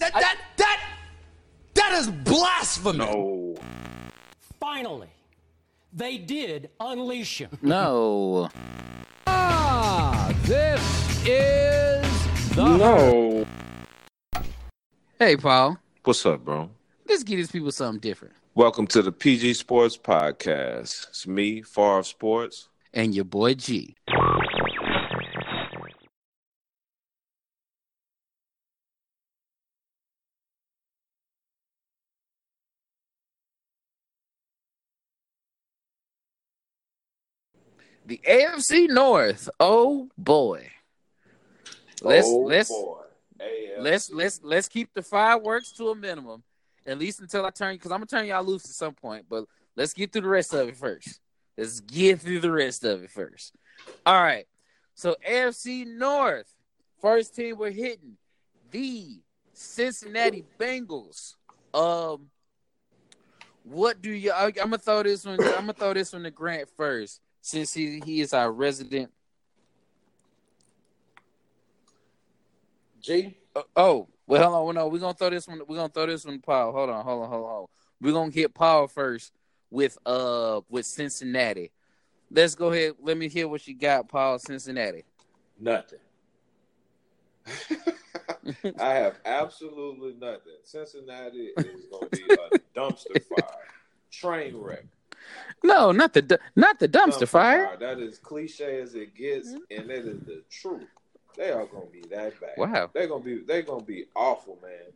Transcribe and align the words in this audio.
That 0.00 0.14
that 0.14 0.38
that 0.56 0.80
that 1.74 1.92
is 1.92 2.08
blasphemy. 2.08 2.96
No. 2.98 3.54
Finally, 4.58 5.08
they 5.92 6.16
did 6.16 6.70
unleash 6.80 7.38
him. 7.38 7.50
No. 7.62 8.48
Ah, 9.26 10.32
this 10.44 10.80
is 11.26 12.54
the 12.56 12.64
No. 12.78 13.46
Hey, 15.18 15.36
Paul. 15.36 15.76
What's 16.02 16.24
up, 16.24 16.46
bro? 16.46 16.70
Let's 17.06 17.22
give 17.22 17.36
these 17.36 17.50
people 17.50 17.70
something 17.70 18.00
different. 18.00 18.32
Welcome 18.54 18.86
to 18.88 19.02
the 19.02 19.12
PG 19.12 19.52
Sports 19.52 19.98
Podcast. 19.98 21.08
It's 21.10 21.26
me, 21.26 21.60
Favre 21.60 22.04
Sports. 22.04 22.70
And 22.94 23.14
your 23.14 23.26
boy 23.26 23.52
G. 23.52 23.96
The 38.10 38.20
AFC 38.28 38.88
North. 38.88 39.48
Oh 39.60 40.08
boy. 40.18 40.68
Let's 42.02 42.26
oh, 42.26 42.38
let's 42.38 42.68
boy. 42.68 43.02
Let's 43.78 44.10
let's 44.10 44.40
let's 44.42 44.66
keep 44.66 44.92
the 44.92 45.02
fireworks 45.02 45.70
to 45.74 45.90
a 45.90 45.94
minimum, 45.94 46.42
at 46.84 46.98
least 46.98 47.20
until 47.20 47.46
I 47.46 47.50
turn 47.50 47.76
because 47.76 47.92
I'm 47.92 47.98
gonna 47.98 48.06
turn 48.06 48.26
y'all 48.26 48.42
loose 48.42 48.64
at 48.64 48.72
some 48.72 48.94
point. 48.94 49.26
But 49.30 49.44
let's 49.76 49.92
get 49.92 50.12
through 50.12 50.22
the 50.22 50.28
rest 50.28 50.52
of 50.52 50.68
it 50.68 50.76
first. 50.76 51.20
Let's 51.56 51.78
get 51.78 52.20
through 52.20 52.40
the 52.40 52.50
rest 52.50 52.82
of 52.82 53.04
it 53.04 53.12
first. 53.12 53.54
All 54.04 54.20
right. 54.20 54.48
So 54.96 55.14
AFC 55.24 55.86
North, 55.86 56.52
first 57.00 57.36
team 57.36 57.58
we're 57.58 57.70
hitting 57.70 58.16
the 58.72 59.20
Cincinnati 59.52 60.44
Bengals. 60.58 61.36
Um, 61.72 62.26
what 63.62 64.02
do 64.02 64.10
you? 64.10 64.32
I, 64.32 64.46
I'm 64.46 64.52
gonna 64.52 64.78
throw 64.78 65.04
this 65.04 65.24
one. 65.24 65.40
I'm 65.40 65.66
gonna 65.66 65.74
throw 65.74 65.94
this 65.94 66.12
one 66.12 66.24
to 66.24 66.32
Grant 66.32 66.68
first, 66.76 67.20
since 67.40 67.74
he 67.74 68.00
he 68.04 68.20
is 68.20 68.32
our 68.32 68.50
resident. 68.50 69.10
G. 73.00 73.36
Uh, 73.56 73.62
oh, 73.76 74.08
well, 74.26 74.50
hold 74.52 74.68
on. 74.68 74.74
No, 74.74 74.88
we're 74.88 74.98
gonna 74.98 75.14
throw 75.14 75.30
this 75.30 75.48
one. 75.48 75.60
We're 75.66 75.76
gonna 75.76 75.88
throw 75.88 76.06
this 76.06 76.24
one 76.24 76.36
to 76.36 76.40
Paul. 76.40 76.72
Hold 76.72 76.90
on, 76.90 77.04
hold 77.04 77.22
on, 77.24 77.28
hold 77.28 77.44
on. 77.44 77.50
Hold 77.50 77.62
on. 77.62 77.66
We're 78.00 78.12
gonna 78.12 78.30
hit 78.30 78.54
Paul 78.54 78.86
first 78.86 79.32
with 79.70 79.98
uh 80.06 80.60
with 80.68 80.86
Cincinnati. 80.86 81.72
Let's 82.30 82.54
go 82.54 82.70
ahead. 82.70 82.94
Let 83.02 83.16
me 83.16 83.28
hear 83.28 83.48
what 83.48 83.66
you 83.66 83.74
got, 83.74 84.08
Paul. 84.08 84.38
Cincinnati. 84.38 85.04
Nothing. 85.58 85.98
I 88.78 88.94
have 88.94 89.18
absolutely 89.24 90.14
nothing. 90.18 90.52
Cincinnati 90.62 91.50
is 91.56 91.86
going 91.90 92.08
to 92.08 92.16
be 92.16 92.34
a 92.34 92.58
dumpster 92.78 93.22
fire, 93.24 93.58
train 94.10 94.56
wreck. 94.56 94.84
No, 95.62 95.92
not 95.92 96.12
the 96.12 96.38
not 96.56 96.78
the 96.78 96.88
dumpster, 96.88 97.28
fire. 97.28 97.76
That 97.78 97.98
is 97.98 98.18
cliche 98.18 98.80
as 98.80 98.94
it 98.94 99.14
gets, 99.14 99.48
mm-hmm. 99.48 99.58
and 99.78 99.90
that 99.90 100.06
is 100.06 100.20
the 100.20 100.42
truth. 100.50 100.88
They 101.36 101.50
are 101.50 101.66
going 101.66 101.86
to 101.86 101.92
be 101.92 102.02
that 102.10 102.38
bad. 102.40 102.54
Wow. 102.56 102.90
They're 102.92 103.06
going 103.06 103.22
to 103.22 103.36
be 103.38 103.44
they're 103.44 103.62
to 103.80 103.84
be 103.86 104.06
awful, 104.16 104.58
man. 104.62 104.92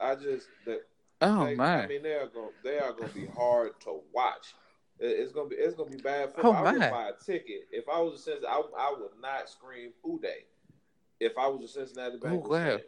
I 0.00 0.14
just 0.14 0.46
that. 0.66 0.80
Oh 1.20 1.46
they, 1.46 1.54
my. 1.54 1.84
I 1.84 1.86
mean, 1.86 2.02
they 2.02 2.14
are 2.14 2.26
gonna 2.26 2.48
they 2.62 2.78
are 2.78 2.92
going 2.92 3.08
to 3.08 3.14
be 3.14 3.26
hard 3.26 3.78
to 3.80 4.00
watch. 4.12 4.54
It- 4.98 5.18
It's 5.20 5.32
gonna 5.32 5.48
be 5.48 5.56
it's 5.56 5.74
gonna 5.74 5.90
be 5.90 5.96
bad 6.02 6.32
for 6.32 6.46
Oh, 6.46 6.52
I 6.52 6.72
would 6.72 6.78
my. 6.80 6.90
buy 6.90 7.08
a 7.10 7.24
ticket 7.24 7.68
if 7.70 7.88
I 7.88 8.00
was 8.00 8.14
a 8.14 8.18
Cincinnati. 8.18 8.46
I, 8.76 8.88
I 8.88 8.94
would 8.98 9.10
not 9.20 9.48
scream 9.48 9.90
"Who 10.02 10.20
Dey" 10.20 10.44
if 11.20 11.36
I 11.38 11.46
was 11.48 11.64
a 11.64 11.68
Cincinnati 11.68 12.16
oh, 12.22 12.26
Bengals 12.26 12.48
wow. 12.48 12.78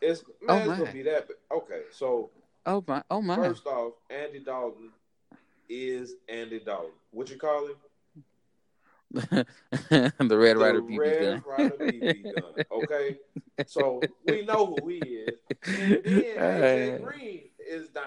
It's 0.00 0.22
oh, 0.48 0.54
man, 0.54 0.56
Oh, 0.56 0.58
it's 0.58 0.68
my. 0.68 0.78
gonna 0.84 0.92
be 0.92 1.02
that. 1.02 1.28
Okay, 1.52 1.82
so 1.92 2.30
Oh 2.66 2.82
my. 2.86 3.02
Oh 3.10 3.20
my. 3.22 3.36
first 3.36 3.66
off, 3.66 3.92
Andy 4.10 4.40
Dalton 4.40 4.90
is 5.68 6.14
Andy 6.28 6.60
Dalton. 6.60 6.90
What 7.10 7.30
you 7.30 7.36
call 7.36 7.66
him? 7.68 7.76
the 9.14 9.44
Red 10.36 10.56
Rider 10.58 10.80
the 10.80 10.98
Red. 10.98 11.42
Rider 11.46 11.76
BB 11.78 12.34
gun. 12.34 12.64
Okay, 12.72 13.18
so 13.66 14.00
we 14.26 14.44
know 14.44 14.74
who 14.80 14.88
he 14.88 14.98
is. 14.98 15.38
And 15.66 16.04
then 16.04 16.36
AJ 16.36 16.94
Uh. 16.94 16.98
Green 17.04 17.42
is 17.58 17.88
down, 17.88 18.04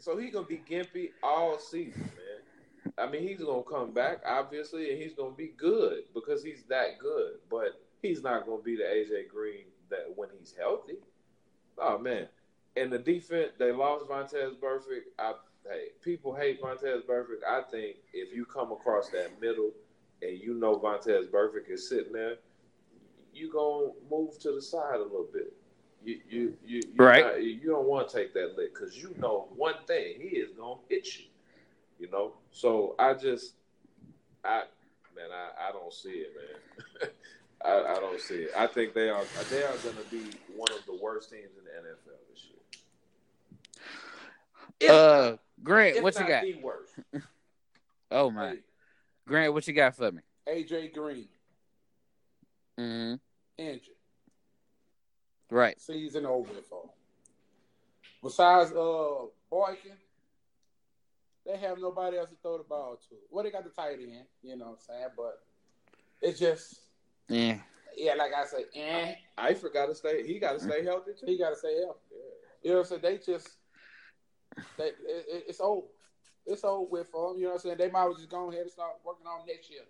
so 0.00 0.16
he 0.16 0.30
gonna 0.30 0.46
be 0.46 0.60
gimpy 0.68 1.10
all 1.22 1.58
season, 1.58 2.02
man. 2.02 2.92
I 2.98 3.08
mean, 3.08 3.22
he's 3.22 3.38
gonna 3.40 3.62
come 3.62 3.92
back 3.92 4.22
obviously, 4.26 4.90
and 4.92 5.00
he's 5.00 5.14
gonna 5.14 5.30
be 5.34 5.52
good 5.56 6.04
because 6.12 6.42
he's 6.42 6.64
that 6.68 6.98
good. 6.98 7.34
But 7.48 7.80
he's 8.02 8.22
not 8.22 8.44
gonna 8.44 8.62
be 8.62 8.74
the 8.76 8.82
AJ 8.82 9.28
Green 9.28 9.66
that 9.90 10.12
when 10.16 10.28
he's 10.36 10.54
healthy. 10.58 10.96
Oh 11.78 11.98
man, 11.98 12.26
and 12.76 12.92
the 12.92 12.98
defense 12.98 13.52
they 13.58 13.70
lost 13.70 14.06
Vontaze 14.06 14.56
Burfict. 14.58 15.12
I 15.20 15.34
hey, 15.68 15.86
people 16.02 16.34
hate 16.34 16.60
Vontaze 16.60 17.04
Burfict. 17.04 17.44
I 17.48 17.62
think 17.70 17.96
if 18.12 18.34
you 18.34 18.44
come 18.44 18.72
across 18.72 19.08
that 19.10 19.40
middle 19.40 19.70
and 20.22 20.38
you 20.38 20.54
know 20.54 20.76
Vontaze 20.78 21.28
Burfict 21.30 21.70
is 21.70 21.88
sitting 21.88 22.12
there, 22.12 22.36
you 23.34 23.52
gonna 23.52 23.92
move 24.10 24.38
to 24.40 24.52
the 24.52 24.62
side 24.62 24.96
a 24.96 25.02
little 25.02 25.28
bit. 25.32 25.52
You 26.04 26.20
you 26.28 26.56
you 26.64 26.80
you 26.80 26.92
Right. 26.96 27.24
not- 27.24 27.42
you 27.42 27.60
don't 27.70 27.86
want 27.86 28.08
to 28.08 28.16
take 28.16 28.34
that 28.34 28.56
lick 28.56 28.74
because 28.74 29.00
you 29.00 29.14
know 29.18 29.48
one 29.56 29.76
thing 29.86 30.20
he 30.20 30.36
is 30.36 30.52
gonna 30.52 30.80
hit 30.88 31.06
you. 31.18 31.26
You 31.98 32.10
know, 32.10 32.34
so 32.50 32.94
I 32.98 33.14
just 33.14 33.54
I 34.44 34.64
man 35.14 35.30
I, 35.32 35.68
I 35.68 35.72
don't 35.72 35.92
see 35.92 36.10
it, 36.26 36.32
man. 36.36 37.10
I, 37.64 37.94
I 37.94 38.00
don't 38.00 38.20
see 38.20 38.42
it. 38.42 38.50
I 38.56 38.66
think 38.66 38.92
they 38.92 39.08
are 39.08 39.22
they 39.48 39.62
are 39.62 39.76
gonna 39.84 40.04
be 40.10 40.24
one 40.56 40.72
of 40.72 40.84
the 40.86 40.98
worst 41.00 41.30
teams 41.30 41.50
in 41.56 41.64
the 41.64 41.70
NFL 41.70 42.18
this 42.34 42.46
year. 42.50 43.82
If 44.80 44.90
Uh, 44.90 45.36
Grant, 45.62 46.02
what 46.02 46.14
you 46.14 46.26
got? 46.26 46.42
The 46.42 46.54
worst. 46.62 46.94
Oh 48.10 48.30
my. 48.30 48.58
Grant, 49.26 49.54
what 49.54 49.66
you 49.66 49.72
got 49.72 49.96
for 49.96 50.12
me? 50.12 50.20
AJ 50.46 50.92
Green 50.92 51.28
hmm 52.76 53.14
injured. 53.56 53.94
Right. 55.50 55.80
Season 55.80 56.26
over 56.26 56.52
for. 56.68 56.82
him. 56.84 56.90
Besides 58.22 58.72
uh 58.72 59.26
Boykin, 59.50 59.92
they 61.46 61.56
have 61.56 61.78
nobody 61.78 62.18
else 62.18 62.30
to 62.30 62.36
throw 62.42 62.58
the 62.58 62.64
ball 62.64 62.98
to. 63.08 63.14
Well, 63.30 63.44
they 63.44 63.50
got 63.50 63.64
the 63.64 63.70
tight 63.70 63.98
end, 64.00 64.26
you 64.42 64.56
know 64.56 64.66
what 64.66 64.72
I'm 64.72 64.78
saying, 64.78 65.08
but 65.16 65.38
it's 66.20 66.38
just 66.38 66.80
Yeah. 67.28 67.58
yeah, 67.96 68.14
like 68.14 68.32
I 68.34 68.44
say, 68.44 68.64
eh. 68.74 69.14
I 69.38 69.54
forgot 69.54 69.86
to 69.86 69.94
stay. 69.94 70.26
He 70.26 70.38
got 70.38 70.52
to 70.52 70.60
stay 70.60 70.84
healthy 70.84 71.12
too. 71.18 71.26
He 71.26 71.38
got 71.38 71.50
to 71.50 71.56
stay 71.56 71.76
healthy. 71.80 72.00
You 72.62 72.70
know 72.72 72.76
what 72.78 72.92
I'm 72.92 73.00
saying? 73.00 73.02
They 73.02 73.32
just 73.32 73.48
they 74.76 74.84
it, 74.88 74.96
it- 75.04 75.44
it's 75.48 75.60
over. 75.60 75.86
It's 76.44 76.64
over 76.64 76.84
with 76.90 77.08
for 77.08 77.28
them. 77.32 77.38
You 77.38 77.44
know 77.44 77.50
what 77.50 77.54
I'm 77.56 77.60
saying? 77.60 77.76
They 77.78 77.90
might 77.90 78.00
as 78.02 78.06
well 78.08 78.14
just 78.16 78.28
go 78.30 78.48
ahead 78.50 78.62
and 78.62 78.70
start 78.70 78.94
working 79.04 79.26
on 79.28 79.46
next 79.46 79.70
year, 79.70 79.82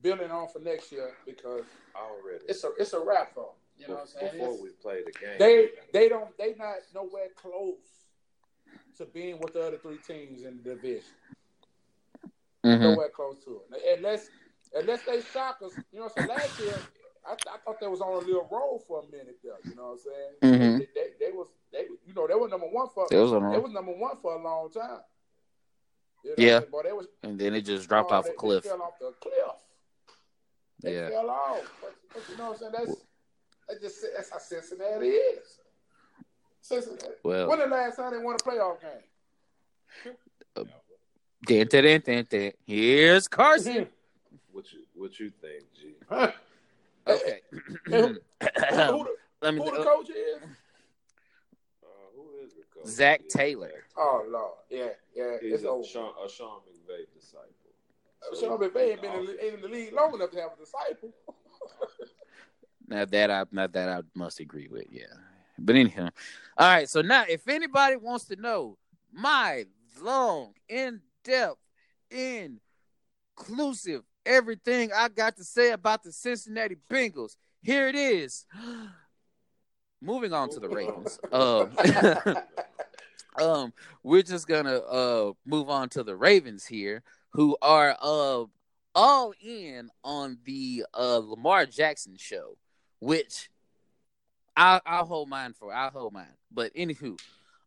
building 0.00 0.30
on 0.30 0.46
for 0.48 0.60
next 0.60 0.92
year 0.92 1.10
because 1.26 1.64
already. 1.96 2.44
it's 2.48 2.62
a 2.64 2.70
it's 2.78 2.92
a 2.92 3.00
wrap 3.00 3.34
for 3.34 3.46
them. 3.46 3.54
You 3.76 3.88
know 3.88 3.94
what 3.94 4.00
I'm 4.02 4.06
saying? 4.06 4.32
Before 4.32 4.48
It's- 4.54 4.62
we 4.62 4.68
play 4.70 5.02
the 5.04 5.10
game, 5.12 5.38
they 5.38 5.68
they 5.92 6.08
don't 6.08 6.36
they 6.38 6.54
not 6.54 6.76
nowhere 6.94 7.28
close 7.34 8.06
to 8.98 9.04
being 9.06 9.40
with 9.40 9.54
the 9.54 9.66
other 9.66 9.78
three 9.78 9.96
teams 9.98 10.44
in 10.44 10.58
the 10.62 10.74
division. 10.74 11.10
hmm 12.62 12.82
Nowhere 12.82 13.08
close 13.08 13.42
to 13.44 13.62
it. 13.72 13.98
Unless 13.98 14.28
unless 14.74 15.02
they 15.02 15.20
shock 15.22 15.58
us. 15.64 15.72
You 15.92 15.98
know 15.98 16.04
what 16.04 16.12
I'm 16.18 16.28
saying? 16.28 16.38
Last 16.38 16.60
year 16.60 16.78
I, 17.26 17.32
I 17.32 17.58
thought 17.64 17.80
they 17.80 17.86
was 17.86 18.00
on 18.00 18.12
a 18.14 18.18
little 18.26 18.48
roll 18.50 18.82
for 18.86 19.00
a 19.00 19.10
minute 19.10 19.38
there. 19.42 19.52
You 19.68 19.74
know 19.76 19.88
what 19.88 19.92
I'm 19.92 19.98
saying? 19.98 20.60
Mhm. 20.60 20.78
They, 20.78 20.86
they, 20.94 21.26
they 21.26 21.32
was 21.32 21.48
they 21.72 21.84
you 22.06 22.14
know 22.14 22.26
they 22.26 22.34
were 22.34 22.48
number 22.48 22.66
one 22.66 22.88
for 22.94 23.06
It 23.10 23.16
was 23.16 23.32
on 23.32 23.42
they 23.42 23.48
roll. 23.48 23.62
was 23.62 23.72
number 23.72 23.92
one 23.92 24.16
for 24.16 24.34
a 24.34 24.42
long 24.42 24.70
time. 24.70 25.00
You 26.24 26.30
know 26.30 26.34
Yeah. 26.38 26.46
what 26.46 26.56
I'm 26.56 26.60
saying? 26.62 26.70
Boy, 26.70 26.82
they 26.84 26.92
was 26.92 27.06
And 27.22 27.38
then 27.38 27.54
it 27.54 27.62
just 27.62 27.88
dropped 27.88 28.10
oh, 28.12 28.16
off 28.16 28.24
they, 28.24 28.30
a 28.30 28.34
cliff. 28.34 28.62
They 28.64 28.70
fell 28.70 28.82
off 28.82 28.98
the 29.00 29.12
cliff. 29.20 29.34
They 30.82 30.94
Yeah. 30.94 31.08
fell 31.10 31.30
off. 31.30 31.62
But, 31.80 31.94
but 32.14 32.22
you 32.30 32.36
know 32.36 32.44
what 32.50 32.52
I'm 32.52 32.58
saying? 32.58 32.72
That's 32.72 33.04
that's 33.68 33.80
just 33.80 34.04
that's 34.16 34.30
how 34.30 34.38
Cincinnati 34.38 35.06
is. 35.08 35.58
Cincinnati. 36.62 37.06
Well, 37.22 37.48
When 37.48 37.58
the 37.58 37.66
last 37.66 37.96
time 37.96 38.12
they 38.12 38.18
won 38.18 38.34
a 38.34 38.38
playoff 38.38 38.78
game? 38.80 38.90
dun, 41.46 42.00
dun, 42.02 42.26
dun. 42.28 42.52
here's 42.66 43.28
Carson. 43.28 43.88
what 44.52 44.72
you 44.72 44.80
what 44.94 45.18
you 45.20 45.30
think, 45.40 45.64
G? 45.74 45.94
Huh? 47.10 47.16
Okay. 47.16 47.40
Hey, 47.52 47.60
who, 47.86 48.06
who, 48.06 49.06
the, 49.40 49.52
who 49.52 49.64
the 49.64 49.84
coach 49.84 50.10
is? 50.10 50.42
Uh, 51.82 51.86
who 52.14 52.44
is 52.44 52.52
the? 52.54 52.88
Zac 52.90 53.22
Taylor. 53.28 53.84
Oh 53.96 54.24
Lord, 54.28 54.52
yeah, 54.70 54.88
yeah. 55.14 55.36
He's 55.40 55.52
it's 55.54 55.64
a 55.64 55.68
over. 55.68 55.84
Sean, 55.86 56.12
a 56.24 56.28
Sean 56.28 56.60
McVay 56.60 57.04
disciple. 57.14 57.48
Sean 58.38 58.58
McVay 58.58 58.92
ain't 58.92 59.02
been 59.02 59.12
in, 59.14 59.26
the- 59.26 59.54
in 59.54 59.60
the 59.60 59.68
league 59.68 59.92
long 59.92 60.14
enough 60.14 60.30
to 60.30 60.40
have 60.40 60.50
a 60.56 60.60
disciple. 60.60 61.10
Now 62.88 63.04
that 63.04 63.30
I 63.30 63.44
not 63.52 63.72
that 63.74 63.88
I 63.88 64.00
must 64.16 64.40
agree 64.40 64.66
with, 64.68 64.86
yeah. 64.90 65.04
But 65.56 65.76
anyhow, 65.76 66.08
all 66.58 66.68
right. 66.68 66.88
So 66.88 67.02
now, 67.02 67.24
if 67.28 67.46
anybody 67.46 67.94
wants 67.94 68.24
to 68.26 68.36
know 68.36 68.78
my 69.12 69.66
long, 70.00 70.54
in 70.68 71.00
depth, 71.22 71.58
inclusive 72.10 74.02
everything 74.26 74.90
I 74.94 75.08
got 75.08 75.36
to 75.36 75.44
say 75.44 75.72
about 75.72 76.02
the 76.02 76.12
Cincinnati 76.12 76.76
Bengals, 76.90 77.36
here 77.62 77.88
it 77.88 77.94
is. 77.94 78.46
moving 80.02 80.32
on 80.32 80.50
to 80.50 80.60
the 80.60 80.68
Ravens. 80.68 81.18
Um, 81.32 81.76
um, 83.40 83.72
we're 84.02 84.22
just 84.22 84.46
gonna 84.48 84.78
uh 84.78 85.32
move 85.46 85.70
on 85.70 85.88
to 85.90 86.02
the 86.02 86.16
Ravens 86.16 86.66
here, 86.66 87.02
who 87.30 87.56
are 87.62 87.96
uh 88.00 88.44
all 88.94 89.32
in 89.42 89.90
on 90.02 90.38
the 90.44 90.84
uh 90.92 91.20
Lamar 91.22 91.66
Jackson 91.66 92.16
show, 92.18 92.56
which 92.98 93.48
I 94.56 94.80
I'll 94.84 95.06
hold 95.06 95.28
mine 95.28 95.54
for. 95.54 95.72
I'll 95.72 95.90
hold 95.90 96.12
mine. 96.12 96.34
But 96.50 96.74
anywho, 96.74 97.18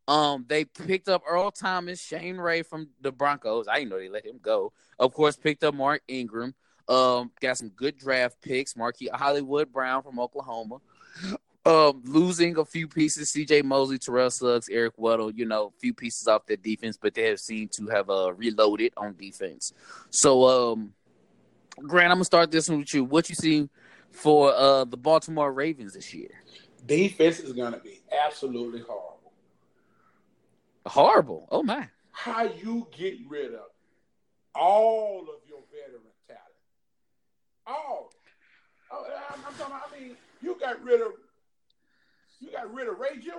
um, 0.08 0.46
they 0.48 0.66
picked 0.66 1.08
up 1.08 1.24
Earl 1.28 1.52
Thomas, 1.52 2.02
Shane 2.02 2.38
Ray 2.38 2.64
from 2.64 2.90
the 3.02 3.12
Broncos. 3.12 3.68
I 3.68 3.80
didn't 3.80 3.92
know 3.92 4.00
they 4.00 4.10
let 4.10 4.26
him 4.26 4.40
go. 4.42 4.74
Of 5.00 5.14
course, 5.14 5.36
picked 5.36 5.64
up 5.64 5.74
Mark 5.74 6.02
Ingram. 6.08 6.54
Um, 6.90 7.32
got 7.40 7.58
some 7.58 7.70
good 7.70 7.98
draft 7.98 8.42
picks. 8.42 8.76
Marquise 8.76 9.10
Hollywood 9.14 9.72
Brown 9.72 10.04
from 10.04 10.20
Oklahoma. 10.20 10.80
Um, 11.66 12.02
losing 12.04 12.58
a 12.58 12.66
few 12.66 12.90
pieces, 12.90 13.32
CJ 13.32 13.64
Mosley, 13.64 13.98
Terrell 13.98 14.30
Suggs, 14.30 14.68
Eric 14.68 14.98
Weddle, 14.98 15.32
you 15.34 15.46
know, 15.46 15.68
a 15.68 15.80
few 15.80 15.94
pieces 15.94 16.28
off 16.28 16.46
their 16.46 16.58
defense, 16.58 16.98
but 17.02 17.14
they 17.14 17.30
have 17.30 17.40
seemed 17.40 17.72
to 17.74 17.88
have 17.88 18.10
uh 18.10 18.34
reloaded 18.34 18.92
on 18.98 19.16
defense. 19.16 19.72
So 20.10 20.72
um 20.74 20.92
Grant, 21.82 22.12
I'm 22.12 22.18
gonna 22.18 22.26
start 22.26 22.52
this 22.52 22.68
one 22.68 22.80
with 22.80 22.94
you. 22.94 23.06
What 23.06 23.30
you 23.30 23.36
see 23.36 23.70
for 24.12 24.54
uh 24.54 24.84
the 24.84 24.98
Baltimore 24.98 25.54
Ravens 25.54 25.94
this 25.94 26.14
year? 26.14 26.32
Defense 26.86 27.40
is 27.40 27.54
gonna 27.54 27.80
be 27.80 28.02
absolutely 28.26 28.82
horrible. 28.82 29.13
Horrible. 30.86 31.48
Oh 31.52 31.64
my. 31.64 31.88
How 32.12 32.44
you 32.44 32.88
get 32.96 33.16
rid 33.28 33.54
of 33.54 33.62
all 34.56 35.22
of 35.22 35.48
your 35.48 35.60
veteran 35.72 36.02
talent? 36.28 36.42
All. 37.66 38.12
Oh, 38.92 39.06
I'm, 39.30 39.40
I'm 39.48 39.54
talking. 39.56 39.66
About, 39.66 39.82
I 39.96 40.00
mean, 40.00 40.18
you 40.42 40.58
got 40.60 40.84
rid 40.84 41.02
of 41.02 41.14
you 42.40 42.52
got 42.52 42.72
rid 42.74 42.88
of 42.88 43.00
Ray 43.00 43.18
Jr. 43.20 43.30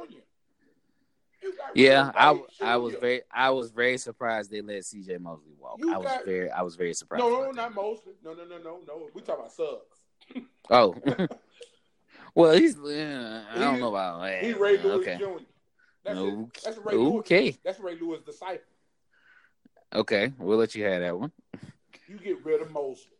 You 1.42 1.54
got 1.56 1.76
Yeah, 1.76 2.10
I 2.14 2.40
I 2.62 2.76
was 2.78 2.94
very 2.94 3.22
I 3.30 3.50
was 3.50 3.70
very 3.70 3.98
surprised 3.98 4.50
they 4.50 4.62
let 4.62 4.82
CJ 4.82 5.20
Mosley 5.20 5.52
walk. 5.58 5.76
You 5.78 5.92
I 5.92 5.98
was 5.98 6.06
got- 6.06 6.24
very 6.24 6.50
I 6.50 6.62
was 6.62 6.74
very 6.74 6.94
surprised. 6.94 7.22
No, 7.22 7.28
no, 7.44 7.50
not 7.50 7.74
Mosley. 7.74 8.14
No, 8.24 8.32
no, 8.32 8.44
no, 8.44 8.56
no, 8.58 8.80
no. 8.86 9.08
We 9.14 9.20
talking 9.20 9.44
about 9.44 9.52
Suggs. 9.52 10.46
Oh. 10.70 10.96
well, 12.34 12.52
he's 12.54 12.76
uh, 12.78 13.44
I 13.54 13.58
don't 13.58 13.74
He- 13.74 13.80
know 13.80 13.88
about 13.90 14.22
that. 14.22 14.42
He 14.42 14.54
Ray 14.54 14.78
Lewis 14.78 15.06
okay. 15.06 15.18
Jr. 15.18 15.44
That's 16.04 16.18
it. 16.18 16.22
Okay. 16.22 16.50
That's 16.64 16.78
Ray 16.78 16.94
Lewis. 16.96 17.20
Okay. 17.20 17.58
That's 17.64 17.80
Ray 17.80 17.96
Lewis' 17.98 18.20
disciple. 18.22 18.64
Okay. 19.94 20.32
We'll 20.38 20.58
let 20.58 20.74
you 20.74 20.84
have 20.84 21.00
that 21.00 21.18
one. 21.18 21.32
You 22.08 22.18
get 22.18 22.44
rid 22.44 22.60
of 22.60 22.70
Mosley. 22.72 23.10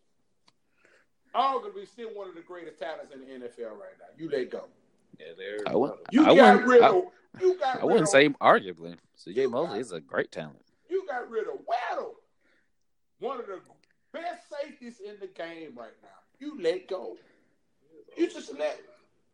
All 1.35 1.61
gonna 1.61 1.73
be 1.75 1.87
still 1.87 2.11
one 2.11 2.29
of 2.29 2.35
the 2.35 2.43
greatest 2.43 2.79
talents 2.79 3.13
in 3.13 3.21
the 3.21 3.27
NFL 3.27 3.71
right 3.73 3.97
now. 3.99 4.07
You 4.17 4.29
let 4.31 4.51
go. 4.51 4.69
Yeah, 5.19 5.27
there. 5.37 5.59
I 5.67 5.75
would- 5.75 5.99
You 6.13 6.23
I 6.23 6.35
got 6.37 6.37
wouldn't- 6.37 6.67
rid 6.69 6.83
I- 6.83 7.03
you 7.41 7.59
got. 7.59 7.77
I 7.77 7.79
rid 7.79 7.85
wouldn't 7.85 8.03
of, 8.03 8.09
say 8.09 8.29
arguably. 8.29 8.97
CJ 9.17 9.43
You 9.43 9.51
Mosley 9.51 9.81
is 9.81 9.93
a 9.93 10.01
great 10.01 10.31
talent. 10.31 10.61
You 10.89 11.05
got 11.07 11.29
rid 11.31 11.49
of 11.49 11.55
Weddle, 11.67 12.15
one 13.19 13.41
of 13.41 13.47
the 13.47 13.61
best 14.13 14.49
safeties 14.49 15.01
in 15.01 15.19
the 15.19 15.27
game 15.27 15.75
right 15.77 15.95
now. 16.03 16.09
You 16.39 16.61
let 16.61 16.87
go. 16.89 17.17
You 18.17 18.29
just 18.29 18.53
let. 18.57 18.81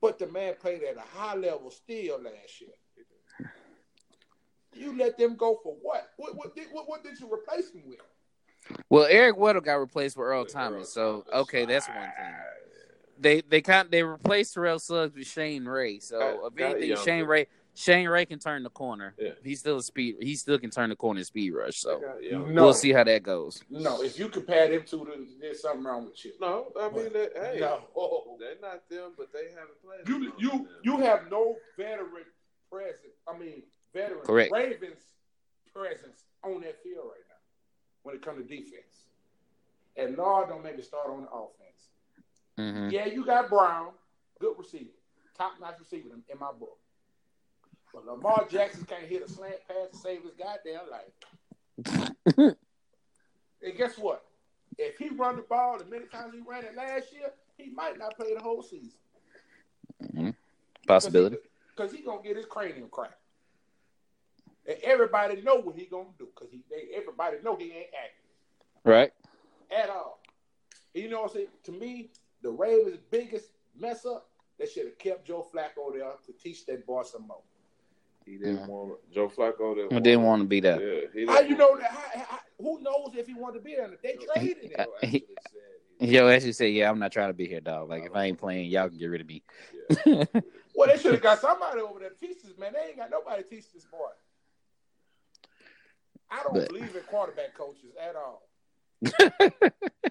But 0.01 0.19
the 0.19 0.27
man 0.29 0.55
played 0.59 0.83
at 0.85 0.97
a 0.97 1.01
high 1.01 1.35
level 1.35 1.71
still 1.71 2.19
last 2.23 2.61
year. 2.63 2.71
You 4.75 4.97
let 4.97 5.19
them 5.19 5.37
go 5.37 5.59
for 5.63 5.77
what? 5.83 6.11
What, 6.17 6.37
what, 6.37 6.55
did, 6.55 6.67
what, 6.73 6.89
what 6.89 7.03
did 7.03 7.19
you 7.19 7.33
replace 7.33 7.71
him 7.71 7.83
with? 7.87 7.99
Well, 8.89 9.07
Eric 9.09 9.37
Weddle 9.37 9.65
got 9.65 9.75
replaced 9.75 10.17
with 10.17 10.27
Earl 10.27 10.45
Thomas, 10.45 10.93
so 10.93 11.25
okay, 11.33 11.65
that's 11.65 11.89
one 11.89 11.97
thing. 11.97 12.35
They 13.19 13.41
they 13.43 13.61
kind 13.61 13.91
they 13.91 14.03
replaced 14.03 14.55
Terrell 14.55 14.79
Suggs 14.79 15.15
with 15.17 15.27
Shane 15.27 15.65
Ray. 15.65 15.99
So 15.99 16.19
Got- 16.19 16.47
if 16.47 16.55
got 16.55 16.77
anything. 16.77 17.05
Shane 17.05 17.25
Ray 17.25 17.47
Shane 17.75 18.09
Ray 18.09 18.27
can 18.27 18.39
turn 18.39 18.63
the 18.63 18.71
corner. 18.71 19.15
Yeah. 19.19 19.31
He's 19.43 19.61
still 19.61 19.79
a 19.79 19.83
speed. 19.83 20.17
He 20.21 20.37
still 20.37 20.59
can 20.59 20.71
turn 20.71 20.91
the 20.91 20.97
corner 20.97 21.19
in 21.21 21.25
speed 21.25 21.51
rush. 21.53 21.79
So 21.79 22.01
No. 22.31 22.65
we'll 22.65 22.75
see 22.75 22.93
how 22.93 23.05
that 23.05 23.23
goes. 23.23 23.63
No, 23.71 24.03
if 24.03 24.19
you 24.19 24.29
compare 24.29 24.69
them 24.69 24.85
two, 24.87 25.07
then 25.11 25.29
there's 25.41 25.63
something 25.63 25.85
wrong 25.85 26.07
with 26.07 26.25
you. 26.25 26.33
No, 26.41 26.73
I 26.79 26.91
mean, 26.91 27.13
they, 27.13 27.29
hey, 27.35 27.59
No. 27.61 27.83
they're 28.39 28.57
not 28.61 28.89
them, 28.89 29.13
but 29.17 29.33
they 29.33 29.51
haven't 29.51 29.83
played. 29.83 30.09
You 30.09 30.33
you 30.39 30.51
them. 30.51 30.69
you 30.83 30.97
have 30.99 31.31
no 31.31 31.57
veteran 31.77 32.25
presence. 32.71 33.17
I 33.29 33.39
mean, 33.39 33.63
veteran 33.95 34.21
Correct. 34.25 34.53
Ravens 34.53 35.01
presence 35.73 36.25
on 36.43 36.61
that 36.63 36.83
field 36.83 37.05
right 37.05 37.25
now 37.29 37.37
when 38.03 38.15
it 38.15 38.23
comes 38.23 38.47
to 38.47 38.49
defense. 38.49 39.09
And 39.97 40.17
Lord, 40.17 40.49
don't 40.49 40.63
make 40.63 40.77
me 40.77 40.83
start 40.83 41.09
on 41.09 41.23
the 41.23 41.31
offense. 41.31 41.91
hmm 42.57 42.91
Yeah, 42.91 43.07
you 43.07 43.25
got 43.25 43.49
Brown, 43.49 43.93
good 44.39 44.55
receiver, 44.59 44.91
top 45.37 45.53
notch 45.61 45.79
receiver 45.79 46.09
in, 46.15 46.23
in 46.29 46.39
my 46.39 46.53
book. 46.53 46.79
But 47.93 48.07
Lamar 48.07 48.47
Jackson 48.49 48.85
can't 48.85 49.05
hit 49.05 49.23
a 49.23 49.29
slant 49.29 49.57
pass 49.67 49.91
to 49.91 49.97
save 49.97 50.23
his 50.23 50.33
goddamn 50.35 50.89
life. 50.91 51.13
and 53.63 53.77
guess 53.77 53.99
what? 53.99 54.25
If 54.79 54.97
he 54.97 55.09
run 55.09 55.37
the 55.37 55.43
ball 55.43 55.79
the 55.79 55.85
many 55.85 56.07
times 56.07 56.33
he 56.35 56.41
ran 56.49 56.65
it 56.65 56.77
last 56.77 57.13
year, 57.13 57.33
he 57.57 57.71
might 57.71 57.99
not 57.99 58.17
play 58.17 58.35
the 58.35 58.41
whole 58.41 58.63
season. 58.63 58.93
Possibility. 60.87 61.37
Because 61.77 61.93
he 61.93 62.03
gonna 62.03 62.23
get 62.23 62.37
his 62.37 62.47
cranium 62.47 62.89
cracked. 62.91 63.20
And 64.67 64.77
everybody 64.83 65.41
know 65.43 65.57
what 65.57 65.77
he 65.77 65.87
gonna 65.87 66.09
do. 66.19 66.29
Because 66.35 66.51
he 66.53 66.63
they, 66.71 66.95
everybody 66.95 67.39
know 67.43 67.57
he 67.57 67.65
ain't 67.73 67.87
acting 68.05 68.25
Right. 68.85 69.13
at 69.71 69.91
all. 69.91 70.21
And 70.95 71.05
you 71.05 71.11
know 71.11 71.23
what 71.23 71.31
I'm 71.31 71.37
saying? 71.37 71.49
To 71.65 71.73
me, 71.73 72.11
the 72.43 72.51
Ravens' 72.51 72.99
biggest 73.11 73.47
mess 73.79 74.05
up, 74.07 74.29
they 74.59 74.67
should 74.67 74.85
have 74.87 74.99
kept 74.99 75.27
Joe 75.27 75.47
Flacco 75.53 75.93
there 75.93 76.13
to 76.27 76.33
teach 76.43 76.67
that 76.67 76.87
boy 76.87 77.03
some 77.05 77.27
more. 77.27 77.43
He 78.27 78.37
didn't 78.37 78.67
want 78.67 78.95
Joe 79.13 79.29
Flacco. 79.29 79.75
Didn't 79.75 79.93
I 79.93 80.01
didn't 80.01 80.23
want 80.23 80.43
to 80.43 80.49
be 80.49 80.61
there. 80.61 80.81
Yeah, 80.81 81.01
he 81.15 81.27
How 81.27 81.41
you 81.41 81.57
know 81.57 81.77
that? 81.79 81.91
How, 81.91 82.21
how, 82.29 82.39
who 82.59 82.81
knows 82.83 83.15
if 83.17 83.27
he 83.27 83.35
wanted 83.35 83.59
to 83.59 83.65
be 83.65 83.75
there? 83.75 83.91
They 84.03 84.17
traded 84.35 84.65
him. 84.65 84.71
Joe 84.77 84.93
actually 85.03 85.21
said 85.21 85.61
he- 85.99 86.07
Yo 86.15 86.29
actually 86.29 86.53
said, 86.53 86.73
"Yeah, 86.73 86.91
I'm 86.91 86.99
not 86.99 87.13
trying 87.13 87.29
to 87.29 87.35
be 87.35 87.47
here, 87.47 87.61
dog. 87.61 87.89
Like 87.91 88.05
if 88.05 88.15
I 88.15 88.25
ain't 88.25 88.39
playing, 88.39 88.71
y'all 88.71 88.89
can 88.89 88.99
get 88.99 89.07
rid 89.07 89.21
of 89.21 89.27
me." 89.27 89.43
Well, 90.75 90.89
they 90.89 90.97
should 90.97 91.13
have 91.13 91.21
got 91.21 91.41
somebody 91.41 91.81
over 91.81 91.99
there 91.99 92.11
to 92.11 92.15
teach 92.17 92.43
this 92.43 92.57
man. 92.57 92.73
They 92.73 92.89
ain't 92.91 92.97
got 92.97 93.11
nobody 93.11 93.43
to 93.43 93.49
teach 93.49 93.71
this 93.75 93.85
boy. 93.85 94.09
I 96.31 96.43
don't 96.43 96.55
But- 96.55 96.69
believe 96.69 96.95
in 96.95 97.03
quarterback 97.03 97.55
coaches 97.55 97.93
at 98.01 98.17
all. 98.17 98.43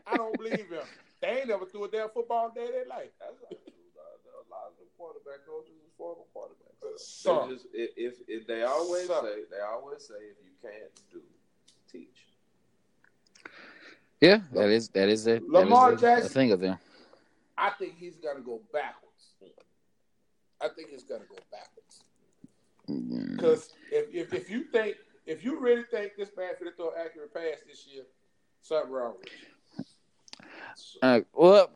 I 0.08 0.18
don't 0.18 0.36
believe 0.38 0.70
him. 0.70 0.84
They 1.22 1.28
ain't 1.40 1.48
never 1.48 1.66
threw 1.66 1.84
a 1.86 1.90
damn 1.90 2.10
football 2.10 2.52
day 2.54 2.66
in 2.66 2.72
their 2.72 2.86
life. 2.88 3.10
That's 3.20 3.36
not 3.42 3.50
true. 3.50 3.74
dog. 3.94 4.20
A 4.26 4.50
lot 4.50 4.68
of 4.68 4.74
the 4.80 4.86
quarterback 4.98 5.46
coaches 5.46 5.74
are 5.78 5.94
former 5.98 6.24
quarterbacks. 6.36 7.00
Sir. 7.00 7.46
They 7.48 7.54
just, 7.54 7.66
if, 7.74 7.90
if, 7.98 8.14
if 8.28 8.48
they 8.48 8.64
always 8.64 9.08
Sir. 9.08 9.22
say, 9.22 9.42
they 9.52 9.62
always 9.62 10.08
say, 10.08 10.16
if 10.16 10.38
you 10.44 10.52
can't 10.62 10.92
do, 11.12 11.22
teach. 11.92 12.26
yeah, 14.22 14.40
that 14.54 14.70
is 14.70 14.90
that 14.90 15.10
is 15.10 15.28
a, 15.28 15.40
Lamar 15.48 15.92
that 15.92 15.96
is 15.98 16.04
a, 16.04 16.06
a 16.06 16.10
Jackson- 16.16 16.30
thing 16.34 16.52
of 16.52 16.62
him. 16.62 16.78
I 17.58 17.70
think 17.72 17.98
he's 17.98 18.16
gonna 18.16 18.40
go 18.42 18.62
backwards. 18.74 19.06
I 20.62 20.68
think 20.70 20.90
he's 20.90 21.04
gonna 21.04 21.26
go 21.30 21.38
backwards. 21.52 22.04
Mm. 22.90 23.36
Because 23.36 23.72
if, 23.92 24.14
if 24.14 24.34
if 24.34 24.50
you 24.50 24.64
think 24.64 24.96
if 25.30 25.46
you 25.46 25.60
really 25.60 25.84
think 25.84 26.14
this 26.18 26.32
man 26.36 26.50
finna 26.60 26.76
throw 26.76 26.90
an 26.90 27.06
accurate 27.06 27.32
pass 27.32 27.62
this 27.68 27.86
year, 27.88 28.04
something 28.64 28.92
wrong 28.92 29.14
with 29.20 29.30
you. 29.32 29.86
Uh, 31.02 31.20
well, 31.34 31.70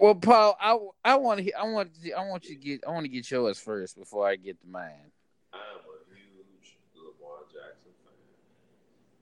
well, 0.00 0.14
Paul, 0.14 0.56
I, 0.58 0.78
I 1.04 1.16
want 1.16 1.44
to 1.44 1.52
I 1.52 1.64
want 1.64 1.90
to, 2.02 2.12
I 2.12 2.26
want 2.26 2.44
you 2.48 2.54
to 2.54 2.60
get 2.60 2.84
I 2.86 2.90
want 2.90 3.04
to 3.04 3.10
get 3.10 3.30
yours 3.30 3.58
first 3.58 3.98
before 3.98 4.26
I 4.26 4.36
get 4.36 4.60
to 4.62 4.68
mine. 4.68 5.12
I'm 5.52 5.60
a 5.60 6.14
huge 6.14 6.78
Lamar 6.94 7.44
Jackson 7.52 7.92
fan. 8.04 8.16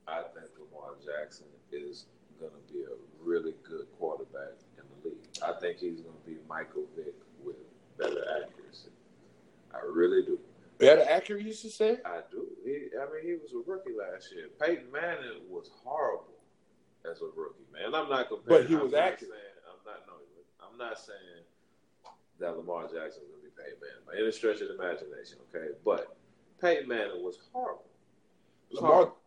I 0.07 0.23
think 0.23 0.51
Lamar 0.59 0.95
Jackson 1.05 1.47
is 1.73 2.07
going 2.39 2.53
to 2.53 2.73
be 2.73 2.83
a 2.83 2.95
really 3.23 3.55
good 3.69 3.87
quarterback 3.99 4.55
in 4.79 4.85
the 5.03 5.09
league. 5.09 5.19
I 5.45 5.59
think 5.61 5.79
he's 5.79 6.01
going 6.01 6.15
to 6.15 6.31
be 6.31 6.37
Michael 6.49 6.85
Vick 6.97 7.15
with 7.43 7.57
better 7.99 8.25
accuracy. 8.37 8.91
I 9.75 9.79
really 9.91 10.23
do. 10.23 10.39
Better 10.85 11.07
accuracy, 11.09 11.69
you 11.69 11.71
say? 11.71 11.99
I 12.05 12.21
do. 12.31 12.47
He, 12.65 12.89
I 12.97 13.05
mean, 13.13 13.23
he 13.25 13.35
was 13.41 13.53
a 13.53 13.63
rookie 13.71 13.97
last 13.97 14.33
year. 14.33 14.49
Peyton 14.61 14.91
Manning 14.93 15.49
was 15.49 15.71
horrible 15.83 16.39
as 17.09 17.21
a 17.23 17.29
rookie, 17.37 17.67
man. 17.73 17.95
I'm 17.95 18.09
not 18.09 18.29
comparing. 18.29 18.63
But 18.63 18.69
he 18.69 18.77
was 18.77 18.95
accurate. 18.95 19.33
Saying, 19.33 19.57
I'm 19.69 19.81
not. 19.85 20.07
No, 20.07 20.15
I'm 20.61 20.79
not 20.79 20.99
saying 20.99 21.45
that 22.41 22.57
Lamar 22.57 22.85
Jackson 22.85 23.23
is 23.23 23.31
going 23.31 23.41
to 23.41 23.49
be 23.49 23.55
Peyton 23.57 23.79
Manning 23.81 24.05
by 24.07 24.15
any 24.21 24.33
stretch 24.33 24.61
of 24.61 24.69
the 24.69 24.75
imagination. 24.75 25.39
Okay, 25.49 25.73
but 25.85 26.17
Peyton 26.61 26.89
Manning 26.89 27.23
was 27.23 27.39
horrible. 27.53 27.89
Was 28.71 28.81
Lamar, 28.81 28.93
horrible. 28.93 29.19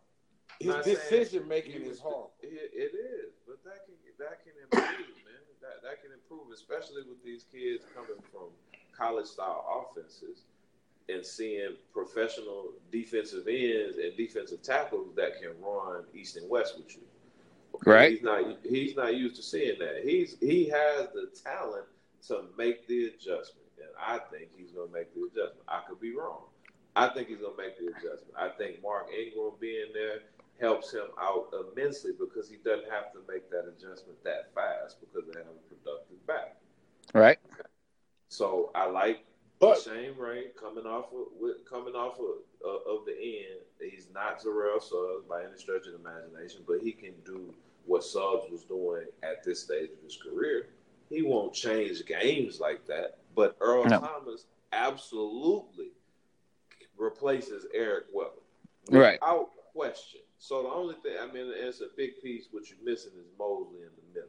his 0.60 0.76
decision 0.84 1.48
making 1.48 1.82
is 1.82 1.98
horrible. 1.98 2.34
It, 2.42 2.70
it 2.74 2.92
is, 2.94 3.34
but 3.46 3.62
that 3.64 3.86
can 3.86 3.96
that 4.18 4.42
can 4.44 4.54
improve, 4.62 5.14
man. 5.26 5.42
That 5.62 5.82
that 5.82 6.02
can 6.02 6.12
improve, 6.12 6.52
especially 6.52 7.02
with 7.08 7.22
these 7.24 7.44
kids 7.50 7.84
coming 7.94 8.22
from 8.30 8.50
college 8.96 9.26
style 9.26 9.62
offenses 9.62 10.46
and 11.08 11.24
seeing 11.24 11.76
professional 11.92 12.72
defensive 12.92 13.46
ends 13.48 13.96
and 13.98 14.16
defensive 14.16 14.62
tackles 14.62 15.14
that 15.16 15.40
can 15.40 15.50
run 15.60 16.04
east 16.14 16.36
and 16.36 16.48
west 16.48 16.76
with 16.78 16.94
you. 16.96 17.02
Okay, 17.74 17.90
Right. 17.90 18.10
He's 18.12 18.22
not 18.22 18.42
he's 18.64 18.96
not 18.96 19.14
used 19.16 19.36
to 19.36 19.42
seeing 19.42 19.78
that. 19.78 20.02
He's 20.04 20.36
he 20.40 20.68
has 20.68 21.08
the 21.12 21.30
talent 21.42 21.86
to 22.28 22.44
make 22.56 22.86
the 22.86 23.06
adjustment, 23.06 23.68
and 23.78 23.88
I 23.98 24.18
think 24.30 24.50
he's 24.56 24.70
going 24.72 24.88
to 24.88 24.92
make 24.92 25.14
the 25.14 25.22
adjustment. 25.22 25.64
I 25.68 25.82
could 25.88 26.00
be 26.00 26.14
wrong. 26.14 26.44
I 26.96 27.08
think 27.08 27.28
he's 27.28 27.38
going 27.38 27.56
to 27.56 27.62
make 27.62 27.78
the 27.78 27.86
adjustment. 27.88 28.34
I 28.36 28.48
think 28.48 28.82
Mark 28.82 29.08
Ingram 29.12 29.52
being 29.60 29.92
there 29.94 30.20
helps 30.60 30.92
him 30.92 31.06
out 31.20 31.52
immensely 31.52 32.12
because 32.18 32.48
he 32.50 32.56
doesn't 32.56 32.90
have 32.90 33.12
to 33.12 33.20
make 33.28 33.50
that 33.50 33.64
adjustment 33.68 34.22
that 34.24 34.52
fast 34.54 34.98
because 35.00 35.28
they 35.32 35.38
have 35.38 35.46
a 35.48 35.74
productive 35.74 36.26
back. 36.26 36.56
Right. 37.14 37.38
So 38.28 38.70
I 38.74 38.86
like 38.86 39.24
But 39.60 39.80
Shane 39.82 40.16
Ray 40.16 40.46
coming 40.60 40.86
off 40.86 41.06
of 41.12 41.26
with, 41.40 41.68
coming 41.68 41.94
off 41.94 42.18
of, 42.20 42.36
uh, 42.64 42.90
of 42.90 43.04
the 43.06 43.12
end. 43.18 43.60
He's 43.80 44.06
not 44.14 44.40
Terrell 44.40 44.80
Suggs 44.80 45.24
by 45.28 45.42
any 45.44 45.56
stretch 45.56 45.86
of 45.86 45.92
the 45.94 45.98
imagination, 46.08 46.62
but 46.66 46.78
he 46.80 46.92
can 46.92 47.12
do 47.24 47.52
what 47.86 48.04
Suggs 48.04 48.50
was 48.50 48.64
doing 48.64 49.06
at 49.22 49.42
this 49.44 49.60
stage 49.64 49.90
of 49.90 50.02
his 50.04 50.16
career. 50.16 50.68
He 51.08 51.22
won't 51.22 51.54
change 51.54 52.04
games 52.06 52.60
like 52.60 52.86
that, 52.86 53.18
but 53.34 53.56
Earl 53.60 53.86
No. 53.86 53.98
Thomas 53.98 54.46
absolutely 54.72 55.90
replaces 56.96 57.66
Eric 57.74 58.12
Weddle 58.14 58.42
Right. 58.90 59.18
without 59.20 59.50
question. 59.72 60.20
So 60.38 60.62
the 60.62 60.68
only 60.68 60.94
thing, 60.96 61.16
I 61.20 61.26
mean, 61.26 61.50
it's 61.54 61.80
a 61.80 61.88
big 61.96 62.20
piece. 62.22 62.48
What 62.52 62.68
you're 62.70 62.78
missing 62.84 63.12
is 63.18 63.26
Mosley 63.38 63.80
in 63.80 63.90
the 63.96 64.02
middle. 64.14 64.28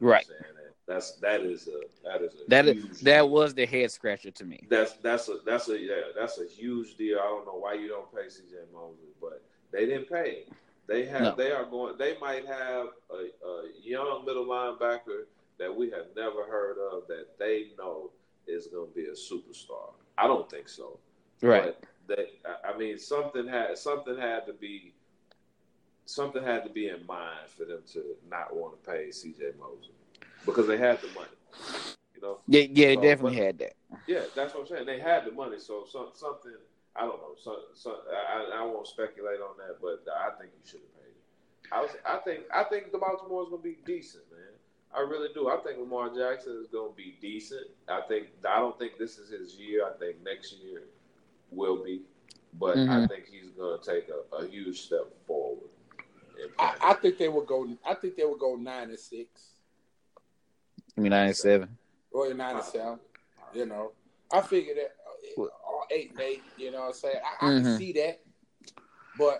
You 0.00 0.06
know 0.06 0.12
Right. 0.12 0.26
What 0.26 0.36
I'm 0.36 0.54
saying? 0.56 0.72
That's 0.86 1.12
that 1.16 1.40
is 1.42 1.68
a 1.68 1.79
is 2.34 3.00
a 3.02 3.04
That 3.04 3.28
was 3.28 3.54
the 3.54 3.66
head 3.66 3.90
scratcher 3.90 4.30
to 4.30 4.44
me. 4.44 4.66
that's 4.68 4.92
that's 5.02 5.28
a 5.28 5.38
that's 5.46 5.68
a 5.68 5.78
yeah 5.78 5.94
that's 6.18 6.38
a 6.38 6.46
huge 6.46 6.96
deal. 6.96 7.18
I 7.18 7.24
don't 7.24 7.46
know 7.46 7.58
why 7.58 7.74
you 7.74 7.88
don't 7.88 8.10
pay 8.14 8.22
CJ 8.26 8.72
Mosley, 8.72 9.12
but 9.20 9.42
they 9.72 9.86
didn't 9.86 10.08
pay. 10.08 10.44
him. 10.46 10.54
They 10.86 11.04
have 11.06 11.22
No. 11.22 11.34
they 11.36 11.52
are 11.52 11.64
going. 11.64 11.96
They 11.98 12.16
might 12.20 12.46
have 12.46 12.86
a, 13.10 13.46
a 13.46 13.62
young 13.82 14.24
middle 14.26 14.46
linebacker 14.46 15.24
that 15.58 15.74
we 15.74 15.90
have 15.90 16.06
never 16.16 16.44
heard 16.44 16.78
of 16.78 17.06
that 17.08 17.38
they 17.38 17.68
know 17.78 18.10
is 18.46 18.66
going 18.66 18.88
to 18.88 18.94
be 18.94 19.04
a 19.04 19.12
superstar. 19.12 19.92
I 20.18 20.26
don't 20.26 20.50
think 20.50 20.68
so. 20.68 20.98
Right. 21.42 21.76
But 22.08 22.18
I- 22.44 22.70
I 22.72 22.76
mean, 22.78 22.98
something 22.98 23.46
had 23.46 23.78
something 23.78 24.16
had 24.18 24.46
to 24.46 24.52
be 24.52 24.92
something 26.06 26.42
had 26.42 26.64
to 26.64 26.70
be 26.70 26.88
in 26.88 27.06
mind 27.06 27.48
for 27.56 27.64
them 27.64 27.82
to 27.92 28.02
not 28.28 28.54
want 28.56 28.82
to 28.82 28.90
pay 28.90 29.08
CJ 29.10 29.56
Mosley 29.60 29.94
because 30.44 30.66
they 30.66 30.76
had 30.76 31.00
the 31.00 31.08
money. 31.14 31.28
You 32.50 32.60
know. 32.62 32.66
Yeah, 32.72 32.86
yeah, 32.86 32.86
it 32.92 32.96
So, 32.96 33.02
definitely 33.02 33.36
but- 33.36 33.44
had 33.46 33.58
that. 33.58 33.72
Yeah, 34.06 34.20
that's 34.34 34.54
what 34.54 34.60
I'm 34.62 34.66
saying. 34.68 34.86
They 34.86 35.00
had 35.00 35.24
the 35.24 35.32
money, 35.32 35.58
so 35.58 35.84
some, 35.90 36.08
something 36.14 36.52
I 36.96 37.00
don't 37.02 37.20
know. 37.20 37.34
Some, 37.42 37.56
some, 37.74 37.96
I, 38.12 38.58
I 38.60 38.64
won't 38.64 38.86
speculate 38.86 39.40
on 39.40 39.56
that, 39.58 39.78
but 39.80 40.04
I 40.12 40.30
think 40.38 40.50
you 40.54 40.68
should 40.68 40.80
have 40.80 40.94
paid 40.94 41.10
it. 41.10 41.72
I 41.72 41.80
was, 41.82 41.90
I 42.04 42.16
think, 42.18 42.44
I 42.54 42.64
think 42.64 42.90
the 42.92 42.98
Baltimore 42.98 43.42
is 43.44 43.48
going 43.48 43.62
to 43.62 43.68
be 43.68 43.78
decent, 43.84 44.24
man. 44.30 44.40
I 44.94 45.00
really 45.00 45.28
do. 45.34 45.48
I 45.48 45.56
think 45.58 45.78
Lamar 45.78 46.08
Jackson 46.08 46.58
is 46.60 46.66
going 46.68 46.90
to 46.90 46.96
be 46.96 47.16
decent. 47.20 47.66
I 47.88 48.00
think 48.08 48.28
I 48.48 48.58
don't 48.58 48.76
think 48.78 48.98
this 48.98 49.18
is 49.18 49.30
his 49.30 49.54
year. 49.54 49.86
I 49.86 49.96
think 49.98 50.16
next 50.24 50.52
year 50.54 50.82
will 51.52 51.84
be, 51.84 52.02
but 52.58 52.76
I 52.76 52.80
Mhm. 52.80 53.08
think 53.08 53.26
he's 53.30 53.50
going 53.50 53.78
to 53.80 53.84
take 53.94 54.08
a, 54.08 54.36
a 54.36 54.46
huge 54.48 54.80
step 54.82 55.06
forward. 55.28 55.68
I. 56.58 56.74
I 56.82 56.94
think 56.94 57.18
they 57.18 57.28
would 57.28 57.46
go. 57.46 57.68
I 57.86 57.94
think 57.94 58.16
they 58.16 58.24
would 58.24 58.40
go 58.40 58.56
nine 58.56 58.88
and 58.90 58.98
six 58.98 59.50
I 60.96 61.00
mean, 61.00 61.10
nine 61.10 61.34
seven. 61.34 61.76
Or 62.12 62.32
nine 62.34 62.56
and 62.56 62.64
seven. 62.64 62.98
You 63.52 63.66
know, 63.66 63.92
I 64.32 64.40
figured 64.40 64.76
that 64.76 64.94
uh, 65.38 65.42
or 65.42 65.84
eight 65.90 66.10
and 66.12 66.20
eight. 66.20 66.42
You 66.56 66.70
know 66.70 66.80
what 66.80 66.86
I'm 66.88 66.92
saying? 66.94 67.20
I, 67.40 67.46
I 67.46 67.50
Mhm. 67.50 67.62
can 67.62 67.78
see 67.78 67.92
that, 67.92 68.20
but 69.16 69.34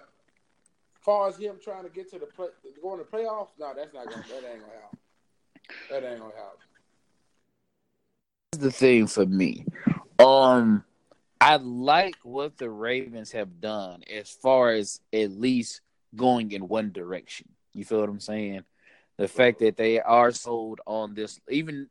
as 0.97 1.03
far 1.05 1.29
as 1.29 1.37
him 1.37 1.59
trying 1.63 1.85
to 1.85 1.91
get 1.91 2.11
to 2.11 2.19
the 2.19 2.27
play, 2.27 2.49
going 2.83 2.99
to 2.99 3.05
playoffs, 3.05 3.51
no, 3.59 3.73
that's 3.75 3.95
not 3.95 4.09
gonna. 4.09 4.23
That 4.29 4.51
ain't 4.51 4.61
gonna 4.61 4.73
happen. 4.73 4.99
That 5.91 6.05
ain't 6.05 6.21
gonna 6.21 6.35
happen. 6.35 6.59
Here's 8.53 8.63
the 8.65 8.73
thing 8.73 9.07
for 9.07 9.27
me. 9.27 9.65
Um, 10.19 10.85
I 11.41 11.57
like 11.57 12.17
what 12.23 12.59
the 12.59 12.69
Ravens 12.69 13.33
have 13.33 13.61
done 13.61 14.03
as 14.13 14.29
far 14.29 14.73
as 14.73 15.01
at 15.13 15.31
least 15.31 15.81
going 16.17 16.53
in 16.53 16.69
one 16.69 16.93
direction. 16.93 17.49
You 17.73 17.85
feel 17.85 18.01
what 18.01 18.09
I'm 18.09 18.21
saying? 18.21 18.65
The 19.17 19.29
fact 19.29 19.61
that 19.61 19.77
they 19.77 20.01
are 20.01 20.33
sold 20.33 20.81
on 20.87 21.15
this, 21.15 21.41
even 21.49 21.89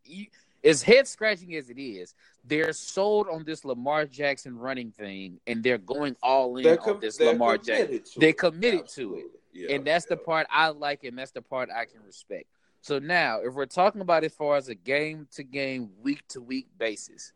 as 0.63 0.81
head 0.81 1.07
scratching 1.07 1.55
as 1.55 1.69
it 1.69 1.79
is, 1.79 2.13
they're 2.45 2.73
sold 2.73 3.27
on 3.29 3.43
this 3.43 3.63
Lamar 3.63 4.05
Jackson 4.05 4.57
running 4.57 4.91
thing, 4.91 5.39
and 5.47 5.63
they're 5.63 5.77
going 5.77 6.15
all 6.21 6.57
in 6.57 6.63
They're 6.63 6.89
on 6.89 6.99
this 6.99 7.19
Lamar 7.19 7.57
Jackson. 7.57 8.01
They're 8.17 8.29
it. 8.29 8.37
committed 8.37 8.87
to 8.89 9.15
it. 9.15 9.25
Yeah, 9.51 9.75
and 9.75 9.85
that's 9.85 10.05
the 10.05 10.17
part 10.17 10.47
I 10.49 10.69
like, 10.69 11.03
and 11.03 11.17
that's 11.17 11.31
the 11.31 11.41
part 11.41 11.69
I 11.75 11.85
can 11.85 12.01
respect. 12.05 12.45
So 12.81 12.99
now, 12.99 13.41
if 13.41 13.53
we're 13.53 13.65
talking 13.65 14.01
about 14.01 14.23
as 14.23 14.33
far 14.33 14.55
as 14.57 14.69
a 14.69 14.75
game 14.75 15.27
to 15.33 15.43
game, 15.43 15.89
week 16.01 16.21
to 16.29 16.41
week 16.41 16.67
basis, 16.77 17.33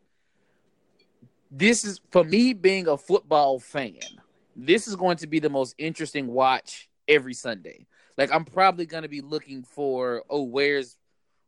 this 1.51 1.83
is 1.83 1.99
for 2.11 2.23
me 2.23 2.53
being 2.53 2.87
a 2.87 2.97
football 2.97 3.59
fan. 3.59 3.99
This 4.55 4.87
is 4.87 4.95
going 4.95 5.17
to 5.17 5.27
be 5.27 5.39
the 5.39 5.49
most 5.49 5.75
interesting 5.77 6.27
watch 6.27 6.89
every 7.07 7.33
Sunday. 7.33 7.85
Like 8.17 8.33
I'm 8.33 8.45
probably 8.45 8.85
going 8.85 9.03
to 9.03 9.09
be 9.09 9.21
looking 9.21 9.63
for, 9.63 10.23
oh, 10.29 10.43
where's 10.43 10.97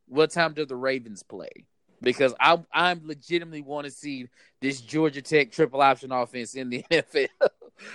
what 0.07 0.31
time 0.31 0.53
do 0.53 0.65
the 0.65 0.75
Ravens 0.75 1.23
play? 1.23 1.65
Because 2.01 2.33
I 2.39 2.59
I'm 2.71 3.01
legitimately 3.05 3.61
want 3.61 3.85
to 3.85 3.91
see 3.91 4.27
this 4.61 4.81
Georgia 4.81 5.21
Tech 5.21 5.51
triple 5.51 5.81
option 5.81 6.11
offense 6.11 6.55
in 6.55 6.69
the 6.69 6.83
NFL. 6.91 7.27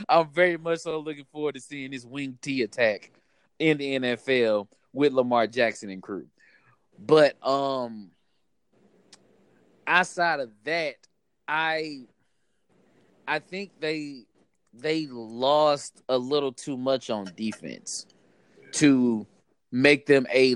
I'm 0.09 0.29
very 0.29 0.57
much 0.57 0.81
so 0.81 0.99
looking 0.99 1.27
forward 1.33 1.55
to 1.55 1.61
seeing 1.61 1.91
this 1.91 2.05
wing 2.05 2.39
T 2.41 2.63
attack 2.63 3.13
in 3.59 3.79
the 3.79 3.99
NFL 3.99 4.69
with 4.93 5.13
Lamar 5.13 5.47
Jackson 5.47 5.91
and 5.91 6.03
crew. 6.03 6.27
But 6.99 7.37
um 7.47 8.11
outside 9.87 10.41
of 10.41 10.51
that, 10.65 10.97
I 11.47 12.07
I 13.27 13.39
think 13.39 13.73
they 13.81 14.25
they 14.73 15.07
lost 15.11 16.03
a 16.09 16.17
little 16.17 16.53
too 16.53 16.77
much 16.77 17.11
on 17.11 17.31
defense 17.37 18.07
to 18.73 19.27
make 19.73 20.07
them 20.07 20.27
a 20.33 20.55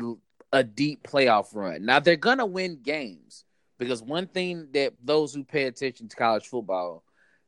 a 0.55 0.63
deep 0.63 1.03
playoff 1.03 1.49
run. 1.53 1.85
Now 1.85 1.99
they're 1.99 2.17
gonna 2.17 2.47
win 2.47 2.79
games 2.81 3.45
because 3.77 4.01
one 4.01 4.29
thing 4.29 4.69
that 4.73 4.95
those 5.03 5.35
who 5.35 5.43
pay 5.43 5.65
attention 5.65 6.09
to 6.09 6.17
college 6.17 6.47
football, 6.47 7.03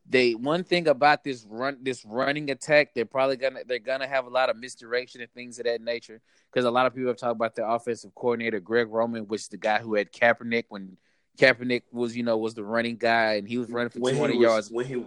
they 0.08 0.34
one 0.34 0.64
thing 0.64 0.88
about 0.88 1.22
this 1.22 1.46
run 1.48 1.78
this 1.82 2.04
running 2.04 2.50
attack, 2.50 2.94
they're 2.94 3.04
probably 3.04 3.36
gonna 3.36 3.60
they're 3.64 3.78
gonna 3.78 4.08
have 4.08 4.26
a 4.26 4.30
lot 4.30 4.50
of 4.50 4.56
misdirection 4.56 5.20
and 5.20 5.30
things 5.30 5.60
of 5.60 5.66
that 5.66 5.80
nature. 5.80 6.20
Because 6.52 6.64
a 6.64 6.70
lot 6.70 6.86
of 6.86 6.94
people 6.94 7.08
have 7.08 7.16
talked 7.16 7.36
about 7.36 7.54
the 7.54 7.64
offensive 7.64 8.12
coordinator 8.16 8.58
Greg 8.58 8.88
Roman, 8.90 9.28
which 9.28 9.42
is 9.42 9.48
the 9.48 9.56
guy 9.56 9.78
who 9.78 9.94
had 9.94 10.12
Kaepernick 10.12 10.64
when 10.68 10.96
Kaepernick 11.38 11.82
was 11.92 12.16
you 12.16 12.24
know 12.24 12.36
was 12.36 12.54
the 12.54 12.64
running 12.64 12.96
guy 12.96 13.34
and 13.34 13.46
he 13.46 13.56
was 13.56 13.70
running 13.70 13.90
for 13.90 14.00
two 14.00 14.18
hundred 14.18 14.40
yards. 14.40 14.68
when 14.68 14.84
he 14.84 15.04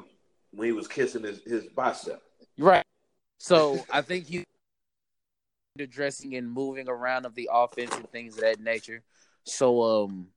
when 0.52 0.68
he 0.68 0.72
was 0.72 0.88
kissing 0.88 1.24
his, 1.24 1.42
his 1.44 1.66
bicep. 1.66 2.22
Right. 2.58 2.86
So 3.40 3.86
I 3.92 4.02
think 4.02 4.26
he 4.26 4.46
addressing 5.82 6.36
and 6.36 6.52
moving 6.52 6.88
around 6.90 7.26
of 7.26 7.36
the 7.36 7.50
offense 7.52 7.96
and 7.96 8.10
things 8.12 8.36
of 8.36 8.42
that 8.42 8.60
nature. 8.60 9.02
So 9.44 9.84
um 9.84 10.28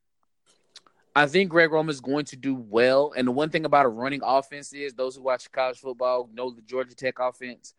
I 1.15 1.27
think 1.27 1.51
Greg 1.51 1.71
Roman 1.71 1.91
is 1.91 2.01
going 2.01 2.25
to 2.27 2.37
do 2.37 2.55
well. 2.55 3.13
And 3.15 3.29
the 3.29 3.33
one 3.33 3.51
thing 3.51 3.67
about 3.67 3.85
a 3.85 3.89
running 3.89 4.23
offense 4.25 4.73
is 4.73 4.95
those 4.95 5.17
who 5.17 5.23
watch 5.23 5.51
college 5.53 5.79
football 5.79 6.29
know 6.33 6.51
the 6.51 6.63
Georgia 6.63 6.95
Tech 6.95 7.19
offense. 7.19 7.75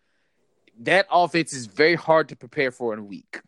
That 0.82 1.08
offense 1.12 1.52
is 1.54 1.66
very 1.66 1.96
hard 1.96 2.30
to 2.30 2.36
prepare 2.36 2.72
for 2.72 2.94
in 2.94 3.00
a 3.00 3.04
week. 3.04 3.42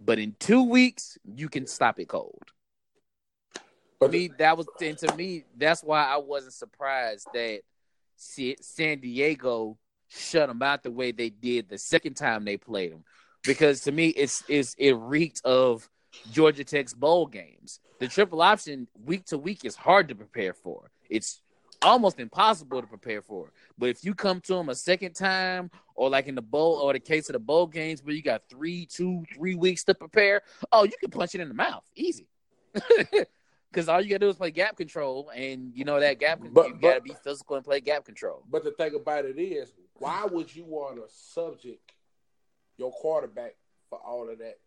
But 0.00 0.18
in 0.18 0.36
two 0.38 0.62
weeks, 0.62 1.18
you 1.24 1.48
can 1.48 1.66
stop 1.66 1.98
it 1.98 2.08
cold. 2.08 2.52
But 3.98 4.12
me, 4.12 4.30
that 4.38 4.56
was 4.56 4.66
and 4.80 4.96
to 4.98 5.14
me, 5.16 5.44
that's 5.56 5.82
why 5.82 6.04
I 6.04 6.18
wasn't 6.18 6.52
surprised 6.52 7.26
that 7.34 7.60
San 8.16 9.00
Diego 9.00 9.76
shut 10.08 10.48
them 10.48 10.62
out 10.62 10.82
the 10.82 10.90
way 10.90 11.12
they 11.12 11.30
did 11.30 11.68
the 11.68 11.78
second 11.78 12.14
time 12.14 12.44
they 12.44 12.56
played 12.56 12.92
them. 12.92 13.04
Because 13.44 13.82
to 13.82 13.92
me, 13.92 14.08
it's 14.08 14.42
it's 14.48 14.74
it 14.78 14.92
reeked 14.92 15.42
of 15.44 15.88
Georgia 16.32 16.64
Tech's 16.64 16.94
bowl 16.94 17.26
games. 17.26 17.80
The 18.00 18.08
triple 18.08 18.42
option 18.42 18.88
week 19.04 19.26
to 19.26 19.38
week 19.38 19.64
is 19.64 19.76
hard 19.76 20.08
to 20.08 20.14
prepare 20.14 20.52
for. 20.52 20.90
It's 21.08 21.40
almost 21.82 22.18
impossible 22.18 22.80
to 22.80 22.86
prepare 22.86 23.22
for. 23.22 23.52
But 23.76 23.90
if 23.90 24.04
you 24.04 24.14
come 24.14 24.40
to 24.42 24.54
them 24.54 24.68
a 24.68 24.74
second 24.74 25.14
time, 25.14 25.70
or 25.94 26.10
like 26.10 26.26
in 26.26 26.34
the 26.34 26.42
bowl, 26.42 26.74
or 26.76 26.92
the 26.92 27.00
case 27.00 27.28
of 27.28 27.34
the 27.34 27.38
bowl 27.38 27.66
games 27.66 28.02
where 28.02 28.14
you 28.14 28.22
got 28.22 28.42
three, 28.50 28.86
two, 28.86 29.24
three 29.34 29.54
weeks 29.54 29.84
to 29.84 29.94
prepare, 29.94 30.42
oh, 30.72 30.84
you 30.84 30.92
can 31.00 31.10
punch 31.10 31.34
it 31.34 31.40
in 31.40 31.48
the 31.48 31.54
mouth 31.54 31.84
easy. 31.94 32.26
Because 33.70 33.88
all 33.88 34.00
you 34.00 34.08
gotta 34.08 34.20
do 34.20 34.30
is 34.30 34.36
play 34.36 34.50
gap 34.50 34.76
control, 34.78 35.30
and 35.34 35.72
you 35.74 35.84
know 35.84 36.00
that 36.00 36.18
gap. 36.18 36.40
But- 36.40 36.68
you 36.68 36.74
gotta 36.80 37.00
but- 37.00 37.04
be 37.04 37.14
physical 37.22 37.56
and 37.56 37.64
play 37.64 37.80
gap 37.80 38.04
control. 38.04 38.42
But 38.50 38.64
the 38.64 38.70
thing 38.70 38.94
about 38.94 39.26
it 39.26 39.38
is, 39.38 39.72
why 39.98 40.24
would 40.24 40.54
you 40.54 40.64
want 40.64 40.96
to 40.96 41.04
subject 41.08 41.92
your 42.76 42.92
quarterback 42.92 43.54
for 43.90 43.98
all 43.98 44.28
of 44.28 44.38
that 44.38 44.58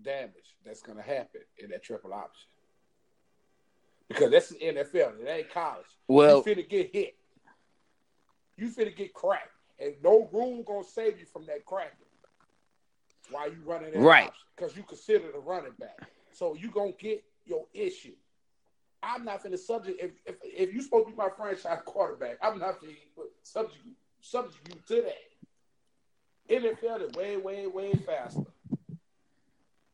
damage 0.00 0.56
that's 0.64 0.82
going 0.82 0.98
to 0.98 1.04
happen 1.04 1.40
in 1.58 1.70
that 1.70 1.82
triple 1.82 2.12
option? 2.12 2.48
Because 4.08 4.30
that's 4.30 4.48
the 4.50 4.56
NFL. 4.56 5.20
It 5.20 5.28
ain't 5.28 5.50
college. 5.52 5.86
Well, 6.08 6.42
you 6.46 6.54
finna 6.54 6.68
get 6.68 6.90
hit. 6.92 7.16
You 8.56 8.68
finna 8.68 8.94
get 8.94 9.14
cracked, 9.14 9.48
and 9.78 9.94
no 10.02 10.28
room 10.32 10.62
gonna 10.66 10.84
save 10.84 11.18
you 11.18 11.24
from 11.24 11.46
that 11.46 11.64
cracking. 11.64 11.96
While 13.30 13.50
you 13.50 13.58
running 13.64 13.92
that 13.92 14.00
Right. 14.00 14.30
Because 14.54 14.76
you 14.76 14.82
consider 14.82 15.32
the 15.32 15.38
running 15.38 15.72
back, 15.78 16.10
so 16.32 16.54
you 16.54 16.70
gonna 16.70 16.92
get 16.92 17.24
your 17.46 17.64
issue. 17.72 18.12
I'm 19.02 19.24
not 19.24 19.42
finna 19.42 19.58
subject 19.58 19.98
if 20.00 20.10
if, 20.26 20.36
if 20.44 20.74
you 20.74 20.82
supposed 20.82 21.06
to 21.06 21.12
be 21.12 21.16
my 21.16 21.30
franchise 21.34 21.80
quarterback, 21.86 22.36
I'm 22.42 22.58
not 22.58 22.80
finna 22.82 22.94
subject 23.42 23.78
subject 24.22 24.68
you 24.68 24.96
to 24.96 25.02
that. 25.02 26.62
NFL 26.62 27.08
is 27.08 27.14
way, 27.14 27.36
way, 27.36 27.66
way 27.66 27.92
faster. 28.06 28.46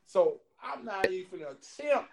So 0.05 0.37
I'm 0.63 0.85
not 0.85 1.11
even 1.11 1.41
attempt 1.41 2.09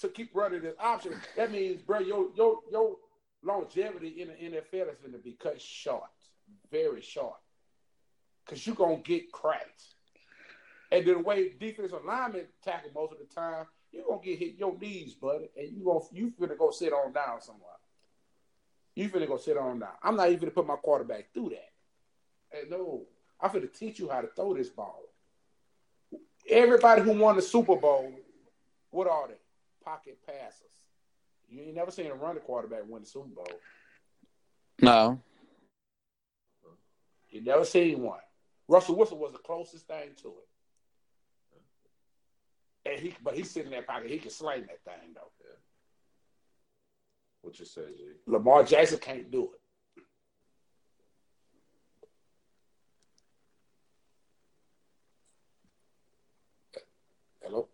to 0.00 0.08
keep 0.08 0.30
running 0.34 0.62
this 0.62 0.74
option. 0.80 1.14
That 1.36 1.52
means, 1.52 1.82
bro, 1.82 2.00
your 2.00 2.28
your 2.36 2.60
your 2.70 2.96
longevity 3.42 4.20
in 4.20 4.28
the 4.28 4.58
NFL 4.58 4.92
is 4.92 4.98
going 4.98 5.12
to 5.12 5.18
be 5.18 5.36
cut 5.40 5.60
short, 5.60 6.10
very 6.70 7.00
short, 7.00 7.38
because 8.44 8.66
you're 8.66 8.76
gonna 8.76 8.98
get 8.98 9.32
cracked. 9.32 9.84
And 10.92 11.06
then 11.06 11.14
the 11.14 11.22
way 11.22 11.52
defensive 11.58 12.02
alignment 12.02 12.48
tackle 12.62 12.90
most 12.94 13.12
of 13.12 13.18
the 13.18 13.34
time, 13.34 13.66
you're 13.92 14.04
gonna 14.06 14.20
get 14.22 14.38
hit 14.38 14.58
your 14.58 14.76
knees, 14.78 15.14
buddy, 15.14 15.48
and 15.56 15.72
you 15.72 15.84
gonna 15.84 16.04
you 16.12 16.32
finna 16.38 16.58
go 16.58 16.70
sit 16.70 16.92
on 16.92 17.12
down 17.12 17.40
somewhere. 17.40 17.79
You 18.94 19.08
finna 19.08 19.28
go 19.28 19.36
sit 19.36 19.56
on 19.56 19.78
down. 19.78 19.90
I'm 20.02 20.16
not 20.16 20.28
even 20.28 20.40
gonna 20.40 20.50
put 20.50 20.66
my 20.66 20.76
quarterback 20.76 21.32
through 21.32 21.50
that. 21.50 22.58
And 22.58 22.70
no, 22.70 23.02
I'm 23.40 23.50
finna 23.50 23.72
teach 23.72 23.98
you 23.98 24.08
how 24.08 24.20
to 24.20 24.28
throw 24.28 24.54
this 24.54 24.68
ball. 24.68 25.02
Everybody 26.48 27.02
who 27.02 27.12
won 27.12 27.36
the 27.36 27.42
Super 27.42 27.76
Bowl, 27.76 28.12
what 28.90 29.06
are 29.08 29.28
they? 29.28 29.34
Pocket 29.84 30.18
passers. 30.26 30.66
You 31.48 31.62
ain't 31.62 31.74
never 31.74 31.90
seen 31.90 32.06
a 32.06 32.14
running 32.14 32.42
quarterback 32.42 32.82
win 32.88 33.02
the 33.02 33.08
Super 33.08 33.28
Bowl. 33.28 33.46
No. 34.80 35.20
You 37.30 37.42
never 37.42 37.64
seen 37.64 38.02
one. 38.02 38.20
Russell 38.68 38.96
Wilson 38.96 39.18
was 39.18 39.32
the 39.32 39.38
closest 39.38 39.86
thing 39.86 40.10
to 40.22 40.28
it. 40.28 40.48
And 42.86 43.00
he, 43.00 43.14
but 43.22 43.34
he's 43.34 43.50
sitting 43.50 43.72
in 43.72 43.78
that 43.78 43.86
pocket. 43.86 44.10
He 44.10 44.18
can 44.18 44.30
sling 44.30 44.62
that 44.62 44.82
thing 44.84 45.14
though. 45.14 45.30
What 47.42 47.58
you 47.58 47.64
say, 47.64 47.82
G? 47.96 48.04
Lamar 48.26 48.64
Jackson 48.64 48.98
can't 48.98 49.30
do 49.30 49.50
it. 49.54 50.02
Hello. 57.42 57.68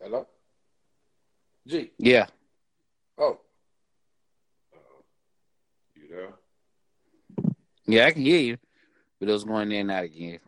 Hello. 0.00 0.26
G. 1.66 1.90
Yeah. 1.98 2.26
Oh, 3.18 3.38
You 5.96 6.08
there? 6.08 6.28
Yeah, 7.86 8.06
I 8.06 8.10
can 8.12 8.22
hear 8.22 8.38
you. 8.40 8.58
But 9.18 9.28
it 9.28 9.32
was 9.32 9.44
going 9.44 9.72
in 9.72 9.80
and 9.80 9.90
out 9.90 10.04
again. 10.04 10.38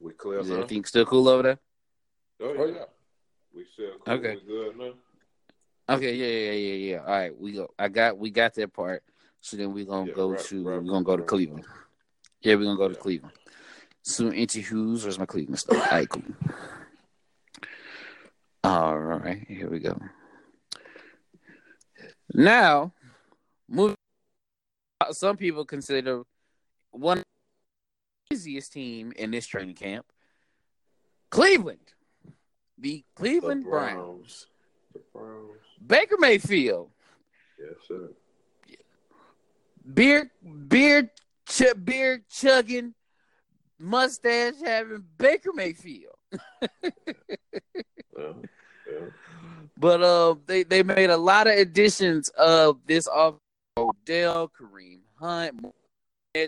We 0.00 0.12
clear 0.12 0.38
Is 0.38 0.48
now? 0.48 0.54
everything 0.56 0.84
still 0.84 1.04
cool 1.04 1.28
over 1.28 1.42
there? 1.42 1.58
Oh, 2.40 2.54
oh 2.58 2.66
yeah. 2.66 2.84
Yeah. 3.56 3.62
We 3.62 3.66
still 3.72 3.98
cool. 4.04 4.14
Okay. 4.14 4.36
We 4.36 4.46
good 4.46 4.76
now? 4.78 4.92
Okay, 5.88 6.14
yeah, 6.14 6.26
yeah, 6.26 6.50
yeah, 6.52 6.74
yeah, 6.74 6.92
yeah. 6.94 7.00
All 7.00 7.06
right, 7.06 7.40
we 7.40 7.52
go. 7.52 7.70
I 7.78 7.88
got 7.88 8.18
we 8.18 8.30
got 8.30 8.54
that 8.54 8.72
part. 8.72 9.02
So 9.40 9.56
then 9.56 9.72
we're 9.72 9.84
gonna 9.84 10.08
Yeah, 10.08 10.14
go 10.14 10.30
wrap- 10.30 10.40
to 10.42 10.64
wrap- 10.68 10.82
we're 10.82 10.90
gonna 10.90 11.04
go 11.04 11.16
to 11.16 11.22
Cleveland. 11.22 11.64
Yeah, 12.40 12.56
we're 12.56 12.64
gonna 12.64 12.76
go 12.76 12.88
to 12.88 12.94
Cleveland. 12.96 13.34
So 14.02 14.28
into 14.28 14.60
who's 14.60 15.04
where's 15.04 15.18
my 15.18 15.26
Cleveland 15.26 15.58
stuff? 15.60 15.76
All 15.78 15.98
right, 15.98 16.08
cool. 16.08 16.22
All 18.64 18.98
right, 18.98 19.46
here 19.48 19.70
we 19.70 19.78
go. 19.78 19.96
Now, 22.34 22.92
move. 23.68 23.94
Some 25.12 25.36
people 25.36 25.64
consider 25.64 26.22
one 26.90 27.22
easiest 28.32 28.72
team 28.72 29.12
in 29.14 29.30
this 29.30 29.46
training 29.46 29.76
camp, 29.76 30.06
Cleveland, 31.30 31.92
the 32.78 33.04
Cleveland 33.14 33.64
The 33.64 33.70
Browns, 33.70 34.46
The 34.92 35.00
Browns. 35.12 35.50
Baker 35.86 36.16
Mayfield, 36.18 36.90
Yes, 37.58 37.74
sir. 37.86 38.08
beer, 39.94 40.30
beer, 40.68 41.10
ch- 41.48 41.84
beer 41.84 42.22
chugging, 42.30 42.94
mustache 43.78 44.54
having 44.64 45.04
Baker 45.18 45.52
Mayfield. 45.54 46.14
Yeah. 48.18 48.32
Yeah. 48.90 49.06
But 49.78 50.02
uh, 50.02 50.36
they 50.46 50.62
they 50.62 50.82
made 50.82 51.10
a 51.10 51.16
lot 51.16 51.46
of 51.46 51.58
additions 51.58 52.28
of 52.30 52.78
this 52.86 53.06
off 53.08 53.34
Odell, 53.76 54.48
Kareem 54.48 55.00
Hunt, 55.18 55.66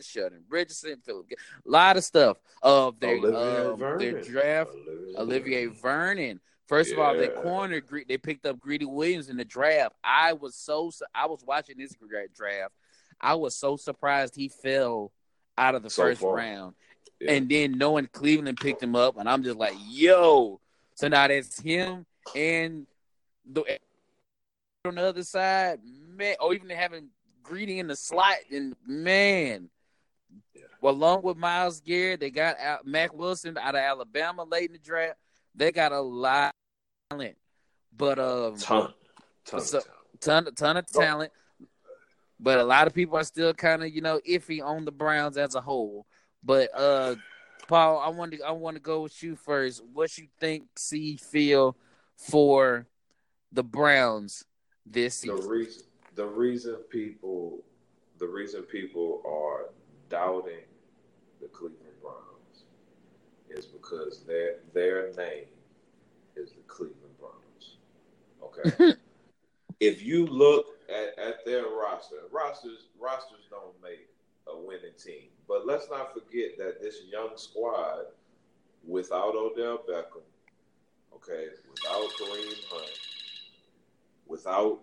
Sheldon, 0.03 0.45
Richardson, 0.49 1.01
Philip, 1.05 1.27
a 1.33 1.71
lot 1.71 1.97
of 1.97 2.05
stuff 2.05 2.39
of 2.63 2.99
their 3.01 3.17
Olivier 3.17 3.73
um, 3.73 3.99
their 3.99 4.23
draft. 4.23 4.71
Olivier 5.17 5.67
Vernon. 5.67 6.41
First 6.67 6.93
of 6.93 6.99
all, 6.99 7.15
they 7.17 7.29
Yeah. 7.29 7.41
cornered. 7.43 7.85
They 8.09 8.19
picked 8.19 8.45
up 8.45 8.61
Greedy 8.61 8.85
Williams 8.85 9.31
in 9.31 9.37
the 9.39 9.45
draft. 9.45 9.97
I 10.05 10.35
was 10.35 10.55
so 10.55 10.91
I 11.15 11.27
was 11.27 11.43
watching 11.45 11.79
this 11.79 11.95
draft. 12.35 12.75
I 13.21 13.35
was 13.35 13.57
so 13.57 13.77
surprised 13.77 14.37
he 14.37 14.49
fell 14.49 15.11
out 15.57 15.75
of 15.75 15.83
the 15.83 15.91
So 15.91 16.03
first 16.03 16.21
far. 16.21 16.35
round, 16.35 16.75
Yeah. 17.21 17.33
and 17.33 17.49
then 17.49 17.79
knowing 17.79 18.07
Cleveland 18.13 18.59
picked 18.61 18.83
him 18.83 18.95
up, 18.95 19.17
and 19.17 19.29
I'm 19.29 19.43
just 19.43 19.57
like, 19.59 19.75
yo. 19.89 20.61
So 20.95 21.09
now 21.09 21.27
that's 21.27 21.59
him 21.59 22.07
and 22.37 22.87
the 23.45 23.79
on 24.85 24.95
the 24.97 25.03
other 25.03 25.23
side, 25.25 25.81
man, 25.85 26.37
or 26.41 26.55
even 26.55 26.71
having 26.71 27.09
Greedy 27.43 27.79
in 27.79 27.87
the 27.89 27.97
slot, 27.97 28.37
and 28.53 28.77
man. 28.87 29.71
Well, 30.81 30.95
along 30.95 31.23
with 31.23 31.37
Myles 31.37 31.81
Garrett, 31.81 32.21
they 32.21 32.31
got 32.31 32.59
out 32.61 32.87
Mack 32.87 33.13
Wilson 33.13 33.59
out 33.59 33.75
of 33.75 33.81
Alabama 33.81 34.45
late 34.45 34.67
in 34.71 34.75
the 34.75 34.79
draft. 34.79 35.19
They 35.55 35.73
got 35.73 35.93
a 35.93 36.01
lot 36.01 36.53
of 37.11 37.19
talent, 37.19 37.37
but 37.97 38.19
um, 38.19 38.57
ton, 38.59 38.93
ton, 39.45 39.61
So- 39.61 39.79
of 39.79 39.85
ton 40.21 40.55
ton 40.55 40.77
of 40.77 40.87
talent. 40.87 41.33
But 42.41 42.59
a 42.59 42.65
lot 42.65 42.87
of 42.87 42.95
people 42.95 43.19
are 43.19 43.25
still 43.25 43.53
kind 43.53 43.83
of 43.83 43.93
you 43.93 44.01
know 44.01 44.21
iffy 44.29 44.63
on 44.63 44.85
the 44.85 44.93
Browns 44.93 45.37
as 45.37 45.57
a 45.57 45.61
whole. 45.61 46.07
But 46.45 46.71
uh, 46.73 47.17
Paul, 47.67 47.99
I 47.99 48.09
want 48.11 48.33
to 48.33 48.43
I 48.43 48.53
want 48.53 48.77
to 48.77 48.81
go 48.81 49.03
with 49.03 49.21
you 49.23 49.35
first. 49.35 49.83
What 49.93 50.17
you 50.17 50.29
think, 50.39 50.67
see, 50.77 51.17
feel 51.17 51.77
for 52.17 52.87
the 53.51 53.65
Browns 53.65 54.45
this 54.87 55.17
season? 55.17 55.41
The 55.41 55.49
reason, 55.49 55.83
the 56.15 56.27
reason 56.27 56.75
people, 56.91 57.65
the 58.19 58.29
reason 58.29 58.63
people 58.63 59.21
are 59.27 59.71
doubting 60.09 60.65
the 61.41 61.49
Cleveland 61.49 61.83
Browns 62.03 62.65
is 63.51 63.67
because 63.67 64.25
their 64.25 64.57
their 64.75 65.13
name 65.15 65.47
is 66.37 66.53
the 66.53 66.63
Cleveland 66.67 67.15
Browns. 67.19 67.77
Okay. 68.43 68.95
if 69.81 70.03
you 70.03 70.27
look 70.27 70.67
at, 70.89 71.19
at 71.19 71.45
their 71.45 71.65
roster, 71.65 72.17
rosters 72.31 72.87
rosters 72.99 73.47
don't 73.51 73.75
make 73.83 74.09
a 74.47 74.57
winning 74.57 74.93
team. 75.03 75.29
But 75.47 75.67
let's 75.67 75.89
not 75.91 76.13
forget 76.13 76.59
that 76.59 76.81
this 76.81 77.03
young 77.11 77.31
squad, 77.37 78.07
without 78.87 79.35
Odell 79.35 79.79
Beckham, 79.89 80.23
okay, 81.15 81.47
without 81.71 82.11
Kareem 82.19 82.65
Hunt, 82.71 82.99
without 84.27 84.79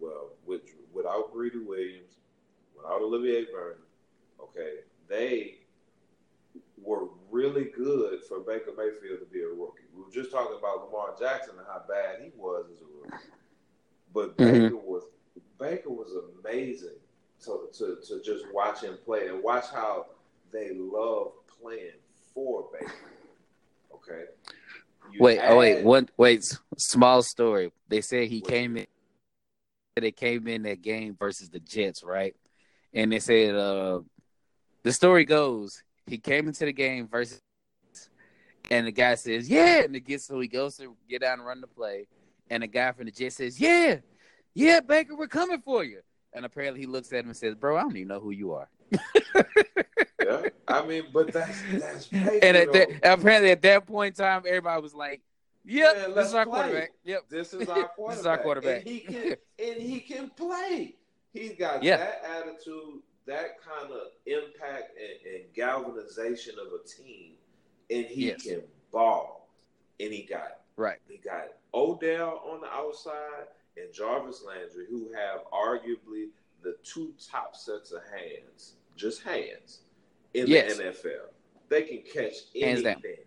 well, 0.00 0.30
with, 0.46 0.62
without 0.92 1.32
Greedy 1.32 1.58
Williams, 1.58 2.14
without 2.76 3.02
Olivier 3.02 3.46
Vernon, 3.52 3.78
okay, 4.42 4.76
they 5.08 5.58
were 6.82 7.06
really 7.30 7.64
good 7.76 8.20
for 8.28 8.40
Baker 8.40 8.72
Mayfield 8.76 9.20
to 9.20 9.26
be 9.32 9.42
a 9.42 9.48
rookie. 9.48 9.84
We 9.94 10.02
were 10.04 10.10
just 10.10 10.30
talking 10.32 10.56
about 10.58 10.84
Lamar 10.86 11.14
Jackson 11.18 11.54
and 11.58 11.66
how 11.66 11.82
bad 11.88 12.20
he 12.22 12.30
was 12.36 12.66
as 12.72 12.80
a 12.80 12.84
rookie, 13.02 13.24
but 14.12 14.36
Mhm. 14.36 14.62
Baker 14.70 14.76
was 14.76 15.04
Baker 15.58 15.90
was 15.90 16.12
amazing 16.40 16.98
to, 17.44 17.68
to 17.78 17.98
to 18.06 18.20
just 18.22 18.44
watch 18.52 18.80
him 18.82 18.98
play 19.04 19.28
and 19.28 19.42
watch 19.42 19.66
how 19.72 20.06
they 20.52 20.72
love 20.74 21.32
playing 21.60 21.98
for 22.34 22.68
Baker. 22.72 22.92
Okay. 23.94 24.24
You 25.12 25.20
Wait, 25.20 25.38
oh 25.42 25.58
wait, 25.58 25.78
add- 25.78 25.84
one 25.84 26.08
wait, 26.16 26.44
small 26.78 27.22
story. 27.22 27.72
They 27.88 28.00
said 28.00 28.28
he 28.28 28.40
What? 28.40 28.50
came 28.50 28.76
in. 28.76 28.86
They 29.96 30.10
came 30.12 30.48
in 30.48 30.62
that 30.62 30.80
game 30.82 31.14
versus 31.18 31.50
the 31.50 31.60
Jets, 31.60 32.02
right? 32.02 32.34
And 32.94 33.12
they 33.12 33.20
said 33.20 33.54
uh, 33.54 34.00
the 34.82 34.92
story 34.92 35.24
goes 35.24 35.82
he 36.06 36.18
came 36.18 36.48
into 36.48 36.64
the 36.64 36.72
game 36.72 37.06
versus, 37.08 37.40
and 38.70 38.86
the 38.86 38.92
guy 38.92 39.14
says, 39.14 39.48
"Yeah," 39.48 39.82
and 39.84 39.94
the 39.94 40.00
gets 40.00 40.26
so 40.26 40.40
he 40.40 40.48
goes 40.48 40.76
to 40.78 40.96
get 41.08 41.20
down 41.22 41.38
and 41.38 41.46
run 41.46 41.60
the 41.60 41.66
play, 41.66 42.06
and 42.50 42.62
the 42.62 42.66
guy 42.66 42.92
from 42.92 43.06
the 43.06 43.12
Jets 43.12 43.36
says, 43.36 43.60
"Yeah, 43.60 43.98
yeah, 44.54 44.80
Baker, 44.80 45.14
we're 45.16 45.28
coming 45.28 45.60
for 45.60 45.84
you." 45.84 46.00
And 46.32 46.44
apparently 46.44 46.80
he 46.80 46.86
looks 46.86 47.12
at 47.12 47.20
him 47.20 47.26
and 47.26 47.36
says, 47.36 47.54
"Bro, 47.54 47.76
I 47.76 47.82
don't 47.82 47.96
even 47.96 48.08
know 48.08 48.20
who 48.20 48.30
you 48.30 48.52
are." 48.52 48.68
Yeah, 50.24 50.48
I 50.68 50.86
mean, 50.86 51.04
but 51.12 51.32
that's 51.32 51.60
that's 51.72 52.06
Baker, 52.06 52.38
And 52.42 52.56
at 52.56 52.72
that, 52.72 52.88
apparently 53.02 53.50
at 53.50 53.60
that 53.62 53.86
point 53.86 54.16
in 54.18 54.24
time, 54.24 54.44
everybody 54.46 54.80
was 54.80 54.94
like, 54.94 55.20
"Yep, 55.64 55.94
Yeah, 55.96 56.14
this 56.14 56.28
is 56.28 56.34
our 56.34 56.46
play. 56.46 56.60
quarterback." 56.62 56.90
Yep. 57.04 57.22
This 57.28 57.54
is 57.54 57.68
our 57.68 57.88
quarterback. 57.88 58.08
This 58.10 58.20
is 58.20 58.26
our 58.26 58.38
quarterback. 58.38 58.76
And 58.82 58.88
he 58.88 59.00
can 59.00 59.36
and 59.58 59.82
he 59.82 59.98
can 60.00 60.30
play. 60.30 60.94
He's 61.32 61.54
got 61.58 61.82
Yeah. 61.82 61.96
that 61.96 62.22
attitude, 62.24 63.00
that 63.26 63.60
kind 63.62 63.90
of 63.92 64.08
impact 64.26 64.92
and, 64.98 65.34
and 65.34 65.52
galvanization 65.54 66.54
of 66.58 66.72
a 66.72 66.86
team, 66.86 67.32
and 67.90 68.04
he 68.06 68.26
Yes. 68.28 68.42
can 68.42 68.62
ball. 68.90 69.48
and 70.00 70.12
he 70.12 70.22
got 70.24 70.60
Right. 70.76 70.98
he 71.08 71.18
got 71.18 71.52
Odell 71.74 72.42
on 72.50 72.60
the 72.60 72.66
outside 72.66 73.46
and 73.76 73.92
Jarvis 73.92 74.42
Landry, 74.44 74.86
who 74.90 75.12
have 75.12 75.44
arguably 75.52 76.30
the 76.62 76.76
two 76.82 77.14
top 77.30 77.54
sets 77.56 77.92
of 77.92 78.02
hands, 78.10 78.74
just 78.96 79.22
hands, 79.22 79.80
in 80.34 80.46
Yes. 80.48 80.76
the 80.76 80.84
NFL. 80.84 81.28
They 81.68 81.82
can 81.82 82.02
catch 82.02 82.34
anything. 82.54 83.24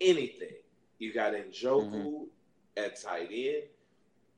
Anything. 0.00 0.56
You 0.98 1.12
got 1.12 1.32
Njoku 1.34 1.90
Mm-hmm. 1.90 2.24
at 2.76 3.00
tight 3.00 3.30
end. 3.32 3.64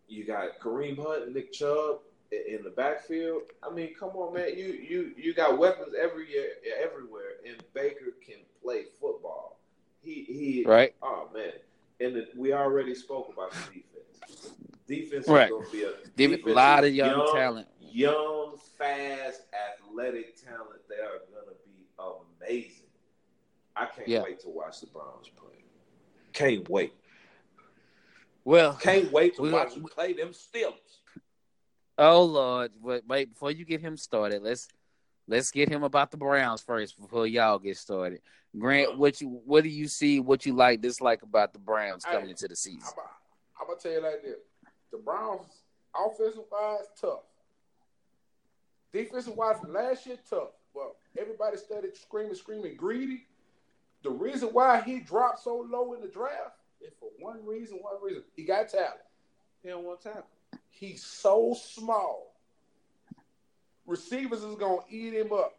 You 0.08 0.24
got 0.24 0.58
Kareem 0.58 0.96
Hunt 0.98 1.32
Nick 1.34 1.52
Chubb 1.52 2.00
in 2.30 2.62
the 2.62 2.70
backfield. 2.70 3.42
I 3.62 3.70
mean, 3.72 3.94
come 3.98 4.10
on, 4.10 4.34
man. 4.34 4.56
You 4.56 4.66
you 4.66 5.12
you 5.16 5.34
got 5.34 5.58
weapons 5.58 5.94
every 6.00 6.30
year, 6.30 6.48
everywhere, 6.82 7.36
and 7.46 7.56
Baker 7.74 8.12
can 8.24 8.36
play 8.62 8.84
football. 9.00 9.60
He 10.02 10.24
he. 10.24 10.64
Right. 10.66 10.94
Oh 11.02 11.28
man, 11.34 11.52
and 12.00 12.14
the, 12.16 12.28
we 12.36 12.52
already 12.52 12.94
spoke 12.94 13.32
about 13.32 13.52
the 13.52 13.80
defense. 13.80 14.54
Defense 14.86 15.28
Right. 15.28 15.44
is 15.46 15.50
going 15.50 15.64
to 15.66 15.72
be 15.72 15.82
a 15.84 15.92
defense 16.28 16.46
a 16.46 16.54
lot 16.54 16.84
of 16.84 16.94
young, 16.94 17.30
talent. 17.34 17.68
young, 17.80 18.56
fast, 18.78 19.42
athletic 19.52 20.36
talent. 20.42 20.80
They 20.88 20.96
are 20.96 21.20
going 21.32 21.46
to 21.46 21.56
be 21.66 21.86
amazing. 22.40 22.86
I 23.76 23.86
can't 23.86 24.08
Yeah. 24.08 24.22
wait 24.22 24.40
to 24.40 24.48
watch 24.48 24.80
the 24.80 24.86
Browns 24.86 25.28
play. 25.36 25.62
Can't 26.32 26.68
wait. 26.70 26.92
Well, 28.44 28.74
Can't 28.80 29.12
wait 29.12 29.36
to 29.36 29.42
We- 29.42 29.50
watch 29.52 29.74
them 29.74 29.84
play 29.84 30.14
them 30.14 30.30
Steelers. 30.30 30.87
Oh 31.98 32.24
Lord, 32.24 32.72
wait, 32.80 33.02
wait 33.06 33.30
before 33.30 33.50
you 33.50 33.64
get 33.64 33.80
him 33.80 33.96
started. 33.96 34.42
Let's 34.42 34.68
let's 35.26 35.50
get 35.50 35.68
him 35.68 35.82
about 35.82 36.10
the 36.10 36.16
Browns 36.16 36.60
first 36.62 37.00
before 37.00 37.26
y'all 37.26 37.58
get 37.58 37.76
started. 37.76 38.20
Grant, 38.58 38.96
what 38.96 39.20
you 39.20 39.40
what 39.44 39.64
do 39.64 39.70
you 39.70 39.88
see? 39.88 40.20
What 40.20 40.46
you 40.46 40.54
like, 40.54 40.80
dislike 40.80 41.22
about 41.22 41.52
the 41.52 41.58
Browns 41.58 42.04
coming 42.04 42.24
Hey, 42.24 42.30
into 42.30 42.48
the 42.48 42.56
season? 42.56 42.82
I'm, 42.96 43.04
I'm 43.60 43.66
gonna 43.66 43.78
tell 43.80 43.92
you 43.92 44.02
like 44.02 44.22
this: 44.22 44.38
the 44.90 44.98
Browns, 44.98 45.46
offensive 45.94 46.44
wise, 46.50 46.86
tough. 47.00 47.20
Defensive 48.92 49.36
wise, 49.36 49.58
from 49.60 49.74
last 49.74 50.06
year, 50.06 50.16
tough. 50.28 50.48
Well, 50.74 50.96
everybody 51.18 51.56
started 51.58 51.96
screaming, 51.96 52.34
screaming, 52.34 52.76
greedy. 52.76 53.26
The 54.02 54.10
reason 54.10 54.48
why 54.50 54.80
he 54.80 55.00
dropped 55.00 55.40
so 55.40 55.66
low 55.68 55.92
in 55.92 56.00
the 56.00 56.08
draft 56.08 56.56
is 56.80 56.92
for 56.98 57.10
one 57.18 57.44
reason, 57.44 57.78
one 57.82 57.96
reason. 58.02 58.22
He 58.36 58.44
got 58.44 58.68
talent. 58.68 58.94
He 59.62 59.68
don't 59.68 59.84
want 59.84 60.00
tackle. 60.00 60.24
He's 60.78 61.04
so 61.04 61.56
small. 61.60 62.34
Receivers 63.86 64.44
is 64.44 64.54
gonna 64.56 64.82
eat 64.90 65.14
him 65.14 65.32
up. 65.32 65.54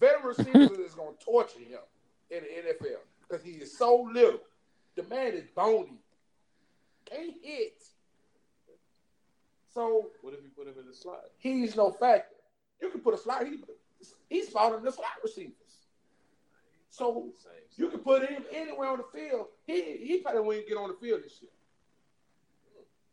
Veteran 0.00 0.34
receivers 0.36 0.78
is 0.78 0.94
gonna 0.94 1.12
torture 1.24 1.60
him 1.60 1.78
in 2.30 2.42
the 2.42 2.72
NFL 2.72 2.98
because 3.20 3.44
he 3.44 3.52
is 3.52 3.76
so 3.76 4.08
little. 4.12 4.40
The 4.96 5.04
man 5.04 5.34
is 5.34 5.44
bony. 5.54 6.00
Can't 7.04 7.34
hit. 7.42 7.82
So 9.72 10.10
What 10.22 10.32
if 10.34 10.40
you 10.42 10.48
put 10.56 10.66
him 10.66 10.74
in 10.80 10.86
the 10.88 10.94
slot? 10.94 11.24
he's 11.38 11.76
no 11.76 11.92
factor. 11.92 12.34
You 12.80 12.90
can 12.90 13.00
put 13.00 13.14
a 13.14 13.18
slot. 13.18 13.46
He, 13.46 13.58
he's 14.28 14.48
following 14.48 14.82
the 14.82 14.90
slot 14.90 15.10
receivers. 15.22 15.52
So 16.90 17.28
you 17.76 17.90
can 17.90 18.00
put 18.00 18.26
him 18.28 18.42
anywhere 18.52 18.88
on 18.88 18.98
the 18.98 19.18
field. 19.18 19.46
He 19.66 19.98
he 19.98 20.18
probably 20.18 20.40
won't 20.40 20.56
even 20.56 20.68
get 20.68 20.78
on 20.78 20.88
the 20.88 20.94
field 20.94 21.20
this 21.22 21.38
year. 21.42 21.50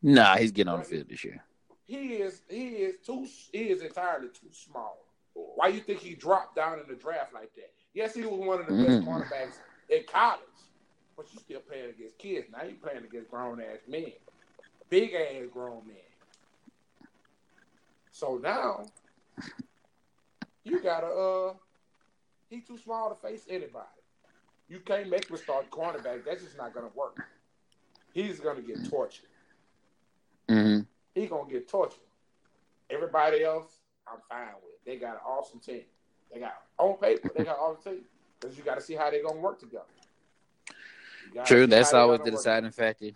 Nah, 0.03 0.37
he's 0.37 0.51
getting 0.51 0.73
on 0.73 0.79
the 0.79 0.85
field 0.85 1.09
this 1.09 1.25
year. 1.25 1.43
He 1.85 2.15
is 2.15 2.43
he 2.49 2.67
is 2.87 2.97
too 3.05 3.27
he 3.51 3.69
is 3.69 3.81
entirely 3.81 4.29
too 4.29 4.51
small. 4.51 5.05
Why 5.33 5.67
you 5.67 5.81
think 5.81 5.99
he 5.99 6.15
dropped 6.15 6.55
down 6.55 6.79
in 6.79 6.87
the 6.87 6.95
draft 6.95 7.33
like 7.33 7.53
that? 7.55 7.71
Yes, 7.93 8.15
he 8.15 8.25
was 8.25 8.39
one 8.39 8.59
of 8.59 8.67
the 8.67 8.73
best 8.73 9.01
Mm. 9.01 9.03
cornerbacks 9.03 9.59
in 9.89 10.03
college, 10.07 10.41
but 11.17 11.31
you 11.33 11.39
still 11.39 11.61
playing 11.61 11.89
against 11.89 12.17
kids. 12.17 12.47
Now 12.51 12.63
you 12.63 12.75
playing 12.75 13.03
against 13.05 13.29
grown 13.29 13.61
ass 13.61 13.79
men, 13.87 14.13
big 14.89 15.13
ass 15.13 15.47
grown 15.51 15.87
men. 15.87 15.97
So 18.11 18.37
now 18.37 18.91
you 20.63 20.81
gotta 20.81 21.07
uh 21.07 21.53
he 22.49 22.61
too 22.61 22.77
small 22.77 23.09
to 23.09 23.15
face 23.15 23.45
anybody. 23.49 23.87
You 24.67 24.79
can't 24.79 25.09
make 25.09 25.29
him 25.29 25.37
start 25.37 25.69
cornerback. 25.71 26.25
That's 26.25 26.43
just 26.43 26.57
not 26.57 26.73
gonna 26.73 26.91
work. 26.95 27.17
He's 28.13 28.39
gonna 28.39 28.61
get 28.61 28.83
tortured 28.83 29.29
hmm 30.53 30.79
he 31.15 31.27
gonna 31.27 31.49
get 31.49 31.67
tortured. 31.67 31.99
Everybody 32.89 33.43
else, 33.43 33.77
I'm 34.07 34.19
fine 34.29 34.53
with. 34.63 34.83
They 34.85 34.97
got 34.97 35.15
an 35.15 35.21
awesome 35.25 35.59
team. 35.59 35.83
They 36.33 36.39
got 36.39 36.55
on 36.77 36.97
paper, 36.97 37.31
they 37.35 37.43
got 37.43 37.57
awesome 37.57 37.93
team. 37.93 38.03
Because 38.39 38.57
you 38.57 38.63
got 38.63 38.75
to 38.75 38.81
see 38.81 38.95
how 38.95 39.09
they're 39.09 39.23
gonna 39.23 39.39
work 39.39 39.59
together. 39.59 39.85
True, 41.45 41.67
that's 41.67 41.93
always 41.93 42.21
the 42.21 42.31
deciding 42.31 42.71
factor. 42.71 43.11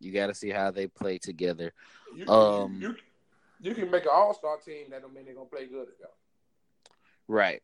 You 0.00 0.12
got 0.12 0.28
to 0.28 0.34
see 0.34 0.50
how 0.50 0.70
they 0.70 0.86
play 0.86 1.18
together. 1.18 1.72
You, 2.14 2.26
Um, 2.26 2.78
you, 2.80 2.88
you, 2.88 2.96
you 3.60 3.74
can 3.74 3.90
make 3.90 4.04
an 4.04 4.10
all 4.12 4.32
star 4.34 4.58
team. 4.58 4.90
That 4.90 5.02
don't 5.02 5.12
mean 5.12 5.24
they're 5.24 5.34
gonna 5.34 5.46
play 5.46 5.66
good 5.66 5.88
together. 5.88 6.12
Right. 7.28 7.62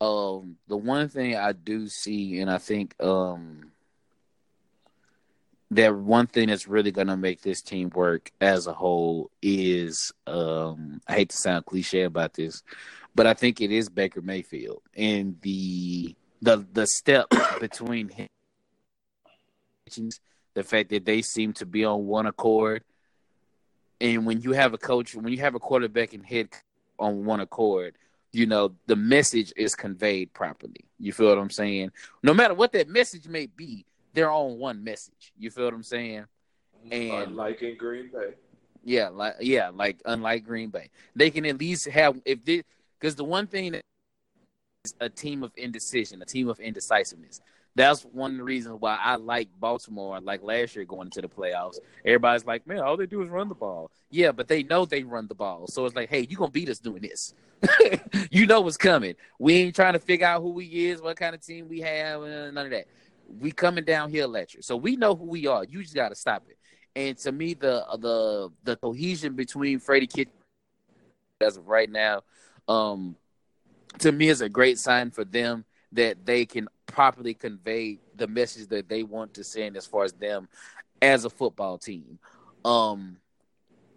Um, 0.00 0.56
the 0.66 0.76
one 0.76 1.08
thing 1.08 1.36
I 1.36 1.52
do 1.52 1.88
see, 1.88 2.40
and 2.40 2.50
I 2.50 2.58
think 2.58 2.94
um 3.02 3.72
that 5.70 5.94
one 5.94 6.26
thing 6.26 6.48
that's 6.48 6.68
really 6.68 6.92
gonna 6.92 7.16
make 7.16 7.42
this 7.42 7.62
team 7.62 7.90
work 7.94 8.30
as 8.40 8.66
a 8.66 8.72
whole 8.72 9.30
is 9.42 10.12
um 10.26 11.00
I 11.08 11.14
hate 11.14 11.30
to 11.30 11.36
sound 11.36 11.66
cliche 11.66 12.02
about 12.02 12.34
this, 12.34 12.62
but 13.14 13.26
I 13.26 13.34
think 13.34 13.60
it 13.60 13.70
is 13.70 13.88
Baker 13.88 14.22
Mayfield 14.22 14.82
and 14.96 15.36
the 15.42 16.14
the 16.42 16.66
the 16.72 16.86
step 16.86 17.26
between 17.60 18.08
him 18.08 18.28
the 20.54 20.62
fact 20.62 20.90
that 20.90 21.04
they 21.04 21.20
seem 21.22 21.52
to 21.54 21.66
be 21.66 21.84
on 21.84 22.06
one 22.06 22.26
accord. 22.26 22.82
And 24.00 24.26
when 24.26 24.40
you 24.40 24.52
have 24.52 24.72
a 24.74 24.78
coach, 24.78 25.14
when 25.14 25.32
you 25.32 25.40
have 25.40 25.54
a 25.54 25.60
quarterback 25.60 26.14
and 26.14 26.24
head 26.24 26.48
on 26.98 27.24
one 27.24 27.40
accord, 27.40 27.96
you 28.32 28.46
know, 28.46 28.74
the 28.86 28.96
message 28.96 29.52
is 29.56 29.74
conveyed 29.74 30.32
properly. 30.32 30.84
You 30.98 31.12
feel 31.12 31.28
what 31.28 31.38
I'm 31.38 31.50
saying? 31.50 31.90
No 32.22 32.34
matter 32.34 32.54
what 32.54 32.72
that 32.72 32.88
message 32.88 33.28
may 33.28 33.46
be, 33.46 33.84
they're 34.14 34.30
on 34.30 34.58
one 34.58 34.82
message. 34.82 35.32
You 35.36 35.50
feel 35.50 35.64
what 35.64 35.74
I'm 35.74 35.82
saying? 35.82 36.24
And 36.90 37.36
like 37.36 37.62
in 37.62 37.76
Green 37.76 38.10
Bay. 38.12 38.34
yeah, 38.84 39.08
like 39.08 39.34
yeah, 39.40 39.70
like 39.70 40.00
unlike 40.04 40.44
Green 40.44 40.70
Bay, 40.70 40.90
they 41.14 41.30
can 41.30 41.44
at 41.46 41.58
least 41.58 41.86
have 41.88 42.20
if 42.24 42.44
they 42.44 42.62
because 43.00 43.16
the 43.16 43.24
one 43.24 43.46
thing 43.46 43.72
that 43.72 43.82
is 44.84 44.94
a 45.00 45.08
team 45.08 45.42
of 45.42 45.52
indecision, 45.56 46.22
a 46.22 46.26
team 46.26 46.48
of 46.48 46.60
indecisiveness. 46.60 47.40
That's 47.76 48.02
one 48.02 48.30
of 48.30 48.36
the 48.36 48.44
reasons 48.44 48.80
why 48.80 48.96
I 49.02 49.16
like 49.16 49.48
Baltimore. 49.58 50.20
Like 50.20 50.44
last 50.44 50.76
year 50.76 50.84
going 50.84 51.08
into 51.08 51.20
the 51.20 51.28
playoffs, 51.28 51.78
everybody's 52.04 52.44
like, 52.44 52.66
"Man, 52.68 52.78
all 52.78 52.96
they 52.96 53.06
do 53.06 53.20
is 53.22 53.28
run 53.28 53.48
the 53.48 53.54
ball." 53.56 53.90
Yeah, 54.10 54.30
but 54.30 54.46
they 54.46 54.62
know 54.62 54.84
they 54.84 55.02
run 55.02 55.26
the 55.26 55.34
ball, 55.34 55.66
so 55.66 55.84
it's 55.84 55.96
like, 55.96 56.08
"Hey, 56.08 56.26
you 56.30 56.36
gonna 56.36 56.52
beat 56.52 56.68
us 56.68 56.78
doing 56.78 57.02
this? 57.02 57.34
you 58.30 58.46
know 58.46 58.60
what's 58.60 58.76
coming. 58.76 59.14
We 59.38 59.54
ain't 59.54 59.74
trying 59.74 59.94
to 59.94 59.98
figure 59.98 60.26
out 60.26 60.42
who 60.42 60.58
he 60.58 60.86
is, 60.86 61.00
what 61.00 61.16
kind 61.16 61.34
of 61.34 61.44
team 61.44 61.68
we 61.68 61.80
have, 61.80 62.20
none 62.22 62.56
of 62.58 62.70
that. 62.70 62.86
We 63.28 63.52
coming 63.52 63.84
downhill 63.84 64.36
at 64.36 64.54
you, 64.54 64.62
so 64.62 64.76
we 64.76 64.96
know 64.96 65.14
who 65.14 65.24
we 65.24 65.46
are. 65.46 65.64
You 65.64 65.82
just 65.82 65.94
got 65.94 66.10
to 66.10 66.14
stop 66.14 66.44
it." 66.48 66.58
And 66.96 67.16
to 67.18 67.32
me, 67.32 67.54
the 67.54 67.84
the 67.98 68.50
the 68.62 68.76
cohesion 68.76 69.34
between 69.34 69.78
Freddie 69.78 70.06
Kitchens 70.06 70.34
as 71.40 71.56
of 71.56 71.68
right 71.68 71.90
now, 71.90 72.22
um, 72.68 73.16
to 73.98 74.12
me 74.12 74.28
is 74.28 74.40
a 74.40 74.48
great 74.48 74.78
sign 74.78 75.10
for 75.10 75.24
them 75.24 75.64
that 75.92 76.24
they 76.24 76.44
can 76.44 76.68
properly 76.86 77.34
convey 77.34 77.98
the 78.16 78.26
message 78.26 78.68
that 78.68 78.88
they 78.88 79.02
want 79.02 79.34
to 79.34 79.44
send 79.44 79.76
as 79.76 79.86
far 79.86 80.04
as 80.04 80.12
them 80.12 80.48
as 81.02 81.24
a 81.24 81.30
football 81.30 81.78
team. 81.78 82.18
Um, 82.64 83.18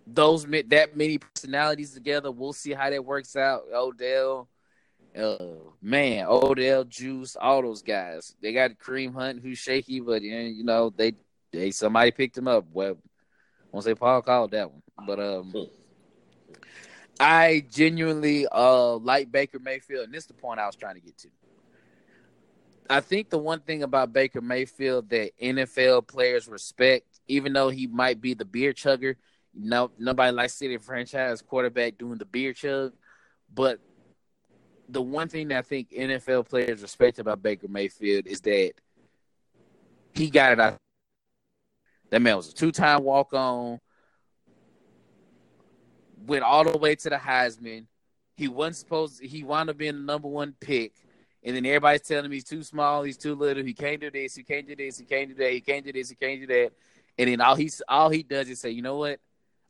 those 0.05 0.45
that 0.45 0.95
many 0.95 1.17
personalities 1.17 1.91
together, 1.91 2.31
we'll 2.31 2.53
see 2.53 2.73
how 2.73 2.89
that 2.89 3.03
works 3.03 3.35
out. 3.35 3.63
Odell, 3.73 4.47
uh, 5.17 5.38
man, 5.82 6.25
Odell, 6.27 6.84
Juice, 6.84 7.36
all 7.36 7.62
those 7.62 7.82
guys. 7.82 8.36
They 8.41 8.53
got 8.53 8.77
Kareem 8.77 9.13
Hunt, 9.13 9.41
who's 9.41 9.58
shaky, 9.58 9.99
but 9.99 10.21
you 10.21 10.63
know 10.63 10.91
they 10.95 11.13
they 11.51 11.71
somebody 11.71 12.12
picked 12.12 12.38
him 12.38 12.47
up. 12.47 12.65
Well, 12.71 12.97
won't 13.71 13.86
say 13.86 13.95
Paul 13.95 14.21
called 14.21 14.51
that 14.51 14.71
one, 14.71 14.82
but 15.06 15.19
um. 15.19 15.53
I 17.19 17.65
genuinely 17.71 18.45
uh 18.51 18.97
like 18.97 19.32
Baker 19.32 19.60
Mayfield, 19.60 20.06
and 20.06 20.13
this 20.13 20.25
is 20.25 20.27
the 20.27 20.34
point 20.36 20.60
I 20.60 20.67
was 20.67 20.75
trying 20.75 20.95
to 20.95 21.01
get 21.01 21.17
to. 21.19 21.30
I 22.89 23.01
think 23.01 23.30
the 23.30 23.38
one 23.38 23.60
thing 23.62 23.84
about 23.84 24.13
Baker 24.13 24.41
Mayfield 24.41 25.10
that 25.10 25.32
NFL 25.41 26.08
players 26.08 26.47
respect, 26.47 27.19
even 27.27 27.53
though 27.53 27.69
he 27.69 27.88
might 27.88 28.21
be 28.21 28.34
the 28.34 28.45
beer 28.45 28.71
chugger, 28.71 29.15
no 29.53 29.91
nobody 29.97 30.32
likes 30.32 30.58
the 30.60 30.77
franchise 30.77 31.41
quarterback 31.41 31.97
doing 31.97 32.17
the 32.17 32.25
beer 32.25 32.53
chug. 32.53 32.93
But 33.53 33.80
the 34.89 35.02
one 35.02 35.28
thing 35.28 35.50
that 35.50 35.58
I 35.58 35.62
think 35.62 35.91
NFL 35.91 36.47
players 36.47 36.82
respect 36.82 37.19
about 37.19 37.41
Baker 37.41 37.67
Mayfield 37.67 38.28
is 38.28 38.41
that 38.41 38.73
he 40.13 40.30
got 40.30 40.54
it 40.54 40.60
out. 40.60 40.78
That 42.10 42.21
man 42.21 42.38
was 42.38 42.50
a 42.50 42.54
two 42.54 42.71
time 42.71 43.04
walk 43.04 43.34
on, 43.34 43.80
went 46.26 46.43
all 46.43 46.63
the 46.63 46.78
way 46.78 46.95
to 46.95 47.10
the 47.10 47.17
Heisman. 47.17 47.86
He 48.36 48.47
wasn't 48.47 48.78
supposed 48.78 49.21
he 49.21 49.43
wound 49.43 49.69
up 49.69 49.78
being 49.78 49.95
the 49.95 50.02
number 50.02 50.28
one 50.28 50.56
pick. 50.60 50.93
and 51.43 51.56
then 51.56 51.65
everybody's 51.65 52.02
telling 52.02 52.26
him 52.26 52.32
he's 52.32 52.43
too 52.43 52.63
small, 52.63 53.04
he's 53.04 53.17
too 53.17 53.36
little, 53.36 53.63
he 53.63 53.73
can't 53.73 54.00
do 54.00 54.10
this, 54.10 54.36
he 54.36 54.43
can't 54.43 54.67
do 54.67 54.76
this, 54.76 54.97
he 54.97 55.06
can't 55.06 55.30
do 55.30 55.36
that, 55.36 55.52
he 55.52 55.62
can't 55.62 55.86
do 55.86 55.91
this, 55.91 56.10
he 56.10 56.15
can't 56.15 56.41
do 56.41 56.47
that, 56.47 56.71
and 57.17 57.30
then 57.30 57.41
all 57.41 57.56
he's 57.56 57.82
all 57.88 58.10
he 58.10 58.23
does 58.23 58.47
is 58.50 58.60
say, 58.60 58.69
you 58.69 58.82
know 58.82 58.97
what, 58.97 59.19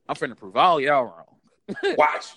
I'm 0.08 0.16
finna 0.16 0.38
prove 0.38 0.56
all 0.56 0.80
y'all 0.80 1.06
wrong. 1.06 1.96
Watch. 1.98 2.36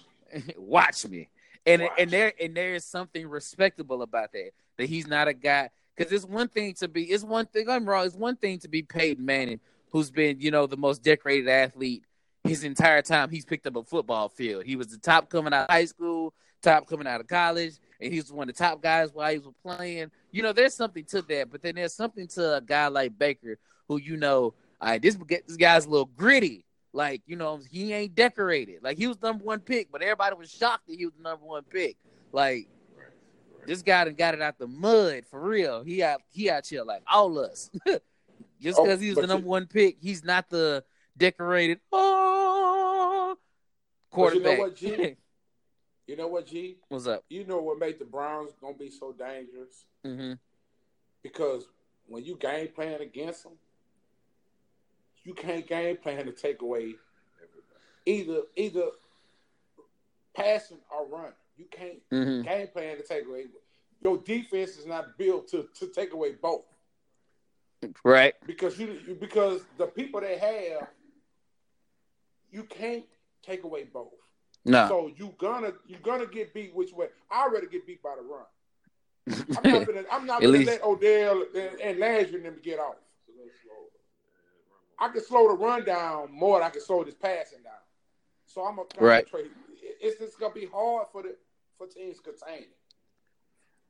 Watch 0.56 1.06
me. 1.08 1.28
And 1.72 1.88
and 1.98 2.10
there 2.10 2.32
and 2.40 2.56
there 2.56 2.74
is 2.74 2.84
something 2.84 3.28
respectable 3.28 4.02
about 4.02 4.32
that. 4.32 4.50
That 4.78 4.88
he's 4.88 5.06
not 5.06 5.28
a 5.28 5.34
guy 5.34 5.70
because 5.96 6.12
it's 6.12 6.24
one 6.24 6.48
thing 6.48 6.74
to 6.74 6.88
be 6.88 7.04
it's 7.04 7.24
one 7.24 7.46
thing 7.46 7.68
I'm 7.68 7.88
wrong. 7.88 8.06
It's 8.06 8.16
one 8.16 8.36
thing 8.36 8.58
to 8.60 8.68
be 8.68 8.82
Peyton 8.82 9.24
Manning, 9.24 9.60
who's 9.90 10.10
been, 10.10 10.40
you 10.40 10.50
know, 10.50 10.66
the 10.66 10.76
most 10.76 11.02
decorated 11.02 11.48
athlete 11.48 12.04
his 12.44 12.64
entire 12.64 13.02
time 13.02 13.30
he's 13.30 13.44
picked 13.44 13.66
up 13.66 13.76
a 13.76 13.82
football 13.82 14.28
field. 14.28 14.64
He 14.64 14.76
was 14.76 14.88
the 14.88 14.98
top 14.98 15.28
coming 15.28 15.52
out 15.52 15.68
of 15.68 15.70
high 15.70 15.84
school, 15.84 16.32
top 16.62 16.86
coming 16.86 17.06
out 17.06 17.20
of 17.20 17.26
college, 17.26 17.74
and 18.00 18.12
he 18.12 18.18
was 18.18 18.32
one 18.32 18.48
of 18.48 18.56
the 18.56 18.64
top 18.64 18.82
guys 18.82 19.10
while 19.12 19.30
he 19.30 19.38
was 19.38 19.52
playing. 19.62 20.10
You 20.30 20.42
know, 20.42 20.52
there's 20.52 20.74
something 20.74 21.04
to 21.06 21.22
that, 21.22 21.50
but 21.50 21.62
then 21.62 21.74
there's 21.74 21.94
something 21.94 22.26
to 22.28 22.56
a 22.56 22.60
guy 22.60 22.88
like 22.88 23.18
Baker 23.18 23.58
who 23.88 23.98
you 23.98 24.16
know, 24.16 24.54
all 24.80 24.88
right, 24.88 25.02
this 25.02 25.16
this 25.28 25.56
guy's 25.56 25.86
a 25.86 25.90
little 25.90 26.10
gritty. 26.16 26.64
Like, 26.92 27.22
you 27.26 27.36
know, 27.36 27.60
he 27.70 27.92
ain't 27.92 28.14
decorated. 28.14 28.82
Like 28.82 28.98
he 28.98 29.06
was 29.06 29.20
number 29.22 29.44
one 29.44 29.60
pick, 29.60 29.90
but 29.92 30.02
everybody 30.02 30.34
was 30.36 30.50
shocked 30.50 30.86
that 30.88 30.96
he 30.96 31.06
was 31.06 31.14
the 31.16 31.22
number 31.22 31.44
one 31.46 31.62
pick. 31.70 31.96
Like 32.32 32.68
this 33.66 33.82
guy 33.82 34.04
done 34.04 34.14
got 34.14 34.34
it 34.34 34.42
out 34.42 34.58
the 34.58 34.66
mud 34.66 35.24
for 35.30 35.40
real. 35.40 35.82
He 35.84 36.02
out 36.02 36.20
he 36.30 36.50
out 36.50 36.66
here 36.66 36.82
like 36.82 37.02
all 37.10 37.38
us. 37.38 37.70
Just 38.60 38.78
Oh, 38.78 38.84
because 38.84 39.00
he 39.00 39.08
was 39.10 39.16
the 39.16 39.22
you- 39.22 39.28
number 39.28 39.46
one 39.46 39.66
pick, 39.66 39.96
he's 40.00 40.24
not 40.24 40.48
the 40.50 40.84
decorated 41.16 41.80
oh 41.92 43.36
But 43.36 44.16
you 44.16 44.40
quarterback. 44.40 44.44
know 44.58 44.62
what, 44.64 44.76
G? 44.76 45.16
You 46.06 46.16
know 46.16 46.26
what, 46.26 46.44
G? 46.48 46.76
What's 46.88 47.06
up? 47.06 47.22
You 47.30 47.44
know 47.44 47.60
what 47.60 47.78
made 47.78 48.00
the 48.00 48.04
Browns 48.04 48.50
gonna 48.60 48.74
be 48.74 48.90
so 48.90 49.12
dangerous? 49.12 49.84
hmm 50.04 50.32
Because 51.22 51.68
when 52.06 52.24
you 52.24 52.34
game 52.36 52.66
plan 52.74 53.00
against 53.00 53.44
them, 53.44 53.52
you 55.24 55.34
can't 55.34 55.66
game 55.66 55.96
plan 55.96 56.24
to 56.26 56.32
take 56.32 56.62
away 56.62 56.94
either 58.06 58.42
either 58.56 58.86
passing 60.34 60.78
or 60.90 61.06
running. 61.06 61.32
You 61.56 61.66
can't 61.70 61.98
hmm 62.10 62.42
game 62.42 62.68
plan 62.68 62.96
to 62.96 63.02
take 63.02 63.26
away. 63.26 63.46
Your 64.02 64.16
defense 64.18 64.78
is 64.78 64.86
not 64.86 65.18
built 65.18 65.48
to, 65.48 65.68
to 65.78 65.86
take 65.88 66.12
away 66.14 66.32
both 66.32 66.62
Right. 68.04 68.34
because 68.46 68.78
you 68.78 69.16
because 69.20 69.62
the 69.78 69.86
people 69.86 70.20
they 70.20 70.38
have, 70.38 70.88
you 72.50 72.64
can't 72.64 73.04
take 73.42 73.64
away 73.64 73.84
both. 73.84 74.12
No. 74.64 74.88
So 74.88 75.10
you 75.16 75.34
gonna 75.38 75.72
you 75.86 75.96
gonna 76.02 76.26
get 76.26 76.52
beat 76.54 76.74
which 76.74 76.92
way? 76.92 77.08
I 77.30 77.42
already 77.42 77.66
get 77.66 77.86
beat 77.86 78.02
by 78.02 78.14
the 78.16 78.22
run. 78.22 78.44
I'm 79.56 79.70
not 79.72 79.86
gonna 79.86 80.04
I'm 80.10 80.26
not 80.26 80.40
gonna 80.40 80.52
least- 80.52 80.66
let 80.70 80.82
Odell 80.84 81.44
and, 81.54 81.80
and 81.80 81.98
Landry 81.98 82.36
and 82.36 82.44
them 82.46 82.56
get 82.62 82.78
off. 82.78 82.96
I 85.00 85.08
can 85.08 85.24
slow 85.24 85.48
the 85.48 85.54
run 85.54 85.84
down 85.84 86.30
more 86.30 86.58
than 86.58 86.66
I 86.66 86.70
can 86.70 86.82
slow 86.82 87.02
this 87.02 87.14
passing 87.14 87.62
down. 87.62 87.72
So 88.46 88.64
I'm 88.64 88.76
gonna 88.76 88.88
Right. 88.98 89.26
It's 90.02 90.18
just 90.18 90.38
gonna 90.38 90.54
be 90.54 90.66
hard 90.66 91.06
for 91.10 91.22
the 91.22 91.36
for 91.78 91.86
teams 91.86 92.18
to 92.18 92.22
contain 92.22 92.64
it. 92.64 92.76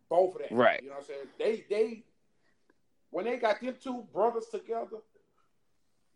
Both 0.09 0.37
of 0.37 0.49
them. 0.49 0.59
Right. 0.59 0.83
You 0.83 0.89
know 0.89 0.97
what 0.97 1.03
I'm 1.03 1.07
saying? 1.07 1.29
They 1.39 1.65
they 1.69 2.05
when 3.11 3.25
they 3.25 3.39
got 3.39 3.61
them 3.61 3.75
two 3.83 4.07
brothers 4.13 4.47
together, 4.47 4.99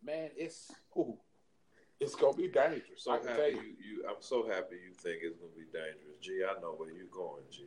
man, 0.01 0.29
it's 0.37 0.71
ooh, 0.97 1.17
it's 1.99 2.15
gonna 2.15 2.37
be 2.37 2.47
dangerous. 2.47 3.03
So 3.03 3.11
I 3.11 3.17
can 3.17 3.35
tell 3.35 3.51
you. 3.51 3.61
you. 3.61 3.75
you. 3.83 4.05
I'm 4.07 4.21
so 4.21 4.47
happy 4.47 4.75
you 4.75 4.93
think 4.93 5.19
it's 5.23 5.35
gonna 5.37 5.51
be 5.55 5.65
dangerous. 5.65 6.17
Gee, 6.21 6.43
I 6.43 6.59
know 6.61 6.75
where 6.77 6.91
you're 6.91 7.07
going, 7.07 7.43
G. 7.51 7.65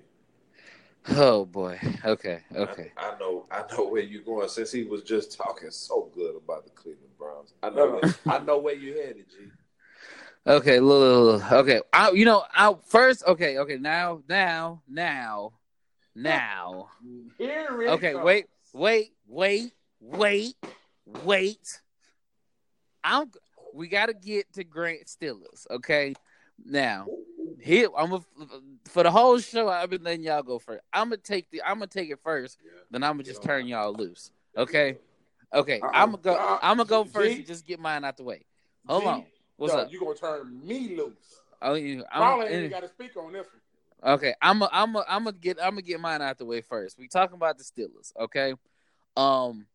oh 1.10 1.44
boy. 1.44 1.78
Okay. 2.04 2.40
Okay. 2.54 2.92
I, 2.96 3.10
I 3.10 3.18
know. 3.18 3.46
I 3.50 3.64
know 3.72 3.88
where 3.88 4.02
you're 4.02 4.22
going. 4.22 4.48
Since 4.48 4.72
he 4.72 4.84
was 4.84 5.02
just 5.02 5.36
talking 5.36 5.70
so 5.70 6.10
good 6.14 6.36
about 6.36 6.64
the 6.64 6.70
Cleveland 6.70 7.16
Browns, 7.18 7.52
I 7.62 7.70
know. 7.70 7.98
Uh-huh. 7.98 8.30
I 8.30 8.38
know 8.44 8.58
where 8.58 8.74
you're 8.74 8.96
headed, 9.02 9.26
G. 9.30 9.46
Okay, 10.46 10.80
little 10.80 11.42
okay. 11.52 11.80
I 11.92 12.10
you 12.12 12.24
know, 12.24 12.44
I 12.54 12.74
first 12.86 13.22
okay, 13.26 13.58
okay, 13.58 13.76
now 13.76 14.22
now 14.28 14.82
now 14.88 15.52
now. 16.14 16.88
Here 17.36 17.82
it 17.82 17.88
Okay, 17.90 18.12
comes. 18.12 18.24
wait, 18.24 18.46
wait, 18.72 19.12
wait, 19.26 19.72
wait, 20.00 20.54
wait. 21.24 21.80
I'm 23.04 23.30
we 23.74 23.88
gotta 23.88 24.14
get 24.14 24.52
to 24.54 24.64
Grant 24.64 25.06
Stillers, 25.06 25.66
okay? 25.70 26.14
Now, 26.64 27.06
here 27.60 27.88
I'm 27.96 28.12
a, 28.12 28.20
for 28.86 29.02
the 29.02 29.10
whole 29.10 29.38
show, 29.38 29.68
I've 29.68 29.90
been 29.90 30.02
letting 30.02 30.22
y'all 30.22 30.42
go 30.42 30.58
first. 30.58 30.82
I'm 30.92 31.08
gonna 31.08 31.18
take 31.18 31.50
the 31.50 31.62
I'm 31.62 31.74
gonna 31.74 31.86
take 31.86 32.10
it 32.10 32.18
first, 32.22 32.58
then 32.90 33.02
I'm 33.02 33.14
gonna 33.14 33.24
just 33.24 33.42
turn 33.42 33.66
y'all 33.66 33.92
loose. 33.92 34.30
Okay? 34.56 34.98
Okay, 35.54 35.80
Uh-uh. 35.80 35.90
I'm 35.94 36.10
gonna 36.10 36.22
go 36.22 36.34
Uh-uh. 36.34 36.58
I'm 36.62 36.76
gonna 36.76 36.88
go 36.88 37.04
first 37.04 37.30
G- 37.30 37.36
and 37.38 37.46
just 37.46 37.66
get 37.66 37.80
mine 37.80 38.04
out 38.04 38.16
the 38.16 38.22
way. 38.22 38.44
Hold 38.86 39.02
G, 39.02 39.08
on. 39.08 39.24
What's 39.56 39.72
no, 39.74 39.80
up? 39.80 39.92
You 39.92 40.00
gonna 40.00 40.14
turn 40.14 40.66
me 40.66 40.96
loose? 40.96 41.14
Oh, 41.62 41.74
you- 41.74 42.04
I'm- 42.12 42.22
Probably 42.22 42.46
ain't 42.46 42.70
got 42.70 42.82
to 42.82 42.88
speak 42.88 43.16
on 43.16 43.32
this 43.32 43.46
one. 43.46 44.14
Okay, 44.14 44.34
I'm 44.40 44.62
a, 44.62 44.68
I'm 44.70 44.94
a, 44.94 45.04
I'm 45.08 45.24
gonna 45.24 45.36
get 45.36 45.58
I'm 45.60 45.70
gonna 45.70 45.82
get 45.82 46.00
mine 46.00 46.22
out 46.22 46.38
the 46.38 46.44
way 46.44 46.60
first. 46.60 46.98
We 46.98 47.08
talking 47.08 47.34
about 47.34 47.58
the 47.58 47.64
Steelers, 47.64 48.12
okay? 48.16 48.54
Um, 49.16 49.66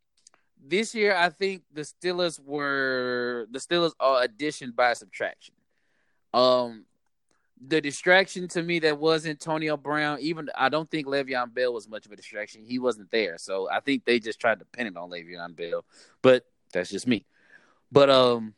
this 0.66 0.96
year 0.96 1.14
I 1.14 1.30
think 1.30 1.64
the 1.74 1.82
Steelers 1.82 2.40
were 2.40 3.48
the 3.52 3.60
Steelers 3.60 3.92
are 4.00 4.24
addition 4.24 4.72
by 4.72 4.94
subtraction. 4.94 5.56
Um, 6.34 6.86
the 7.68 7.82
distraction 7.82 8.48
to 8.50 8.64
me 8.64 8.80
that 8.80 9.00
was 9.00 9.26
Antonio 9.26 9.78
Brown. 9.78 10.20
Even 10.22 10.50
I 10.56 10.70
don't 10.70 10.90
think 10.90 11.08
Le'Veon 11.08 11.54
Bell 11.54 11.74
was 11.74 11.88
much 11.88 12.06
of 12.06 12.12
a 12.12 12.16
distraction. 12.16 12.64
He 12.66 12.80
wasn't 12.80 13.12
there, 13.12 13.38
so 13.38 13.70
I 13.70 13.80
think 13.80 14.06
they 14.06 14.20
just 14.20 14.40
tried 14.40 14.60
to 14.60 14.66
pin 14.66 14.88
it 14.88 14.98
on 14.98 15.10
Le'Veon 15.10 15.56
Bell. 15.56 15.86
But 16.22 16.46
that's 16.72 16.90
just 16.90 17.08
me. 17.08 17.26
But 17.92 18.10
um, 18.10 18.54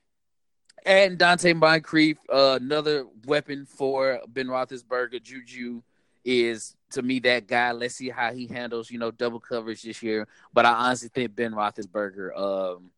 and 0.85 1.17
Donte 1.17 1.55
Moncrief, 1.55 2.17
uh, 2.31 2.57
another 2.61 3.05
weapon 3.25 3.65
for 3.65 4.21
Ben 4.27 4.47
Roethlisberger. 4.47 5.21
Juju 5.21 5.81
is 6.23 6.75
to 6.91 7.01
me 7.01 7.19
that 7.19 7.47
guy. 7.47 7.71
Let's 7.71 7.95
see 7.95 8.09
how 8.09 8.33
he 8.33 8.47
handles, 8.47 8.89
you 8.89 8.97
know, 8.97 9.11
double 9.11 9.39
coverage 9.39 9.83
this 9.83 10.01
year. 10.01 10.27
But 10.53 10.65
I 10.65 10.73
honestly 10.73 11.09
think 11.09 11.35
Ben 11.35 11.53
Roethlisberger 11.53 12.37
um, 12.37 12.91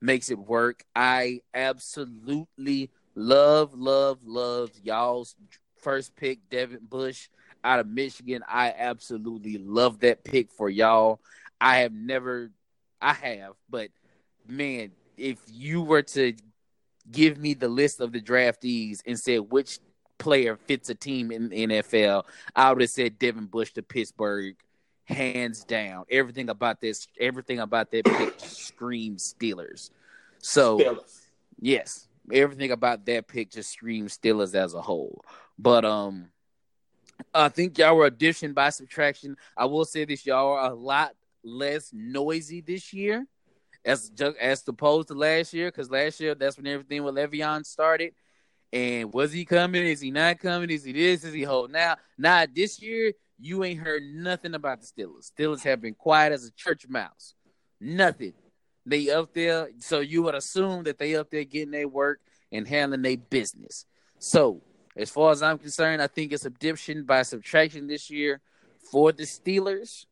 makes 0.00 0.30
it 0.30 0.38
work. 0.38 0.84
I 0.94 1.40
absolutely 1.52 2.90
love, 3.14 3.74
love, 3.74 4.18
love 4.24 4.70
y'all's 4.82 5.34
first 5.76 6.14
pick, 6.16 6.48
Devin 6.50 6.86
Bush 6.88 7.28
out 7.64 7.80
of 7.80 7.88
Michigan. 7.88 8.42
I 8.48 8.74
absolutely 8.76 9.58
love 9.58 10.00
that 10.00 10.24
pick 10.24 10.50
for 10.52 10.68
y'all. 10.68 11.20
I 11.60 11.78
have 11.78 11.92
never, 11.92 12.50
I 13.00 13.12
have, 13.12 13.52
but 13.68 13.90
man, 14.48 14.92
if 15.16 15.38
you 15.48 15.82
were 15.82 16.02
to 16.02 16.34
give 17.10 17.38
me 17.38 17.54
the 17.54 17.68
list 17.68 18.00
of 18.00 18.12
the 18.12 18.20
draftees 18.20 19.00
and 19.06 19.18
said 19.18 19.40
which 19.40 19.78
player 20.18 20.56
fits 20.56 20.88
a 20.88 20.94
team 20.94 21.30
in 21.30 21.48
the 21.48 21.66
NFL, 21.66 22.24
I 22.54 22.72
would 22.72 22.80
have 22.80 22.90
said 22.90 23.18
Devin 23.18 23.46
Bush 23.46 23.72
to 23.72 23.82
Pittsburgh, 23.82 24.56
hands 25.04 25.64
down. 25.64 26.04
Everything 26.10 26.48
about 26.48 26.80
this, 26.80 27.06
everything 27.18 27.58
about 27.58 27.90
that 27.90 28.04
pick 28.04 28.34
screams 28.38 29.34
Steelers. 29.38 29.90
So 30.38 30.78
Steelers. 30.78 31.20
yes, 31.60 32.08
everything 32.32 32.70
about 32.70 33.06
that 33.06 33.28
pick 33.28 33.50
just 33.50 33.70
screams 33.70 34.16
Steelers 34.16 34.54
as 34.54 34.74
a 34.74 34.82
whole. 34.82 35.24
But 35.58 35.84
um, 35.84 36.30
I 37.34 37.48
think 37.48 37.78
y'all 37.78 37.96
were 37.96 38.06
addition 38.06 38.52
by 38.52 38.70
subtraction. 38.70 39.36
I 39.56 39.66
will 39.66 39.84
say 39.84 40.04
this: 40.04 40.26
y'all 40.26 40.52
are 40.54 40.70
a 40.70 40.74
lot 40.74 41.12
less 41.44 41.90
noisy 41.92 42.60
this 42.60 42.92
year, 42.92 43.26
as 43.84 44.10
as 44.40 44.66
opposed 44.66 45.08
to 45.08 45.14
last 45.14 45.52
year. 45.52 45.68
Because 45.68 45.90
last 45.90 46.20
year, 46.20 46.34
that's 46.34 46.56
when 46.56 46.66
everything 46.66 47.02
with 47.02 47.14
Le'Veon 47.14 47.64
started. 47.64 48.14
And 48.72 49.12
was 49.12 49.32
he 49.32 49.44
coming? 49.44 49.84
Is 49.84 50.00
he 50.00 50.10
not 50.10 50.38
coming? 50.38 50.70
Is 50.70 50.84
he 50.84 50.92
this? 50.92 51.24
Is 51.24 51.34
he 51.34 51.42
holding 51.42 51.76
out? 51.76 51.98
Nah, 52.16 52.46
this 52.54 52.80
year 52.80 53.12
you 53.40 53.64
ain't 53.64 53.80
heard 53.80 54.02
nothing 54.02 54.54
about 54.54 54.80
the 54.80 54.86
Steelers. 54.86 55.32
Steelers 55.32 55.62
have 55.62 55.80
been 55.80 55.94
quiet 55.94 56.32
as 56.32 56.44
a 56.44 56.52
church 56.52 56.86
mouse. 56.88 57.34
Nothing. 57.80 58.34
They 58.86 59.10
up 59.10 59.32
there, 59.34 59.68
so 59.78 60.00
you 60.00 60.22
would 60.22 60.34
assume 60.34 60.84
that 60.84 60.98
they 60.98 61.14
up 61.16 61.30
there 61.30 61.44
getting 61.44 61.70
their 61.70 61.88
work 61.88 62.20
and 62.50 62.66
handling 62.66 63.02
their 63.02 63.16
business. 63.16 63.84
So, 64.18 64.62
as 64.96 65.10
far 65.10 65.30
as 65.30 65.42
I'm 65.42 65.58
concerned, 65.58 66.02
I 66.02 66.06
think 66.06 66.32
it's 66.32 66.44
addition 66.44 67.04
by 67.04 67.22
subtraction 67.22 67.86
this 67.86 68.10
year 68.10 68.40
for 68.90 69.12
the 69.12 69.24
Steelers. 69.24 70.06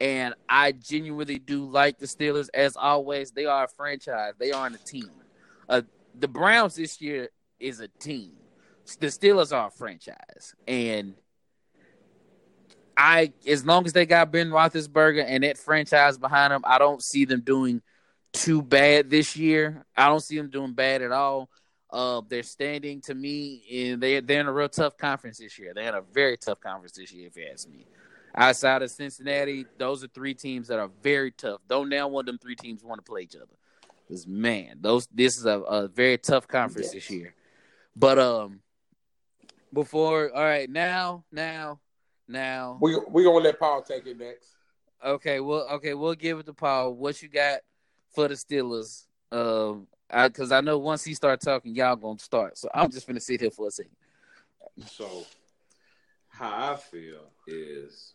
And 0.00 0.34
I 0.48 0.72
genuinely 0.72 1.38
do 1.38 1.64
like 1.64 1.98
the 1.98 2.06
Steelers. 2.06 2.48
As 2.54 2.76
always, 2.76 3.32
they 3.32 3.46
are 3.46 3.64
a 3.64 3.68
franchise. 3.68 4.34
They 4.38 4.52
aren't 4.52 4.76
a 4.76 4.84
team. 4.84 5.10
Uh, 5.68 5.82
the 6.18 6.28
Browns 6.28 6.76
this 6.76 7.00
year 7.00 7.30
is 7.58 7.80
a 7.80 7.88
team. 7.88 8.32
The 9.00 9.08
Steelers 9.08 9.56
are 9.56 9.68
a 9.68 9.70
franchise. 9.70 10.54
And 10.66 11.14
I, 12.96 13.32
as 13.46 13.64
long 13.64 13.86
as 13.86 13.92
they 13.92 14.06
got 14.06 14.32
Ben 14.32 14.50
Roethlisberger 14.50 15.24
and 15.26 15.44
that 15.44 15.58
franchise 15.58 16.18
behind 16.18 16.52
them, 16.52 16.62
I 16.64 16.78
don't 16.78 17.02
see 17.02 17.24
them 17.24 17.40
doing 17.40 17.82
too 18.32 18.62
bad 18.62 19.10
this 19.10 19.36
year. 19.36 19.84
I 19.96 20.08
don't 20.08 20.20
see 20.22 20.36
them 20.36 20.50
doing 20.50 20.72
bad 20.72 21.02
at 21.02 21.12
all. 21.12 21.48
Uh, 21.90 22.20
they're 22.28 22.42
standing 22.42 23.00
to 23.00 23.14
me, 23.14 23.62
and 23.72 24.02
they 24.02 24.20
they're 24.20 24.40
in 24.40 24.46
a 24.46 24.52
real 24.52 24.68
tough 24.68 24.96
conference 24.98 25.38
this 25.38 25.58
year. 25.58 25.72
They're 25.74 25.88
in 25.88 25.94
a 25.94 26.02
very 26.02 26.36
tough 26.36 26.60
conference 26.60 26.92
this 26.92 27.12
year, 27.12 27.28
if 27.28 27.36
you 27.36 27.46
ask 27.50 27.68
me. 27.68 27.86
Outside 28.34 28.82
of 28.82 28.90
Cincinnati, 28.90 29.64
those 29.78 30.04
are 30.04 30.08
three 30.08 30.34
teams 30.34 30.68
that 30.68 30.78
are 30.78 30.90
very 31.02 31.30
tough. 31.30 31.60
Don't 31.66 31.88
now 31.88 32.06
one 32.08 32.22
of 32.22 32.26
them 32.26 32.38
three 32.38 32.56
teams 32.56 32.84
want 32.84 32.98
to 32.98 33.10
play 33.10 33.22
each 33.22 33.34
other. 33.36 33.46
Because 34.06 34.26
man, 34.26 34.78
those 34.80 35.06
this 35.06 35.38
is 35.38 35.46
a, 35.46 35.58
a 35.60 35.88
very 35.88 36.18
tough 36.18 36.46
conference 36.46 36.90
this 36.92 37.08
year. 37.10 37.34
But 37.96 38.18
um, 38.18 38.60
before 39.72 40.30
all 40.34 40.44
right, 40.44 40.68
now, 40.68 41.24
now, 41.32 41.80
now, 42.28 42.76
We 42.80 42.98
we 43.08 43.24
gonna 43.24 43.38
let 43.38 43.58
Paul 43.58 43.82
take 43.82 44.06
it 44.06 44.18
next. 44.18 44.48
okay, 45.02 45.40
well, 45.40 45.66
okay, 45.72 45.94
we'll 45.94 46.14
give 46.14 46.38
it 46.38 46.46
to 46.46 46.52
Paul. 46.54 46.92
What 46.94 47.22
you 47.22 47.28
got 47.28 47.60
for 48.18 48.26
the 48.26 48.34
Steelers? 48.34 49.04
Um, 49.30 49.86
because 50.10 50.50
I, 50.50 50.60
know 50.60 50.78
once 50.78 51.04
he 51.04 51.14
start 51.14 51.40
talking, 51.40 51.74
y'all 51.76 51.94
gonna 51.94 52.18
start. 52.18 52.58
So 52.58 52.68
I'm 52.74 52.90
just 52.90 53.06
gonna 53.06 53.20
sit 53.20 53.40
here 53.40 53.50
for 53.50 53.68
a 53.68 53.70
second. 53.70 53.92
So, 54.86 55.24
how 56.28 56.72
I 56.72 56.76
feel 56.76 57.30
is 57.46 58.14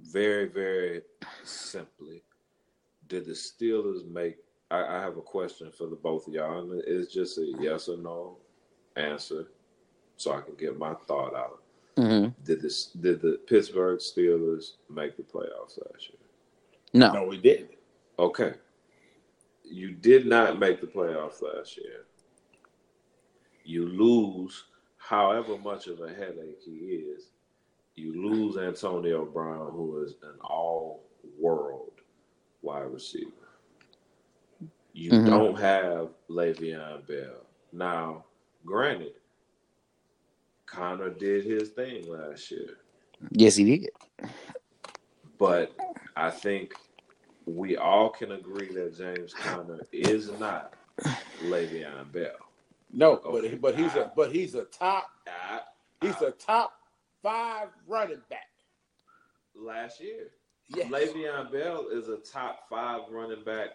very, 0.00 0.46
very 0.46 1.02
simply: 1.42 2.22
Did 3.08 3.26
the 3.26 3.32
Steelers 3.32 4.08
make? 4.08 4.36
I, 4.70 4.84
I 4.84 5.00
have 5.00 5.16
a 5.16 5.22
question 5.22 5.72
for 5.76 5.88
the 5.88 5.96
both 5.96 6.28
of 6.28 6.34
y'all, 6.34 6.60
and 6.60 6.82
it's 6.86 7.12
just 7.12 7.38
a 7.38 7.52
yes 7.58 7.88
or 7.88 7.96
no 7.96 8.36
answer, 8.96 9.48
so 10.16 10.32
I 10.32 10.42
can 10.42 10.54
get 10.54 10.78
my 10.78 10.94
thought 11.08 11.34
out. 11.34 11.62
Mm-hmm. 11.96 12.40
Did 12.44 12.62
this? 12.62 12.86
Did 12.86 13.20
the 13.20 13.40
Pittsburgh 13.48 13.98
Steelers 13.98 14.72
make 14.88 15.16
the 15.16 15.24
playoffs 15.24 15.78
last 15.90 16.10
year? 16.10 16.18
No, 16.92 17.12
No, 17.12 17.24
we 17.24 17.38
didn't. 17.38 17.77
Okay. 18.18 18.54
You 19.64 19.92
did 19.92 20.26
not 20.26 20.58
make 20.58 20.80
the 20.80 20.86
playoffs 20.86 21.42
last 21.42 21.76
year. 21.76 22.04
You 23.64 23.86
lose 23.86 24.64
however 24.96 25.58
much 25.58 25.86
of 25.86 26.00
a 26.00 26.08
headache 26.08 26.60
he 26.64 26.72
is. 26.72 27.30
You 27.96 28.14
lose 28.30 28.56
Antonio 28.56 29.24
Brown, 29.24 29.70
who 29.72 30.02
is 30.04 30.14
an 30.22 30.38
all 30.40 31.04
world 31.38 31.92
wide 32.62 32.92
receiver. 32.92 33.30
You 34.92 35.10
Mhm. 35.12 35.26
don't 35.26 35.58
have 35.58 36.14
Le'Veon 36.28 37.06
Bell. 37.06 37.46
Now, 37.72 38.24
granted, 38.64 39.14
Conner 40.66 41.10
did 41.10 41.44
his 41.44 41.70
thing 41.70 42.10
last 42.10 42.50
year. 42.50 42.78
yes, 43.32 43.56
he 43.56 43.64
did. 43.78 43.90
But 45.38 45.72
I 46.16 46.30
think 46.30 46.74
we 47.48 47.76
all 47.76 48.10
can 48.10 48.32
agree 48.32 48.68
that 48.72 48.96
James 48.96 49.32
Conner 49.34 49.80
is 49.92 50.30
not 50.38 50.74
Le'Veon 51.44 52.10
Bell. 52.12 52.30
No, 52.92 53.12
Okay. 53.24 53.50
but 53.56 53.60
but 53.60 53.76
he's 53.78 53.94
a 53.94 54.12
but 54.16 54.32
he's 54.32 54.54
a 54.54 54.64
top 54.64 55.08
I- 55.26 55.60
he's 56.00 56.20
a 56.22 56.30
top 56.32 56.72
five 57.22 57.68
running 57.86 58.22
back. 58.30 58.46
last 59.54 60.00
year, 60.00 60.28
Yes. 60.68 60.90
Le'Veon 60.90 61.50
Bell 61.50 61.88
is 61.88 62.08
a 62.08 62.18
top 62.18 62.68
five 62.68 63.02
running 63.10 63.42
back. 63.44 63.70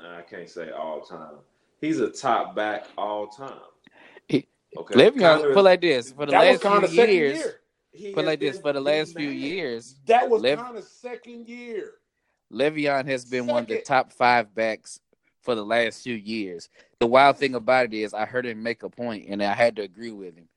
I 0.00 0.22
can't 0.22 0.48
say 0.48 0.70
all 0.70 1.00
time. 1.00 1.36
He's 1.80 2.00
a 2.00 2.10
top 2.10 2.54
back 2.54 2.86
all 2.98 3.28
time. 3.28 3.60
He- 4.28 4.48
Okay, 4.76 4.94
Le'Veon, 4.94 5.20
Conner 5.20 5.54
put 5.54 5.64
like 5.64 5.80
this 5.80 6.12
for 6.12 6.26
the 6.26 6.32
that 6.32 6.40
last 6.44 6.60
Conner's 6.62 6.90
few 6.90 7.04
years. 7.06 7.38
year. 7.38 8.12
Put 8.12 8.26
like 8.26 8.40
this 8.40 8.56
for 8.60 8.72
the 8.74 8.80
the 8.80 8.80
last 8.80 9.16
few 9.16 9.28
man. 9.28 9.38
years. 9.38 9.94
That 10.06 10.28
was 10.28 10.42
Lev- 10.42 10.58
Conner's 10.58 10.88
second 10.88 11.48
year. 11.48 11.94
Le'Veon 12.52 13.06
has 13.06 13.24
been 13.24 13.46
one 13.46 13.64
of 13.64 13.68
the 13.68 13.80
top 13.82 14.12
five 14.12 14.54
backs 14.54 15.00
for 15.42 15.54
the 15.54 15.64
last 15.64 16.02
few 16.02 16.14
years. 16.14 16.68
The 17.00 17.06
wild 17.06 17.36
thing 17.38 17.54
about 17.54 17.86
it 17.86 17.94
is, 17.94 18.14
I 18.14 18.24
heard 18.24 18.46
him 18.46 18.62
make 18.62 18.82
a 18.82 18.90
point, 18.90 19.26
and 19.28 19.42
I 19.42 19.52
had 19.54 19.76
to 19.76 19.82
agree 19.82 20.10
with 20.12 20.36
him. 20.36 20.48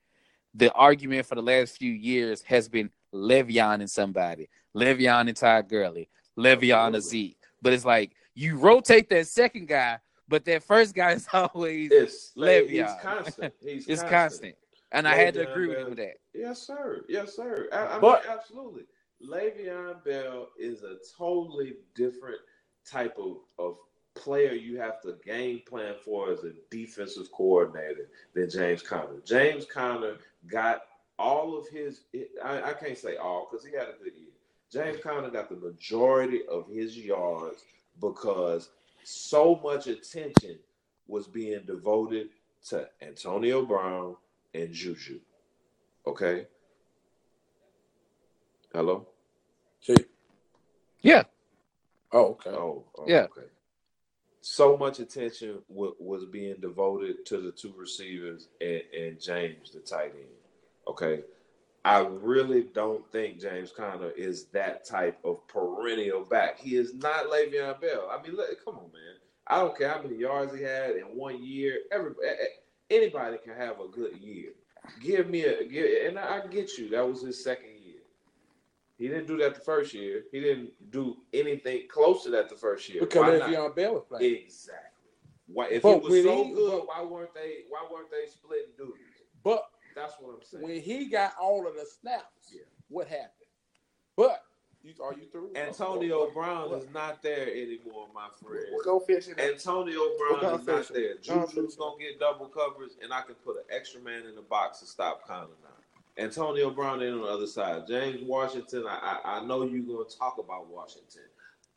The 0.54 0.72
argument 0.72 1.26
for 1.26 1.34
the 1.36 1.42
last 1.42 1.76
few 1.78 1.92
years 1.92 2.42
has 2.42 2.68
been 2.68 2.90
Le'Veon 3.14 3.74
and 3.80 3.90
somebody, 3.90 4.48
Le'Veon 4.76 5.28
and 5.28 5.36
Todd 5.36 5.68
Gurley, 5.68 6.08
Le'Veon 6.38 6.88
and 6.88 6.96
Absolutely. 6.96 7.00
Zeke. 7.00 7.36
But 7.62 7.72
it's 7.72 7.84
like 7.84 8.12
you 8.34 8.56
rotate 8.56 9.08
that 9.10 9.26
second 9.28 9.68
guy, 9.68 9.98
but 10.28 10.44
that 10.46 10.62
first 10.62 10.94
guy 10.94 11.12
is 11.12 11.26
always 11.32 11.90
It's 11.92 12.32
Le- 12.36 12.66
he's 12.66 12.86
constant. 13.02 13.54
He's 13.62 13.86
it's 13.86 14.02
constant. 14.02 14.54
And 14.92 15.06
I 15.06 15.14
had 15.14 15.34
to 15.34 15.48
agree 15.48 15.68
with 15.68 15.78
him 15.78 15.90
with 15.90 15.98
that. 15.98 16.14
Yes, 16.34 16.60
sir. 16.66 17.04
Yes, 17.08 17.36
sir. 17.36 17.68
I, 17.72 17.96
I 17.96 17.98
But- 18.00 18.24
mean, 18.24 18.32
absolutely. 18.32 18.82
Le'Veon 19.26 20.02
Bell 20.04 20.48
is 20.58 20.82
a 20.82 20.96
totally 21.16 21.74
different 21.94 22.40
type 22.84 23.16
of, 23.18 23.38
of 23.58 23.76
player 24.14 24.52
you 24.52 24.78
have 24.78 25.00
to 25.02 25.16
game 25.24 25.62
plan 25.68 25.94
for 26.04 26.32
as 26.32 26.44
a 26.44 26.52
defensive 26.70 27.30
coordinator 27.32 28.08
than 28.34 28.50
James 28.50 28.82
Conner. 28.82 29.20
James 29.24 29.66
Conner 29.66 30.16
got 30.46 30.82
all 31.18 31.56
of 31.56 31.68
his, 31.68 32.02
I, 32.42 32.62
I 32.62 32.72
can't 32.72 32.96
say 32.96 33.16
all 33.16 33.48
because 33.50 33.64
he 33.64 33.72
had 33.72 33.88
a 33.88 34.02
good 34.02 34.14
year. 34.16 34.30
James 34.72 35.02
Conner 35.02 35.30
got 35.30 35.48
the 35.48 35.56
majority 35.56 36.42
of 36.50 36.66
his 36.68 36.96
yards 36.96 37.64
because 38.00 38.70
so 39.04 39.60
much 39.62 39.86
attention 39.86 40.58
was 41.08 41.26
being 41.26 41.62
devoted 41.66 42.28
to 42.68 42.88
Antonio 43.02 43.64
Brown 43.64 44.16
and 44.54 44.72
Juju. 44.72 45.20
Okay. 46.06 46.46
Hello. 48.72 49.06
See? 49.80 49.96
Yeah. 51.00 51.24
Oh, 52.12 52.26
okay. 52.32 52.50
Oh, 52.50 52.84
oh, 52.98 53.04
Yeah. 53.06 53.26
Okay. 53.36 53.46
So 54.42 54.76
much 54.76 55.00
attention 55.00 55.58
w- 55.68 55.94
was 55.98 56.24
being 56.24 56.56
devoted 56.60 57.26
to 57.26 57.38
the 57.38 57.52
two 57.52 57.74
receivers 57.76 58.48
and, 58.60 58.82
and 58.96 59.20
James, 59.20 59.70
the 59.72 59.80
tight 59.80 60.12
end. 60.16 60.28
Okay. 60.88 61.22
I 61.84 62.00
really 62.00 62.64
don't 62.74 63.10
think 63.10 63.40
James 63.40 63.72
Conner 63.72 64.10
is 64.10 64.46
that 64.46 64.84
type 64.84 65.18
of 65.24 65.46
perennial 65.48 66.24
back. 66.24 66.58
He 66.58 66.76
is 66.76 66.94
not 66.94 67.26
Le'Veon 67.26 67.80
Bell. 67.80 68.08
I 68.10 68.22
mean, 68.22 68.36
look, 68.36 68.48
come 68.64 68.76
on, 68.76 68.92
man. 68.92 69.16
I 69.46 69.56
don't 69.60 69.76
care 69.76 69.88
how 69.88 70.02
many 70.02 70.16
yards 70.16 70.54
he 70.54 70.62
had 70.62 70.92
in 70.92 71.16
one 71.16 71.42
year. 71.42 71.80
Every 71.90 72.12
anybody 72.90 73.38
can 73.42 73.54
have 73.56 73.80
a 73.80 73.88
good 73.88 74.16
year. 74.18 74.50
Give 75.00 75.28
me 75.28 75.42
a 75.44 75.64
give, 75.64 75.86
and 76.06 76.18
I 76.18 76.46
get 76.46 76.76
you. 76.78 76.90
That 76.90 77.08
was 77.08 77.22
his 77.22 77.42
second 77.42 77.68
year. 77.68 77.69
He 79.00 79.08
didn't 79.08 79.26
do 79.28 79.38
that 79.38 79.54
the 79.54 79.60
first 79.62 79.94
year. 79.94 80.24
He 80.30 80.40
didn't 80.40 80.72
do 80.90 81.16
anything 81.32 81.88
close 81.88 82.22
to 82.24 82.30
that 82.32 82.50
the 82.50 82.54
first 82.54 82.86
year. 82.90 83.00
Because 83.00 83.22
Why 83.22 83.38
not? 83.38 83.48
Le'Veon 83.48 83.74
Bell 83.74 83.94
was 83.94 84.04
playing. 84.06 84.42
Exactly. 84.44 84.84
Why, 85.46 85.68
if 85.68 85.82
But 85.82 86.00
he 86.00 86.08
was 86.10 86.22
so 86.24 86.44
he- 86.44 86.50
good, 86.52 86.70
but- 86.80 86.86
why 86.86 87.02
weren't 87.02 87.32
they? 87.34 87.64
Why 87.70 87.88
weren't 87.90 88.10
they 88.10 88.26
splitting 88.30 88.72
duties? 88.76 89.06
But 89.42 89.70
That's 89.94 90.12
what 90.20 90.34
I'm 90.34 90.42
saying. 90.42 90.62
when 90.62 90.80
he 90.82 91.06
got 91.06 91.32
all 91.40 91.66
of 91.66 91.74
the 91.76 91.86
snaps, 91.86 92.52
Yeah. 92.52 92.60
what 92.88 93.08
happened? 93.08 93.32
But 94.16 94.44
you 94.82 94.92
are 95.02 95.14
you 95.14 95.24
through? 95.32 95.52
Antonio 95.56 96.26
What- 96.26 96.34
Brown 96.34 96.70
what- 96.70 96.82
is 96.82 96.90
not 96.90 97.22
there 97.22 97.48
anymore, 97.50 98.08
my 98.14 98.28
friend. 98.42 98.66
We'll 98.70 98.84
go 98.84 99.00
finish 99.00 99.28
it. 99.28 99.40
Antonio 99.40 100.14
Brown 100.18 100.40
gonna 100.42 100.56
is 100.58 100.66
not 100.66 100.88
there. 100.88 101.16
We're 101.26 101.34
gonna 101.36 101.46
Juju's 101.46 101.74
gonna 101.76 101.98
get 101.98 102.20
double 102.20 102.48
coverage, 102.48 102.92
and 103.02 103.14
I 103.14 103.22
can 103.22 103.34
put 103.36 103.56
an 103.56 103.64
extra 103.70 104.02
man 104.02 104.26
in 104.26 104.34
the 104.34 104.42
box 104.42 104.80
to 104.80 104.86
stop 104.86 105.26
Conner 105.26 105.48
now. 105.62 105.68
Antonio 106.20 106.70
Brown 106.70 107.02
in 107.02 107.14
on 107.14 107.22
the 107.22 107.26
other 107.26 107.46
side. 107.46 107.86
James 107.88 108.22
Washington, 108.22 108.84
I, 108.86 109.18
I, 109.24 109.38
I 109.38 109.44
know 109.44 109.64
you're 109.64 109.82
gonna 109.82 110.08
talk 110.08 110.38
about 110.38 110.68
Washington. 110.68 111.22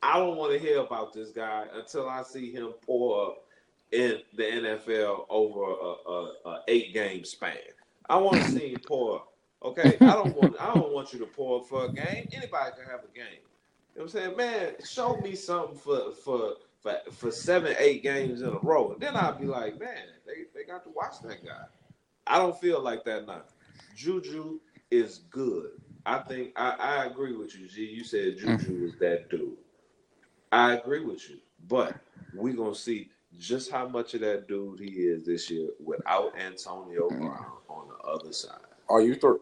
I 0.02 0.18
don't 0.18 0.36
want 0.36 0.52
to 0.52 0.60
hear 0.60 0.80
about 0.80 1.14
this 1.14 1.30
guy 1.30 1.66
until 1.74 2.10
I 2.10 2.24
see 2.24 2.52
him 2.52 2.74
pour 2.86 3.28
up 3.28 3.46
in 3.92 4.20
the 4.36 4.44
NFL 4.44 5.26
over 5.30 5.62
a, 5.62 6.12
a, 6.12 6.34
a 6.50 6.62
eight 6.68 6.94
game 6.94 7.24
span. 7.24 7.58
I 8.10 8.18
want 8.18 8.44
to 8.44 8.52
see 8.52 8.74
him 8.74 8.82
pour 8.86 9.16
up. 9.16 9.34
Okay, 9.64 9.96
I 10.02 10.14
don't 10.14 10.36
want 10.36 10.56
I 10.60 10.74
don't 10.74 10.92
want 10.92 11.14
you 11.14 11.20
to 11.20 11.26
pour 11.26 11.62
up 11.62 11.68
for 11.68 11.86
a 11.86 11.94
game. 11.94 12.28
Anybody 12.34 12.72
can 12.76 12.86
have 12.92 13.06
a 13.06 13.16
game. 13.16 13.40
You 13.96 14.02
know 14.02 14.04
what 14.04 14.04
I'm 14.04 14.10
saying, 14.10 14.38
man? 14.38 14.74
Show 14.86 15.18
me 15.18 15.36
something 15.36 15.78
for 15.78 16.12
for 16.12 16.56
for, 16.82 16.98
for 17.12 17.32
seven, 17.32 17.76
eight 17.80 18.04
games 18.04 18.42
in 18.42 18.50
a 18.50 18.60
row, 18.62 18.92
and 18.92 19.02
then 19.02 19.16
I'll 19.16 19.40
be 19.40 19.46
like, 19.46 19.80
man, 19.80 20.04
they, 20.26 20.44
they 20.54 20.66
got 20.66 20.84
to 20.84 20.90
watch 20.90 21.22
that 21.24 21.46
guy. 21.46 21.64
I 22.28 22.38
don't 22.38 22.60
feel 22.60 22.82
like 22.82 23.06
that 23.06 23.26
now. 23.26 23.44
Juju 23.96 24.60
is 24.92 25.20
good. 25.30 25.72
I 26.06 26.20
think 26.20 26.52
I, 26.56 26.76
I 26.80 27.06
agree 27.06 27.36
with 27.36 27.58
you, 27.58 27.68
G. 27.68 27.86
You 27.86 28.04
said 28.04 28.38
mm. 28.38 28.60
Juju 28.60 28.86
is 28.86 29.00
that 29.00 29.30
dude. 29.30 29.58
I 30.52 30.74
agree 30.74 31.04
with 31.04 31.30
you, 31.30 31.38
but 31.68 31.96
we're 32.34 32.54
gonna 32.54 32.76
see 32.76 33.10
just 33.40 33.72
how 33.72 33.88
much 33.88 34.14
of 34.14 34.22
that 34.22 34.48
dude 34.48 34.80
he 34.80 34.92
is 34.92 35.26
this 35.26 35.50
year 35.50 35.70
without 35.84 36.38
Antonio 36.38 37.10
mm. 37.10 37.20
Brown 37.20 37.46
on 37.70 37.88
the 37.88 38.08
other 38.08 38.34
side. 38.34 38.60
Are 38.90 39.02
you 39.02 39.16
through? 39.16 39.42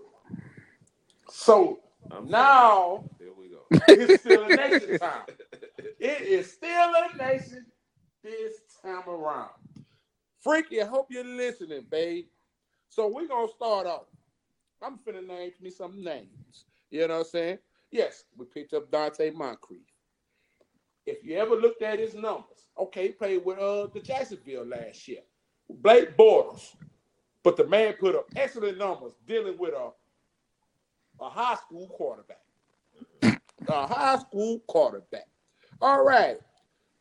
So 1.30 1.80
I'm 2.10 2.30
now 2.30 3.04
here 3.20 3.32
we 3.38 3.50
go. 3.50 3.64
it's 3.88 4.24
Steeler 4.24 4.56
Nation 4.56 5.00
time. 5.00 5.24
It 6.00 6.22
is 6.22 6.52
still 6.52 6.70
a 6.70 7.18
nation 7.18 7.66
this 8.24 8.54
time 8.84 9.08
around. 9.08 9.50
Freaky, 10.40 10.82
I 10.82 10.86
hope 10.86 11.08
you're 11.10 11.24
listening, 11.24 11.86
babe. 11.90 12.26
So 12.90 13.08
we're 13.08 13.28
gonna 13.28 13.48
start 13.56 13.88
off. 13.88 14.06
I'm 14.82 14.98
finna 14.98 15.26
name 15.26 15.52
me 15.62 15.70
some 15.70 16.04
names. 16.04 16.66
You 16.90 17.08
know 17.08 17.18
what 17.20 17.20
I'm 17.20 17.26
saying? 17.26 17.58
Yes, 17.92 18.24
we 18.38 18.46
picked 18.46 18.74
up 18.74 18.90
Donte 18.92 19.34
Moncrief. 19.34 19.82
If 21.06 21.24
you 21.24 21.38
ever 21.38 21.56
looked 21.56 21.82
at 21.82 22.00
his 22.00 22.14
numbers, 22.14 22.68
okay, 22.78 23.08
he 23.08 23.14
played 23.14 23.44
with 23.46 23.60
uh 23.60 23.88
the 23.94 24.00
Jacksonville 24.00 24.66
last 24.66 25.08
year. 25.08 25.22
Blake 25.70 26.16
Bortles. 26.18 26.76
But 27.44 27.58
the 27.58 27.66
man 27.68 27.94
put 27.94 28.16
up 28.16 28.28
excellent 28.36 28.78
numbers 28.78 29.14
dealing 29.26 29.58
with 29.58 29.74
a 29.74 29.92
a 31.20 31.30
high 31.30 31.56
school 31.56 31.88
quarterback. 31.88 32.42
a 33.68 33.88
high 33.88 34.18
school 34.20 34.60
quarterback. 34.68 35.28
All 35.82 36.04
right. 36.04 36.38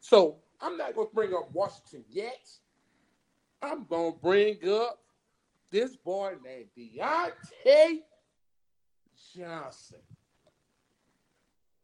So 0.01 0.37
I'm 0.61 0.76
not 0.76 0.95
gonna 0.95 1.09
bring 1.12 1.35
up 1.35 1.51
Washington 1.53 2.05
yet. 2.11 2.49
I'm 3.62 3.85
gonna 3.85 4.12
bring 4.12 4.57
up 4.68 4.99
this 5.70 5.96
boy 5.96 6.34
named 6.44 6.66
Diontae 6.76 8.00
Johnson. 9.34 9.98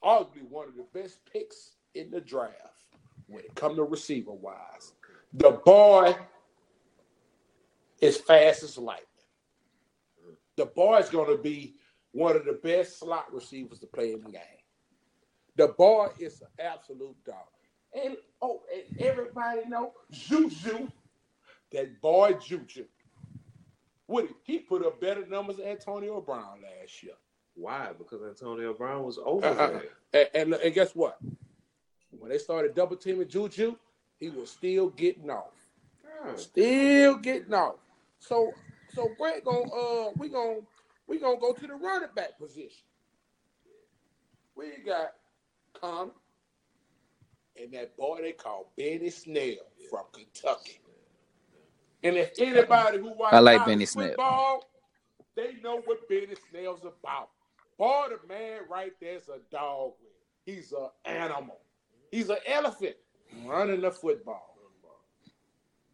Arguably 0.02 0.48
one 0.48 0.68
of 0.68 0.76
the 0.76 0.86
best 0.92 1.18
picks 1.32 1.72
in 1.94 2.10
the 2.10 2.20
draft 2.20 2.54
when 3.26 3.44
it 3.44 3.54
comes 3.54 3.76
to 3.76 3.82
receiver 3.82 4.32
wise. 4.32 4.92
The 5.32 5.52
boy 5.64 6.14
is 8.00 8.16
fast 8.16 8.62
as 8.62 8.78
lightning. 8.78 9.06
The 10.56 10.66
boy 10.66 10.98
is 10.98 11.08
going 11.08 11.34
to 11.36 11.42
be 11.42 11.76
one 12.12 12.36
of 12.36 12.44
the 12.44 12.58
best 12.62 12.98
slot 12.98 13.32
receivers 13.32 13.78
to 13.80 13.86
play 13.86 14.12
in 14.12 14.22
the 14.22 14.30
game. 14.30 14.42
The 15.56 15.68
boy 15.68 16.08
is 16.18 16.40
an 16.40 16.48
absolute 16.58 17.16
dog. 17.24 17.46
And 17.94 18.16
oh, 18.42 18.62
and 18.74 19.00
everybody 19.00 19.66
know 19.68 19.92
Juju, 20.10 20.88
that 21.72 22.00
boy 22.00 22.34
Juju. 22.34 22.84
What 24.06 24.28
he 24.44 24.58
put 24.58 24.84
up 24.86 25.00
better 25.00 25.26
numbers 25.26 25.56
than 25.56 25.66
Antonio 25.66 26.20
Brown 26.20 26.60
last 26.62 27.02
year. 27.02 27.14
Why? 27.54 27.90
Because 27.96 28.22
Antonio 28.22 28.72
Brown 28.74 29.02
was 29.04 29.18
uh, 29.18 29.22
over 29.22 29.46
Uh-uh. 29.46 29.54
there. 29.56 29.76
Uh, 30.14 30.26
and, 30.34 30.52
and, 30.52 30.54
and 30.62 30.74
guess 30.74 30.94
what? 30.94 31.18
When 32.10 32.30
they 32.30 32.38
started 32.38 32.74
double 32.74 32.96
teaming 32.96 33.28
Juju, 33.28 33.76
he 34.18 34.30
was 34.30 34.50
still 34.50 34.90
getting 34.90 35.30
off. 35.30 35.52
Still 36.36 37.16
getting 37.16 37.54
off. 37.54 37.76
So 38.18 38.52
so 38.94 39.10
Grant 39.18 39.44
gonna 39.44 39.70
uh 39.70 40.10
we 40.16 40.28
gonna 40.28 40.60
we 41.06 41.18
gonna 41.18 41.38
go 41.38 41.52
to 41.52 41.66
the 41.66 41.74
running 41.74 42.08
back 42.14 42.38
position. 42.38 42.84
We 44.56 44.72
got 44.84 45.12
Conner 45.74 46.10
and 47.60 47.72
that 47.72 47.96
boy 47.96 48.20
they 48.22 48.32
call 48.32 48.72
Benny 48.76 49.10
Snell 49.10 49.54
from 49.90 50.04
Kentucky. 50.12 50.80
And 52.06 52.16
if 52.16 52.30
anybody 52.38 52.98
who 52.98 53.12
watches 53.14 53.36
I 53.36 53.40
like 53.40 53.66
Benny 53.66 53.84
Snell. 53.86 54.08
football, 54.08 54.70
they 55.34 55.54
know 55.62 55.80
what 55.84 56.08
Benny 56.08 56.34
Snell's 56.50 56.82
about. 56.82 57.30
Boy, 57.78 58.06
the 58.10 58.28
man 58.28 58.60
right 58.70 58.92
there's 59.00 59.28
a 59.28 59.38
dog. 59.50 59.92
He's 60.44 60.72
an 60.72 60.88
animal. 61.04 61.58
He's 62.12 62.30
an 62.30 62.38
elephant 62.46 62.94
running 63.44 63.80
the 63.80 63.90
football. 63.90 64.52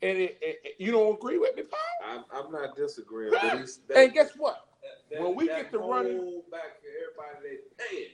And 0.02 0.18
it, 0.18 0.36
it- 0.42 0.60
it- 0.64 0.74
you 0.78 0.90
don't 0.92 1.14
agree 1.14 1.38
with 1.38 1.54
me, 1.56 1.62
Paul? 1.62 1.80
I'm, 2.04 2.24
I'm 2.46 2.52
not 2.52 2.76
disagreeing, 2.76 3.32
but 3.32 3.58
he's 3.60 3.78
that, 3.88 3.96
And 3.96 4.12
guess 4.12 4.32
what? 4.36 4.66
that- 5.10 5.22
when 5.22 5.34
we 5.36 5.46
that 5.48 5.62
get 5.62 5.72
to 5.72 5.78
running- 5.78 6.42
back 6.50 6.80
for 6.80 6.88
everybody 7.30 7.56
they 7.78 7.84
paying 7.96 8.08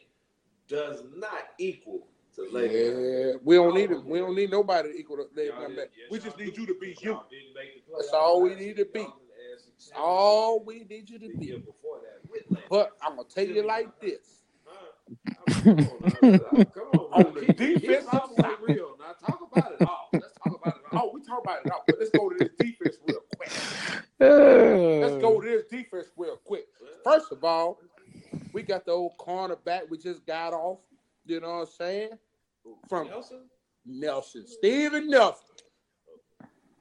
does 0.69 1.03
not 1.17 1.49
equal 1.59 2.07
to 2.39 2.53
Le'Veon. 2.53 3.33
Yeah, 3.33 3.39
we 3.45 3.57
don't 3.57 3.75
need 3.75 3.91
it. 3.91 4.05
We 4.05 4.19
don't 4.19 4.35
need 4.37 4.51
nobody 4.51 4.93
to 4.93 4.99
equal 4.99 5.17
to 5.19 5.23
Y'all 5.23 5.55
Le'Veon 5.69 5.75
did- 5.77 5.89
We 6.11 6.19
just 6.19 6.39
need 6.39 6.57
you 6.57 6.67
to 6.67 6.75
be 6.81 6.97
you. 7.01 7.13
Y'all 7.13 7.25
didn't 7.31 7.55
make 7.55 7.85
the 7.87 7.93
That's 7.97 8.13
all 8.13 8.41
we 8.43 8.55
need 8.55 8.77
to 8.77 8.85
be. 8.87 9.01
Y'all 9.01 9.07
in 9.07 9.27
the 9.29 9.35
AFC 9.35 9.91
Championship. 9.91 9.97
All 9.97 10.65
we 10.65 10.85
need 10.85 11.11
you 11.11 11.19
to 11.19 11.29
be. 11.39 11.47
before 11.57 12.01
that 12.03 12.31
with 12.31 12.49
Le'Veon. 12.51 12.63
But 12.71 12.93
I'm 13.03 13.17
gonna 13.17 13.29
tell 13.29 13.47
you 13.47 13.63
like 13.67 14.01
this. 14.01 14.43
Come 15.49 15.79
on, 15.79 15.79
now. 15.79 16.65
Come 16.75 16.89
on, 16.93 17.25
On 17.27 17.35
the 17.35 17.41
Keep- 17.47 17.57
keep 17.59 17.81
defensive 17.81 18.09
all 18.13 18.37
side. 18.37 18.57
real. 18.63 18.97
Now 18.99 19.15
talk 19.27 19.41
about 19.51 19.73
it 19.73 19.83
all. 19.89 20.09
Let's 20.13 20.35
talk 20.45 20.61
about 20.61 20.77
it 20.77 20.83
all. 20.93 21.01
Oh, 21.09 21.11
we 21.15 21.23
talk 21.23 21.43
about 21.43 21.65
it 21.65 21.73
all, 21.73 21.83
but 21.87 21.97
let's 21.99 22.11
go 22.11 22.29
to 22.29 22.37
this 22.39 22.51
defense 22.59 22.97
real 23.07 23.21
quick. 23.37 23.51
Let's 24.21 25.23
go 25.23 25.41
to 25.41 25.47
this 25.49 25.65
defense 25.71 26.09
real 26.17 26.37
quick. 26.45 26.67
First 27.05 27.33
of 27.33 27.43
all, 27.45 27.79
we 28.53 28.63
got 28.63 28.85
the 28.85 28.93
old 28.93 29.13
cornerback 29.19 29.89
we 29.89 29.97
just 29.99 30.27
got 30.27 30.53
off. 30.53 30.81
You 31.25 31.41
know 31.41 31.49
what 31.49 31.61
I'm 31.61 31.67
saying? 31.67 32.11
From 32.89 33.09
Nelson? 33.09 33.41
Nelson, 33.87 34.47
Steven 34.47 35.09
Nelson, 35.09 35.47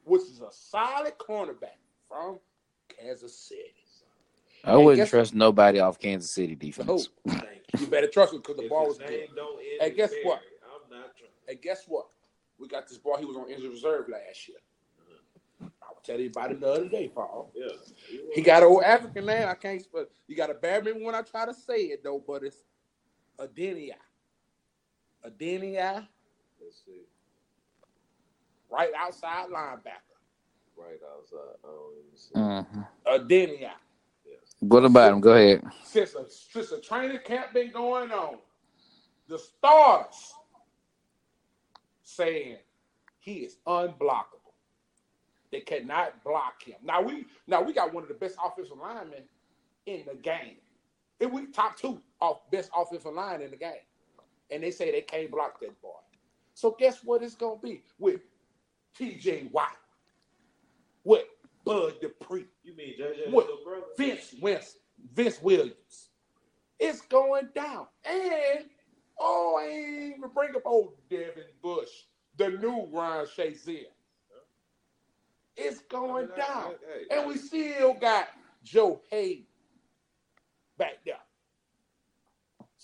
which 0.03 0.21
is 0.23 0.41
a 0.41 0.51
solid 0.51 1.13
cornerback 1.17 1.77
from 2.09 2.39
Kansas 2.89 3.38
City. 3.38 3.73
I 4.63 4.75
wouldn't 4.75 4.97
guess- 4.97 5.09
trust 5.11 5.33
nobody 5.35 5.79
off 5.79 5.99
Kansas 5.99 6.29
City 6.31 6.53
Oh, 6.53 6.65
defense. 6.65 7.09
Thank 7.27 7.43
you. 7.73 7.79
you 7.81 7.88
better 7.88 8.07
trust 8.07 8.33
him 8.33 8.39
because 8.39 8.57
the 8.57 8.63
If 8.63 8.69
ball 8.69 8.88
his 8.88 8.97
was 8.99 9.07
good. 9.09 9.29
don't 9.35 9.61
And 9.81 9.95
guess 9.95 10.09
Berry, 10.09 10.25
what? 10.25 10.41
I'm 10.63 10.89
not 10.89 11.15
trying. 11.15 11.29
And 11.47 11.61
guess 11.61 11.85
what? 11.88 12.07
We 12.59 12.67
got 12.67 12.88
this 12.88 12.97
boy. 12.97 13.17
He 13.19 13.25
was 13.25 13.38
on 13.38 13.49
injured 13.49 13.71
reserve 13.71 14.09
last 14.09 14.49
year. 14.49 14.57
I 15.61 15.65
was 15.89 16.01
telling 16.03 16.23
you 16.23 16.29
about 16.29 16.51
it 16.51 16.59
the 16.59 16.67
other 16.71 16.89
day, 16.89 17.07
Paul. 17.07 17.51
Yeah. 17.55 17.67
He 18.33 18.41
got 18.41 18.63
an 18.63 18.69
old 18.69 18.83
African 18.83 19.25
name. 19.25 19.47
I 19.47 19.53
can't 19.53 19.81
spell. 19.81 20.05
You 20.27 20.35
got 20.35 20.47
to 20.47 20.55
bear 20.55 20.81
me 20.81 20.91
when 20.91 21.15
I 21.15 21.21
try 21.21 21.45
to 21.45 21.53
say 21.53 21.83
it 21.83 22.03
though, 22.03 22.21
but 22.25 22.43
it's 22.43 22.63
Adeniyi. 23.39 23.91
Adeniyi, 25.26 26.07
Let's 26.61 26.82
see. 26.86 27.01
right 28.70 28.91
outside 28.97 29.49
linebacker. 29.49 30.03
Right 30.78 30.99
outside. 31.15 31.57
Oh, 31.63 31.91
let 31.95 32.05
me 32.11 32.18
see. 32.18 32.34
Mhm. 32.36 32.88
Adeniyi. 33.05 33.72
Yes. 34.26 34.55
What 34.59 34.86
about 34.86 35.13
him? 35.13 35.22
Go 35.22 35.34
ahead. 35.34 35.63
Since 35.84 36.15
a 36.15 36.30
since 36.30 36.72
a 36.72 36.80
training 36.82 37.20
camp 37.26 37.53
been 37.53 37.72
going 37.72 38.11
on, 38.11 38.38
the 39.28 39.39
stars 39.39 40.34
saying 42.03 42.57
he 43.20 43.39
is 43.39 43.57
unblockable. 43.65 44.53
They 45.51 45.61
cannot 45.61 46.24
block 46.24 46.61
him. 46.63 46.76
Now 46.84 47.01
we 47.01 47.26
now 47.47 47.61
we 47.61 47.74
got 47.74 47.93
one 47.93 48.03
of 48.03 48.09
the 48.09 48.15
best 48.15 48.38
offensive 48.43 48.78
linemen 48.78 49.24
in 49.86 50.03
the 50.05 50.15
game. 50.15 50.57
If 51.20 51.32
we 51.32 51.47
top 51.47 51.78
two 51.78 52.01
off 52.22 52.49
best 52.51 52.70
offensive 52.76 53.13
line 53.13 53.41
in 53.41 53.51
the 53.51 53.57
game. 53.57 53.74
And 54.49 54.63
they 54.63 54.71
say 54.71 54.91
they 54.91 55.01
can't 55.01 55.29
block 55.31 55.59
that 55.61 55.79
boy. 55.81 55.89
So 56.53 56.75
guess 56.79 57.03
what 57.03 57.21
it's 57.23 57.35
gonna 57.35 57.59
be 57.61 57.83
with 57.99 58.21
TJ 58.97 59.51
Watt, 59.51 59.75
with 61.03 61.25
Bud 61.65 61.95
Dupree, 62.01 62.45
You 62.63 62.75
mean 62.75 62.95
JJ 62.99 63.31
brother? 63.31 63.83
Vince 63.97 64.35
West, 64.41 64.77
Vince 65.13 65.41
Williams. 65.41 66.09
It's 66.79 67.01
going 67.01 67.49
down. 67.53 67.87
And 68.05 68.65
oh, 69.19 69.57
I 69.59 69.65
ain't 69.67 70.17
even 70.17 70.29
bring 70.33 70.55
up 70.55 70.61
old 70.65 70.93
Devin 71.09 71.43
Bush, 71.61 71.89
the 72.37 72.49
new 72.49 72.87
Ryan 72.91 73.25
Shazier. 73.25 73.85
It's 75.55 75.79
going 75.81 76.25
I 76.25 76.27
mean, 76.27 76.37
down. 76.37 76.73
I- 77.11 77.15
And 77.15 77.27
we 77.27 77.37
still 77.37 77.93
got 77.95 78.29
Joe 78.63 79.01
Haden 79.09 79.45
back 80.77 81.03
there. 81.03 81.17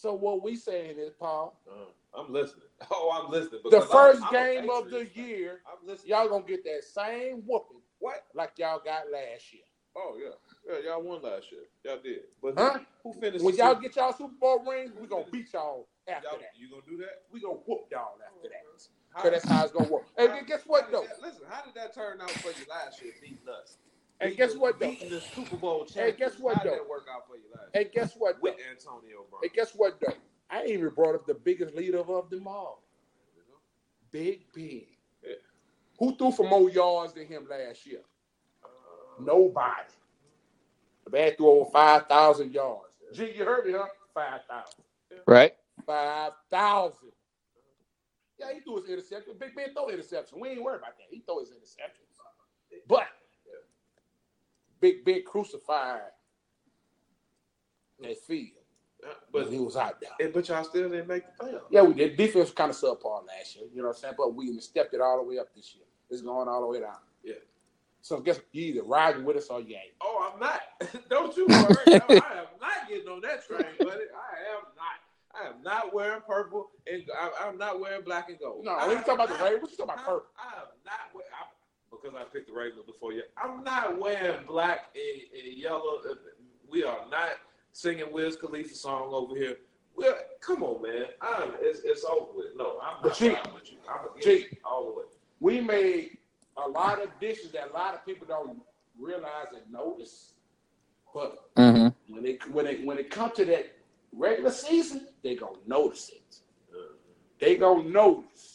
So 0.04 0.12
what 0.14 0.44
we 0.44 0.58
saying 0.58 0.98
is, 1.00 1.14
Paul, 1.18 1.58
Uh, 1.66 1.86
I'm 2.20 2.34
listening. 2.34 2.66
Oh, 2.92 3.10
I'm 3.24 3.32
listening. 3.32 3.62
the 3.64 3.80
1st 3.80 4.16
I'm- 4.16 4.24
I'm 4.26 4.34
game 4.34 4.70
of 4.70 4.90
the 4.90 5.08
year, 5.16 5.62
y'all 6.04 6.28
gonna 6.28 6.44
get 6.44 6.66
that 6.66 6.84
same 6.84 7.38
whooping 7.48 7.82
What? 8.00 8.26
like 8.34 8.52
y'all 8.58 8.82
got 8.84 9.10
last 9.10 9.54
year. 9.54 9.64
Oh 9.96 10.18
yeah, 10.22 10.36
yeah. 10.68 10.80
Y'all 10.90 11.02
won 11.02 11.22
last 11.22 11.50
year. 11.54 11.62
Y'all 11.86 12.00
did. 12.04 12.24
But 12.42 12.56
Huh? 12.58 12.80
who, 13.02 13.14
who 13.14 13.20
finished? 13.22 13.46
When 13.46 13.56
y'all 13.56 13.76
get 13.76 13.96
y'all 13.96 14.12
Super 14.12 14.34
Bowl 14.42 14.60
rings, 14.66 14.92
we 15.00 15.08
gonna 15.08 15.24
beat 15.32 15.54
y'all 15.54 15.88
after 16.06 16.28
y'all, 16.28 16.38
that. 16.40 16.50
you 16.58 16.70
gonna 16.70 16.82
do 16.86 16.98
that? 16.98 17.24
We 17.32 17.40
gonna 17.40 17.60
whoop 17.66 17.88
y'all 17.90 18.18
after 18.28 18.50
that. 18.50 18.66
How- 19.14 19.22
Cause 19.22 19.32
that's 19.32 19.46
how 19.46 19.64
it's 19.64 19.72
gonna 19.72 19.88
work. 19.88 20.04
And 20.18 20.34
then 20.34 20.44
guess 20.44 20.64
what 20.66 20.86
how 20.86 20.92
though? 20.92 21.04
that- 21.08 21.22
listen, 21.22 21.46
how 21.48 21.62
did 21.64 21.76
that 21.76 21.94
turn 21.94 22.20
out 22.20 22.32
for 22.32 22.50
you 22.50 22.66
last 22.68 23.02
year? 23.02 23.14
Beating 23.22 23.48
us. 23.48 23.78
And 24.20 24.32
Beating 24.32 24.38
guess 24.48 24.56
what, 24.56 24.80
though? 24.80 24.90
Beating 24.92 25.10
the 25.10 25.22
Super 25.22 25.58
Bowl 25.58 25.88
And 25.98 26.18
guess 26.18 26.40
what, 26.40 26.58
How 26.58 26.64
though? 26.64 26.70
that 26.72 26.90
work 26.90 27.08
out 27.14 27.28
for 27.28 27.36
you 27.36 27.44
last? 27.54 27.70
And 27.74 27.92
guess 27.92 28.14
what? 28.18 28.42
With 28.42 28.56
Though? 28.58 28.72
Antonio 28.72 29.26
Brown. 29.30 29.42
And 29.44 29.54
guess 29.54 29.72
what 29.76 30.00
though? 30.00 30.14
I 30.50 30.66
even 30.66 30.90
brought 30.90 31.16
up 31.16 31.26
the 31.26 31.34
biggest 31.34 31.76
leader 31.76 32.00
of 32.00 32.30
them 32.30 32.48
all. 32.48 32.84
Big 34.12 34.42
Ben. 34.54 34.84
Yeah. 35.24 35.34
Who 36.00 36.16
threw 36.16 36.32
for 36.32 36.48
more 36.48 36.70
yards 36.70 37.14
than 37.14 37.26
him 37.26 37.48
last 37.50 37.86
year? 37.86 38.02
Uh, 38.64 39.24
Nobody. 39.24 39.72
The 41.06 41.12
man 41.12 41.32
threw 41.36 41.50
over 41.50 41.72
five 41.72 42.08
thousand 42.08 42.54
yards. 42.54 42.94
G, 43.14 43.32
you 43.36 43.44
heard 43.46 43.66
me, 43.66 43.74
huh? 43.74 43.86
Five 44.14 44.42
thousand. 44.50 44.84
Right? 45.28 45.54
Five 45.86 46.34
thousand. 46.52 47.10
Yeah, 48.40 48.48
he 48.54 48.60
threw 48.62 48.78
his 48.82 48.90
interception. 48.90 49.34
Big 49.40 49.56
Ben 49.56 49.74
throw 49.74 49.90
interception. 49.90 50.40
We 50.40 50.50
ain't 50.50 50.64
worried 50.64 50.78
about 50.80 50.98
that. 50.98 51.08
He 51.10 51.22
throw 51.26 51.40
his 51.40 51.50
interceptions. 51.50 52.14
But 52.88 53.08
Big 54.84 55.06
Ben 55.06 55.24
crucified 55.26 56.02
that 58.02 58.20
field. 58.28 58.50
But 59.00 59.32
but 59.32 59.50
he 59.50 59.58
was 59.58 59.78
out 59.78 60.02
there. 60.02 60.30
but 60.30 60.50
y'all 60.50 60.66
still 60.66 60.90
didn't 60.90 61.08
make 61.08 61.24
the 61.38 61.46
playoffs. 61.46 61.62
Yeah, 61.72 61.84
we 61.84 61.94
did. 61.94 62.18
Defense 62.18 62.50
was 62.50 62.52
kind 62.52 62.70
of 62.70 62.76
subpar 62.76 63.26
last 63.26 63.56
year. 63.56 63.66
You 63.74 63.82
know 63.82 63.88
what 63.88 63.96
I'm 63.96 64.02
saying? 64.02 64.14
But 64.18 64.36
we 64.36 64.60
stepped 64.60 64.94
it 64.94 65.00
all 65.00 65.24
the 65.24 65.24
way 65.30 65.40
up 65.40 65.48
this 65.56 65.74
year. 65.74 65.86
It's 66.10 66.22
going 66.22 66.50
all 66.50 66.60
the 66.60 66.68
way 66.68 66.82
down. 66.82 66.98
Yeah. 67.24 67.36
So 68.02 68.20
guess 68.20 68.42
you 68.52 68.66
either 68.66 68.84
riding 68.84 69.24
with 69.24 69.38
us 69.38 69.48
or 69.48 69.62
you 69.62 69.76
ain't. 69.76 69.94
Oh, 70.02 70.34
I'm 70.34 70.40
not. 70.42 70.62
Don't 71.10 71.36
you 71.38 71.46
worry. 71.48 71.78
I 71.88 71.94
am 72.10 72.60
not 72.60 72.90
getting 72.90 73.08
on 73.08 73.22
that 73.22 73.48
train, 73.48 73.64
buddy. 73.80 73.90
I 73.90 74.36
am 74.52 74.64
not. 74.76 75.00
I 75.34 75.48
am 75.48 75.64
not 75.64 75.94
wearing 75.94 76.22
purple 76.28 76.72
and 76.92 77.04
I, 77.18 77.48
I'm 77.48 77.58
not 77.58 77.80
wearing 77.80 78.04
black 78.04 78.28
and 78.30 78.38
gold. 78.38 78.66
No, 78.66 78.72
I 78.72 78.90
we 78.90 78.96
talking 78.96 79.14
about 79.14 79.30
the 79.30 79.36
am 79.36 79.44
Ravens. 79.46 79.70
We 79.72 79.78
talking 79.78 79.86
about 79.86 79.98
not- 79.98 80.06
purple. 80.06 80.28
I 80.38 80.60
am 80.60 80.68
not 80.86 81.10
wearing, 81.16 81.32
I, 81.34 81.46
because 82.04 82.18
I 82.20 82.24
picked 82.32 82.48
the 82.48 82.54
regular 82.54 82.84
before 82.84 83.14
you. 83.14 83.24
I'm 83.42 83.64
not 83.64 84.00
wearing 84.00 84.46
black 84.46 84.96
and, 84.96 85.46
and 85.46 85.58
yellow. 85.58 86.00
We 86.70 86.84
are 86.84 87.00
not 87.10 87.32
singing 87.72 88.12
Wiz 88.12 88.36
Khalifa 88.36 88.74
song 88.76 89.10
over 89.14 89.36
here. 89.36 89.58
Well, 89.96 90.16
come 90.42 90.64
on, 90.64 90.82
man. 90.82 91.06
I'm, 91.22 91.52
it's, 91.62 91.82
it's 91.84 92.04
over 92.04 92.32
with. 92.36 92.48
No, 92.56 92.80
I'm 92.82 92.98
But 93.02 93.10
not 93.10 93.18
G- 93.18 93.30
with 93.54 93.72
you. 93.72 93.78
I'm 93.88 94.06
against 94.12 94.26
G- 94.28 94.48
you 94.52 94.58
all 94.66 94.86
the 94.88 94.92
way. 95.00 95.04
We 95.40 95.62
made 95.62 96.18
a 96.58 96.68
lot 96.68 97.02
of 97.02 97.10
dishes 97.20 97.52
that 97.52 97.70
a 97.70 97.74
lot 97.74 97.94
of 97.94 98.06
people 98.06 98.26
don't 98.28 98.60
realize 99.00 99.48
and 99.56 99.72
notice. 99.72 100.34
But 101.14 101.38
Mm-hmm. 101.56 102.14
when 102.16 102.26
it 102.26 102.52
when 102.52 102.66
it 102.66 102.84
when 102.84 102.98
it 102.98 103.12
comes 103.12 103.34
to 103.34 103.46
that 103.46 103.72
regular 104.12 104.50
season, 104.50 105.08
they 105.24 105.36
gonna 105.36 105.58
notice 105.68 106.10
it. 106.10 106.38
They 107.40 107.56
gonna 107.58 107.88
notice 107.88 108.53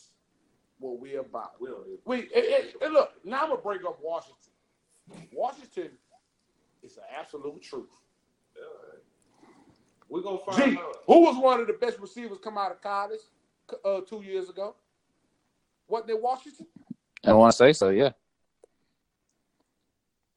what 0.78 0.98
we're 1.00 1.20
about. 1.20 1.52
We 1.60 1.68
don't 1.68 1.86
need 1.88 1.98
We 2.04 2.18
it, 2.18 2.30
it, 2.34 2.76
it- 2.80 2.92
look 2.92 3.12
now. 3.24 3.42
I'm 3.42 3.48
gonna 3.50 3.60
bring 3.62 3.80
up 3.86 3.98
Washington. 4.02 4.52
Washington 5.32 5.90
is 6.82 6.94
the 6.96 7.02
absolute 7.18 7.62
truth. 7.62 7.90
We're 10.08 10.22
gonna 10.22 10.38
find 10.38 10.72
Gee, 10.72 10.78
out. 10.78 10.96
who 11.06 11.20
was 11.20 11.36
one 11.36 11.60
of 11.60 11.66
the 11.66 11.74
best 11.74 11.98
receivers 11.98 12.38
come 12.42 12.56
out 12.56 12.70
of 12.72 12.80
college 12.80 13.20
uh, 13.84 14.00
two 14.08 14.22
years 14.22 14.48
ago? 14.48 14.74
Wasn't 15.86 16.08
it 16.10 16.20
Washington? 16.22 16.66
I 17.24 17.32
want 17.34 17.52
to 17.52 17.56
say 17.56 17.72
so. 17.72 17.90
Yeah. 17.90 18.10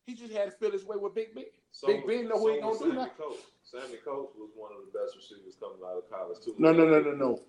He 0.05 0.13
just 0.15 0.33
had 0.33 0.45
to 0.45 0.51
feel 0.51 0.71
his 0.71 0.83
way 0.83 0.97
with 0.97 1.15
Big 1.15 1.33
Ben. 1.33 1.45
So, 1.71 1.87
Big 1.87 2.05
Ben 2.05 2.27
know 2.27 2.37
who 2.37 2.49
he 2.49 2.55
so 2.55 2.61
gonna 2.61 2.69
was 2.71 2.79
do 2.79 2.85
Sammy 2.89 2.95
now. 2.97 3.09
Coates. 3.17 3.43
Sammy 3.63 3.97
Coates 4.03 4.35
was 4.37 4.49
one 4.55 4.71
of 4.73 4.79
the 4.85 4.97
best 4.99 5.15
receivers 5.15 5.55
coming 5.57 5.77
out 5.85 5.97
of 5.97 6.09
college 6.09 6.43
too. 6.43 6.53
No, 6.57 6.73
no, 6.73 6.85
no, 6.85 6.99
no, 6.99 7.11
no. 7.11 7.39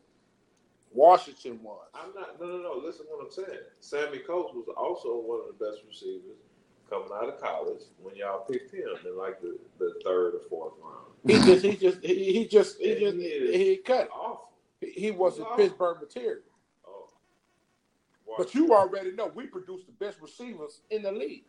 Washington 0.94 1.58
was. 1.62 1.88
I'm 1.94 2.14
not. 2.14 2.40
No, 2.40 2.46
no, 2.46 2.58
no. 2.58 2.82
Listen, 2.84 3.06
to 3.06 3.12
what 3.12 3.24
I'm 3.24 3.30
saying. 3.30 3.60
Sammy 3.80 4.18
Coates 4.18 4.52
was 4.54 4.66
also 4.76 5.08
one 5.20 5.40
of 5.40 5.46
the 5.46 5.64
best 5.64 5.82
receivers 5.86 6.36
coming 6.90 7.08
out 7.14 7.28
of 7.28 7.40
college 7.40 7.82
when 8.02 8.14
y'all 8.16 8.44
picked 8.44 8.72
him 8.74 8.88
in 9.06 9.16
like 9.16 9.40
the, 9.40 9.58
the 9.78 9.94
third 10.04 10.34
or 10.34 10.40
fourth 10.50 10.74
round. 10.82 11.06
He 11.26 11.34
just, 11.34 11.64
he 11.64 11.76
just, 11.76 12.04
he, 12.04 12.32
he 12.32 12.46
just, 12.46 12.78
he 12.78 12.94
just, 12.98 13.16
he 13.16 13.52
he 13.52 13.76
cut. 13.76 14.08
Awful. 14.10 14.50
He, 14.80 14.90
he 14.90 15.10
wasn't. 15.10 15.48
Pittsburgh 15.56 15.98
material. 16.00 16.42
Oh. 16.86 17.08
But 18.36 18.54
you 18.54 18.74
already 18.74 19.12
know 19.12 19.30
we 19.34 19.46
produce 19.46 19.84
the 19.84 19.92
best 19.92 20.20
receivers 20.20 20.80
in 20.90 21.02
the 21.02 21.12
league. 21.12 21.44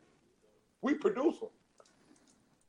We 0.81 0.93
produce 0.93 1.39
them. 1.39 1.49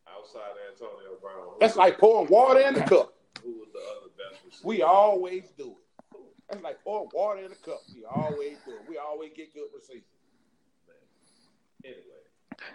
outside 0.08 0.40
Antonio 0.72 1.18
Brown. 1.20 1.54
That's 1.60 1.76
like 1.76 1.98
pouring 1.98 2.28
water 2.30 2.60
in 2.60 2.74
the 2.74 2.80
cup. 2.80 3.14
who 3.42 3.50
was 3.52 3.68
the 3.72 3.80
other 3.80 4.10
best 4.16 4.44
receiver? 4.44 4.66
We 4.68 4.82
always 4.82 5.50
do 5.56 5.70
it. 5.70 5.83
That's 6.54 6.64
like 6.64 6.82
pouring 6.84 7.08
water 7.12 7.40
in 7.42 7.50
the 7.50 7.56
cup. 7.56 7.80
We 7.94 8.04
always 8.04 8.56
do. 8.66 8.72
We 8.88 8.98
always 8.98 9.30
get 9.36 9.52
good 9.54 9.66
receivers. 9.74 10.02
anyway. 11.84 12.00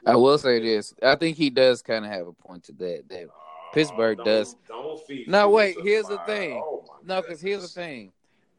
I 0.05 0.15
will 0.15 0.37
say 0.37 0.59
this. 0.59 0.93
I 1.01 1.15
think 1.15 1.37
he 1.37 1.49
does 1.49 1.81
kind 1.81 2.05
of 2.05 2.11
have 2.11 2.27
a 2.27 2.33
point 2.33 2.63
to 2.65 2.73
that. 2.73 3.03
That 3.09 3.27
Pittsburgh 3.73 4.17
don't- 4.17 4.25
does. 4.25 4.55
Don't 4.67 5.01
feed. 5.05 5.27
No, 5.27 5.49
wait, 5.49 5.75
to 5.77 5.81
here's 5.83 6.07
the 6.07 6.17
thing. 6.25 6.61
Oh 6.63 6.83
no, 7.03 7.21
because 7.21 7.41
here's 7.41 7.61
the 7.61 7.67
thing. 7.67 8.11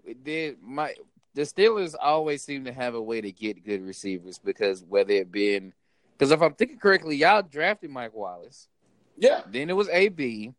It 0.05 0.25
did 0.25 0.57
my 0.63 0.95
the 1.35 1.43
Steelers 1.43 1.95
always 2.01 2.43
seem 2.43 2.65
to 2.65 2.73
have 2.73 2.95
a 2.95 3.03
way 3.03 3.21
to 3.21 3.31
get 3.31 3.65
good 3.65 3.83
receivers 3.87 4.39
because 4.39 4.83
whether 4.89 5.13
it 5.13 5.31
been 5.31 5.73
because 6.17 6.31
if 6.33 6.41
I'm 6.43 6.55
thinking 6.55 6.79
correctly, 6.79 7.17
y'all 7.17 7.43
drafted 7.43 7.91
Mike 7.91 8.15
Wallace. 8.15 8.69
Yeah. 9.17 9.43
Then 9.51 9.69
it 9.71 9.75
was 9.75 9.89
AB. 9.91 10.53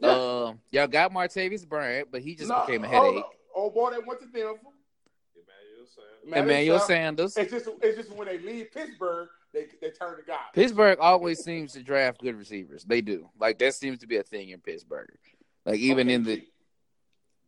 Yeah. 0.00 0.08
Uh, 0.08 0.52
y'all 0.70 0.86
got 0.86 1.12
Martavis 1.12 1.66
Bryant, 1.66 2.08
but 2.10 2.20
he 2.22 2.34
just 2.34 2.48
No, 2.50 2.64
became 2.66 2.84
a 2.84 2.88
hold 2.88 3.14
headache. 3.14 3.24
On. 3.54 3.62
Oh 3.66 3.70
boy, 3.70 3.90
they 3.90 3.98
went 3.98 4.20
to 4.20 4.26
Denver. 4.26 4.58
Emmanuel 5.36 5.86
Sanders. 5.86 6.42
Emmanuel 6.44 6.76
it's, 6.76 6.86
Sanders. 6.86 7.36
It's 7.36 7.52
just, 7.52 7.68
it's 7.82 7.96
just 7.96 8.12
when 8.16 8.26
they 8.28 8.38
leave 8.38 8.72
Pittsburgh, 8.72 9.28
they 9.52 9.66
they 9.80 9.90
turn 9.90 10.16
to 10.16 10.22
God. 10.26 10.38
Pittsburgh 10.54 10.98
always 11.00 11.42
seems 11.44 11.72
to 11.74 11.82
draft 11.82 12.20
good 12.20 12.36
receivers. 12.36 12.84
They 12.84 13.00
do. 13.00 13.28
Like 13.38 13.58
that 13.58 13.74
seems 13.74 13.98
to 14.00 14.06
be 14.06 14.16
a 14.16 14.22
thing 14.22 14.50
in 14.50 14.60
Pittsburgh. 14.60 15.10
Like 15.66 15.78
even 15.80 16.08
Okay, 16.08 16.14
in 16.14 16.24
the 16.24 16.36
G, 16.36 16.46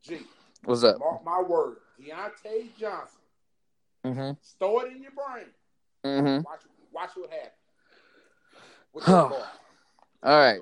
G, 0.02 0.18
what's 0.64 0.84
up? 0.84 0.98
mark 0.98 1.24
my 1.24 1.42
word, 1.42 1.76
Diontae 2.00 2.68
Johnson. 2.78 3.20
Mm-hmm. 4.04 4.30
Store 4.42 4.86
it 4.86 4.92
in 4.96 5.02
your 5.02 5.12
brain. 5.12 5.46
Mm-hmm. 6.04 6.42
Watch, 6.44 6.60
watch 6.92 7.10
what 7.16 7.30
happens. 7.30 7.52
With 8.92 9.04
Huh. 9.04 9.28
ball. 9.28 9.46
All 10.22 10.38
right. 10.38 10.60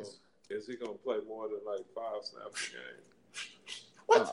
Is 0.51 0.67
he 0.67 0.77
gonna 0.77 0.93
play 0.95 1.19
more 1.29 1.49
than 1.49 1.59
like 1.67 1.85
five 1.95 2.23
snaps 2.25 2.71
a 2.73 2.77
What? 4.07 4.19
game? 4.19 4.27
G 4.27 4.33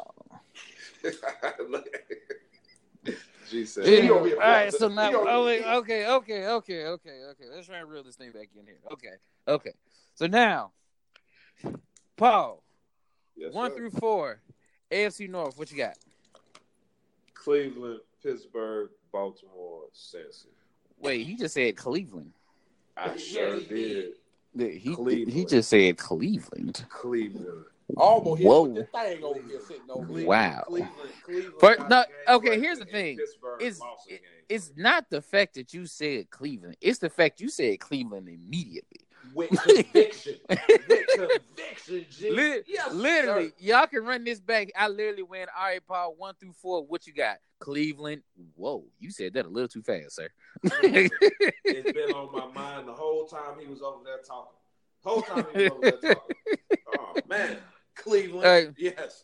said. 3.66 3.86
He 3.86 3.98
Yeah. 3.98 4.08
gonna 4.08 4.24
be 4.24 4.32
a 4.32 4.36
All 4.36 4.42
right, 4.42 4.74
so 4.74 4.88
now, 4.88 5.12
oh, 5.14 5.46
wait, 5.46 5.64
okay, 5.64 6.08
okay, 6.08 6.48
okay, 6.48 6.86
okay, 6.86 7.24
okay. 7.24 7.46
Let's 7.50 7.68
try 7.68 7.78
and 7.78 7.90
reel 7.90 8.04
this 8.04 8.16
thing 8.16 8.32
back 8.32 8.50
in 8.58 8.66
here. 8.66 8.78
Okay, 8.92 9.16
okay. 9.48 9.74
So 10.16 10.28
now, 10.28 10.74
Paul, 12.18 12.64
Yes, 13.36 13.54
one 13.54 13.72
sir. 13.72 13.78
through 13.78 13.92
four, 13.92 14.42
AFC 14.92 15.30
North. 15.30 15.58
What 15.58 15.72
you 15.72 15.78
got? 15.78 15.98
Cleveland, 17.34 18.02
Pittsburgh, 18.22 18.90
Baltimore, 19.12 19.86
Cincy. 19.94 20.48
Wait, 21.00 21.26
he 21.26 21.36
just 21.36 21.56
said 21.56 21.76
Cleveland. 21.76 22.34
I 22.96 23.18
sure 23.18 23.60
did. 23.62 24.14
He 24.56 24.96
he 25.26 25.46
just 25.46 25.70
said 25.70 25.98
Cleveland. 25.98 26.86
Cleveland. 26.90 27.66
Almost 27.98 28.40
hit 28.42 28.48
Whoa. 28.48 28.62
with 28.64 28.76
this 28.76 28.88
thing 28.90 29.24
over 29.24 29.40
here 29.42 29.60
sitting 29.68 29.82
over 29.90 30.18
here. 30.18 30.28
Wow. 30.28 30.64
Cleveland, 30.68 30.92
Cleveland 31.24 31.54
But 31.60 31.90
no, 31.90 32.04
okay, 32.30 32.60
here's 32.60 32.80
the 32.80 32.86
thing. 32.86 33.18
It's 33.60 33.80
it- 34.08 34.22
it's 34.50 34.74
not 34.76 35.06
the 35.10 35.22
fact 35.22 35.54
that 35.54 35.74
you 35.74 35.86
said 35.86 36.30
Cleveland. 36.30 36.76
It's 36.82 37.00
the 37.00 37.10
fact 37.10 37.40
you 37.40 37.48
said 37.50 37.80
Cleveland 37.80 38.28
immediately. 38.28 39.08
With 39.34 39.50
conviction. 39.62 40.36
with 40.50 41.08
conviction, 41.16 42.06
G. 42.10 42.32
Lit- 42.32 42.66
Yes, 42.68 42.92
literally, 42.94 43.50
sir. 43.50 43.54
y'all 43.60 43.88
can 43.88 44.04
run 44.04 44.26
this 44.26 44.42
back. 44.42 44.70
I 44.76 44.90
literally 44.90 45.24
went, 45.24 45.50
all 45.58 45.68
right, 45.68 45.80
Paul, 45.88 46.16
one 46.18 46.34
through 46.38 46.52
four. 46.52 46.86
What 46.86 47.08
you 47.08 47.14
got? 47.14 47.38
Cleveland. 47.60 48.24
Whoa, 48.56 48.84
you 49.00 49.10
said 49.12 49.34
that 49.36 49.46
a 49.46 49.50
little 49.50 49.70
too 49.70 49.84
fast, 49.84 50.16
sir. 50.16 50.28
It's 50.64 51.92
been 51.94 52.12
on 52.12 52.32
my 52.34 52.48
mind 52.54 52.88
the 52.90 52.94
whole 52.94 53.26
time 53.28 53.58
he 53.58 53.68
was 53.68 53.82
over 53.82 54.04
there 54.04 54.18
talking. 54.28 54.52
Whole 55.04 55.22
time 55.22 55.46
he 55.56 55.64
was 55.64 55.72
over 55.72 55.92
there 56.02 56.14
talking. 56.16 56.36
Oh 57.00 57.14
man, 57.30 57.58
Cleveland. 57.96 58.44
Right. 58.44 58.70
Yes. 58.78 59.24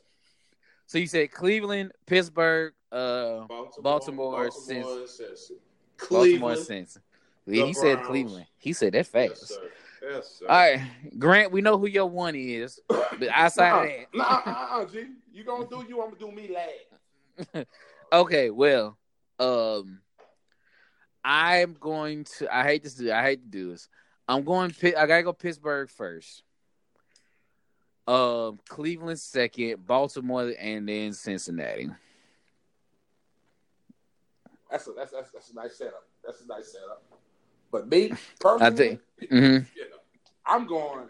so 0.85 0.97
you 0.97 1.07
said 1.07 1.31
Cleveland, 1.31 1.91
Pittsburgh, 2.05 2.73
uh, 2.91 3.45
Baltimore, 3.47 3.83
Baltimore, 3.83 4.31
Baltimore, 4.33 4.49
Cincy. 4.51 5.49
and 5.51 5.59
Baltimore, 6.09 6.55
Cleveland. 6.55 6.87
Yeah, 7.47 7.63
he 7.63 7.73
said 7.73 8.03
Cleveland. 8.03 8.47
He 8.57 8.73
said 8.73 8.93
that 8.93 9.07
fast. 9.07 9.29
Yes, 9.29 9.47
sir. 9.49 9.71
Yes, 10.09 10.39
sir. 10.39 10.45
All 10.49 10.57
right, 10.57 10.81
Grant, 11.17 11.51
we 11.51 11.61
know 11.61 11.77
who 11.77 11.87
your 11.87 12.05
one 12.07 12.35
is, 12.35 12.79
but 12.87 13.29
outside 13.33 13.71
Nah, 13.71 13.81
of 13.81 13.87
that, 13.87 14.05
nah, 14.13 14.41
uh, 14.45 14.81
uh, 14.81 14.85
G. 14.85 15.05
You 15.33 15.43
gonna 15.43 15.67
do 15.69 15.83
you? 15.87 16.01
I'm 16.01 16.11
gonna 16.11 16.19
do 16.19 16.31
me 16.31 16.49
last. 16.53 17.67
okay, 18.13 18.49
well, 18.49 18.97
um, 19.39 20.01
I'm 21.23 21.73
going 21.73 22.25
to. 22.37 22.55
I 22.55 22.63
hate 22.63 22.83
to 22.83 22.97
do. 22.97 23.11
I 23.11 23.21
hate 23.21 23.41
to 23.41 23.49
do 23.49 23.71
this. 23.71 23.89
I'm 24.27 24.43
going. 24.43 24.73
I 24.83 25.05
gotta 25.05 25.23
go 25.23 25.33
Pittsburgh 25.33 25.89
first. 25.89 26.43
Um, 28.07 28.59
Cleveland 28.69 29.19
second, 29.19 29.85
Baltimore, 29.85 30.53
and 30.57 30.87
then 30.87 31.11
Cincinnati. 31.11 31.89
That's 34.71 34.87
a 34.87 34.91
that's 34.91 35.11
that's, 35.11 35.31
that's 35.31 35.51
a 35.51 35.55
nice 35.55 35.77
setup. 35.77 36.07
That's 36.25 36.41
a 36.41 36.47
nice 36.47 36.71
setup. 36.71 37.03
But 37.71 37.89
me 37.89 38.13
personally, 38.39 38.99
I 39.19 39.25
think. 39.25 39.29
hmm 39.29 39.57
yeah, 39.75 39.83
I'm 40.45 40.67
going 40.67 41.09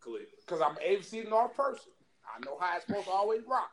Cleveland. 0.00 0.26
because 0.46 0.62
I'm 0.62 0.76
an 0.76 0.82
AFC 0.82 1.28
North 1.28 1.54
person. 1.54 1.92
I 2.24 2.42
know 2.44 2.56
how 2.58 2.76
it's 2.76 2.86
supposed 2.86 3.06
to 3.06 3.12
always 3.12 3.42
rock. 3.46 3.70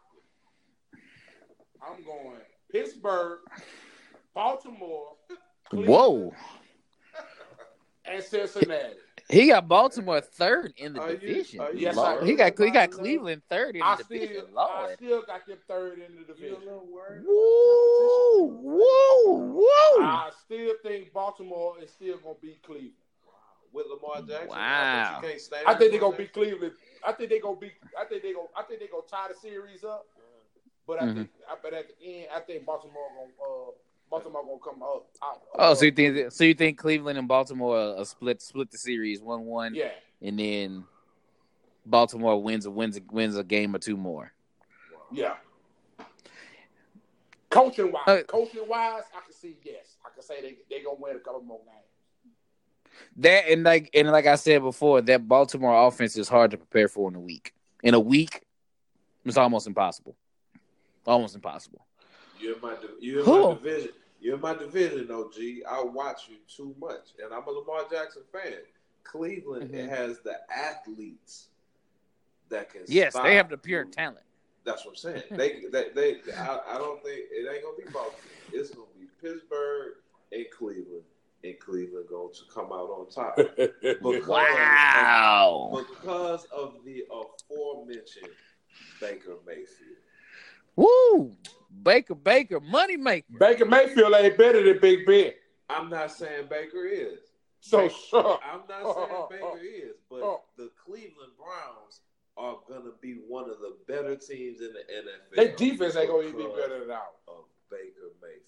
I'm 1.82 2.04
going 2.04 2.38
Pittsburgh, 2.70 3.40
Baltimore, 4.34 5.14
Cleveland, 5.70 5.90
Whoa, 5.90 6.34
and 8.06 8.24
Cincinnati. 8.24 8.96
He 9.30 9.48
got 9.48 9.68
Baltimore 9.68 10.22
third 10.22 10.74
in 10.78 10.94
the 10.94 11.02
Are 11.02 11.12
you- 11.12 11.18
division. 11.18 11.60
are 11.62 11.72
you 11.74 11.80
Yes, 11.80 11.96
Lord. 11.96 12.24
I 12.24 12.26
he 12.26 12.34
got 12.36 12.58
he 12.58 12.70
got 12.72 12.92
Cleveland 12.92 13.42
third 13.50 13.76
in 13.76 13.82
I 13.82 13.96
the 13.96 14.04
still, 14.04 14.20
division. 14.20 14.46
I 14.58 14.94
still 14.96 15.22
got 15.22 15.46
them 15.46 15.58
third 15.68 16.00
in 16.00 16.16
the 16.16 16.34
division. 16.34 16.60
little? 16.60 16.88
Woo, 16.88 18.46
woo, 18.48 19.38
woo. 19.54 20.04
I 20.04 20.32
still 20.46 20.74
think 20.84 21.14
Baltimore 21.14 21.76
is 21.82 21.92
still 21.92 22.18
gonna 22.18 22.36
beat 22.42 22.62
Cleveland. 22.64 22.94
With 23.72 23.86
Lamar 23.86 24.24
Jackson. 24.28 24.48
Wow. 24.50 24.56
I, 24.58 25.12
bet 25.22 25.22
you 25.24 25.30
can't 25.30 25.42
stand 25.42 25.68
I 25.68 25.76
think 25.76 25.92
they're 25.92 26.00
gonna 26.00 26.18
beat 26.18 26.34
Cleveland. 26.34 26.74
I 27.06 27.12
think 27.12 27.30
they're 27.30 27.40
gonna 27.40 27.56
beat. 27.60 27.74
I 28.00 28.06
think 28.06 28.24
they 28.24 28.34
gonna. 28.34 28.48
I 28.58 28.64
think 28.64 28.80
they're 28.80 28.90
gonna 28.90 29.04
tie 29.08 29.28
the 29.32 29.36
series 29.36 29.84
up. 29.84 30.08
But 30.88 31.04
I 31.04 31.06
Mhm. 31.06 31.16
think. 31.16 31.30
I 31.48 31.56
but 31.62 31.74
at 31.76 31.86
the 31.88 31.96
end, 32.22 32.28
I 32.34 32.40
think 32.40 32.66
Baltimore 32.66 33.08
gonna. 33.16 33.30
Uh, 33.30 33.72
Baltimore 34.10 34.44
gonna 34.44 34.58
come 34.64 34.82
up. 34.84 35.08
Out, 35.24 35.42
Oh, 35.56 35.74
so 35.74 35.86
you 35.86 35.92
think 35.92 36.32
so? 36.32 36.44
You 36.44 36.54
think 36.54 36.78
Cleveland 36.78 37.18
and 37.20 37.28
Baltimore 37.28 37.78
uh, 37.78 38.04
split 38.04 38.42
split 38.42 38.72
the 38.72 38.78
series 38.78 39.22
one 39.22 39.46
one, 39.46 39.76
Yeah. 39.76 39.92
and 40.22 40.40
then 40.40 40.84
Baltimore 41.86 42.42
wins 42.42 42.68
wins 42.68 43.00
wins 43.12 43.38
a 43.38 43.44
game 43.44 43.76
or 43.76 43.80
two 43.80 43.98
more. 43.98 44.32
Yeah. 45.12 45.36
Coaching 47.50 47.92
wise, 47.92 48.04
Uh, 48.08 48.22
coaching 48.28 48.68
wise, 48.68 49.04
I 49.16 49.22
can 49.26 49.34
see 49.34 49.58
yes. 49.64 49.98
I 50.06 50.10
can 50.14 50.22
say 50.24 50.42
they 50.42 50.58
they 50.70 50.84
gonna 50.84 50.98
win 51.00 51.16
a 51.16 51.20
couple 51.20 51.42
more 51.42 51.60
games. 51.66 52.36
That 53.18 53.50
and 53.50 53.64
like 53.64 53.90
and 53.94 54.10
like 54.12 54.28
I 54.28 54.36
said 54.36 54.62
before, 54.62 55.02
that 55.02 55.28
Baltimore 55.28 55.88
offense 55.88 56.16
is 56.16 56.30
hard 56.30 56.52
to 56.52 56.58
prepare 56.58 56.88
for 56.88 57.10
in 57.10 57.16
a 57.16 57.20
week. 57.20 57.54
In 57.84 57.94
a 57.94 58.00
week, 58.00 58.42
it's 59.26 59.38
almost 59.38 59.68
impossible. 59.68 60.16
Almost 61.08 61.34
impossible. 61.36 61.86
You're 62.40 62.56
in 62.56 62.62
my 62.62 62.76
you're 63.00 63.20
in 63.20 63.26
Who? 63.26 63.48
my 63.50 63.54
division. 63.56 63.90
You're 64.22 64.36
in 64.36 64.42
my 64.42 64.54
division, 64.54 65.10
OG. 65.12 65.34
I 65.70 65.82
watch 65.84 66.24
you 66.30 66.38
too 66.54 66.76
much, 66.80 67.10
and 67.24 67.34
I'm 67.34 67.48
a 67.48 67.52
Lamar 67.52 67.84
Jackson 67.92 68.24
fan. 68.32 68.54
Cleveland 69.04 69.72
Mhm. 69.72 69.90
has 69.90 70.20
the 70.22 70.38
athletes 70.54 71.48
that 72.50 72.70
can. 72.72 72.82
Yes, 72.88 73.14
they 73.14 73.36
have 73.36 73.50
the 73.50 73.58
pure 73.58 73.86
you. 73.86 73.92
talent. 73.92 74.26
That's 74.66 74.84
what 74.86 74.92
I'm 74.92 74.96
saying. 74.98 75.24
They, 75.32 75.64
they, 75.72 75.90
they. 75.96 76.16
I, 76.38 76.60
I 76.72 76.78
don't 76.78 77.02
think 77.04 77.22
it 77.32 77.50
ain't 77.52 77.64
gonna 77.64 77.78
be 77.78 77.84
Baltimore. 77.92 78.22
It's 78.52 78.72
gonna 78.72 78.88
be 79.00 79.08
Pittsburgh 79.22 79.94
and 80.32 80.46
Cleveland, 80.56 81.04
and 81.44 81.58
Cleveland 81.60 82.08
going 82.10 82.34
to 82.34 82.42
come 82.54 82.66
out 82.74 82.90
on 82.90 83.10
top 83.10 83.36
because 83.58 84.28
Wow. 84.28 85.72
of, 85.74 85.88
because 85.88 86.46
of 86.52 86.76
the 86.86 87.06
aforementioned 87.10 88.34
Baker 89.00 89.38
Mayfield. 89.48 89.98
Woo! 90.76 91.36
Baker 91.84 92.16
Baker, 92.16 92.60
money 92.60 92.98
maker. 92.98 93.26
Baker 93.40 93.66
Mayfield 93.66 94.14
ain't 94.16 94.38
better 94.38 94.64
than 94.64 94.80
Big 94.82 95.06
Ben. 95.06 95.32
I'm 95.70 95.90
not 95.90 96.12
saying 96.12 96.46
Baker 96.50 96.86
is. 96.86 97.20
So 97.60 97.90
sure. 98.10 98.40
I'm 98.44 98.62
not 98.68 98.96
saying 98.96 99.26
Baker 99.30 99.60
is, 99.64 99.96
but 100.10 100.22
oh. 100.22 100.42
the 100.58 100.72
Cleveland 100.84 101.34
Browns 101.38 102.02
are 102.38 102.58
gonna 102.68 102.92
be 103.02 103.20
one 103.28 103.50
of 103.50 103.58
the 103.60 103.76
better 103.88 104.16
teams 104.16 104.62
in 104.62 104.74
the 104.74 104.80
NFL. 104.94 105.36
Their 105.36 105.56
defense 105.56 105.96
ain't 105.96 106.10
gonna 106.10 106.28
even 106.28 106.38
be 106.38 106.48
better 106.48 106.80
than 106.80 106.92
ours. 106.92 107.02
of 107.28 107.44
Baker 107.70 108.12
Mayfield. 108.22 108.44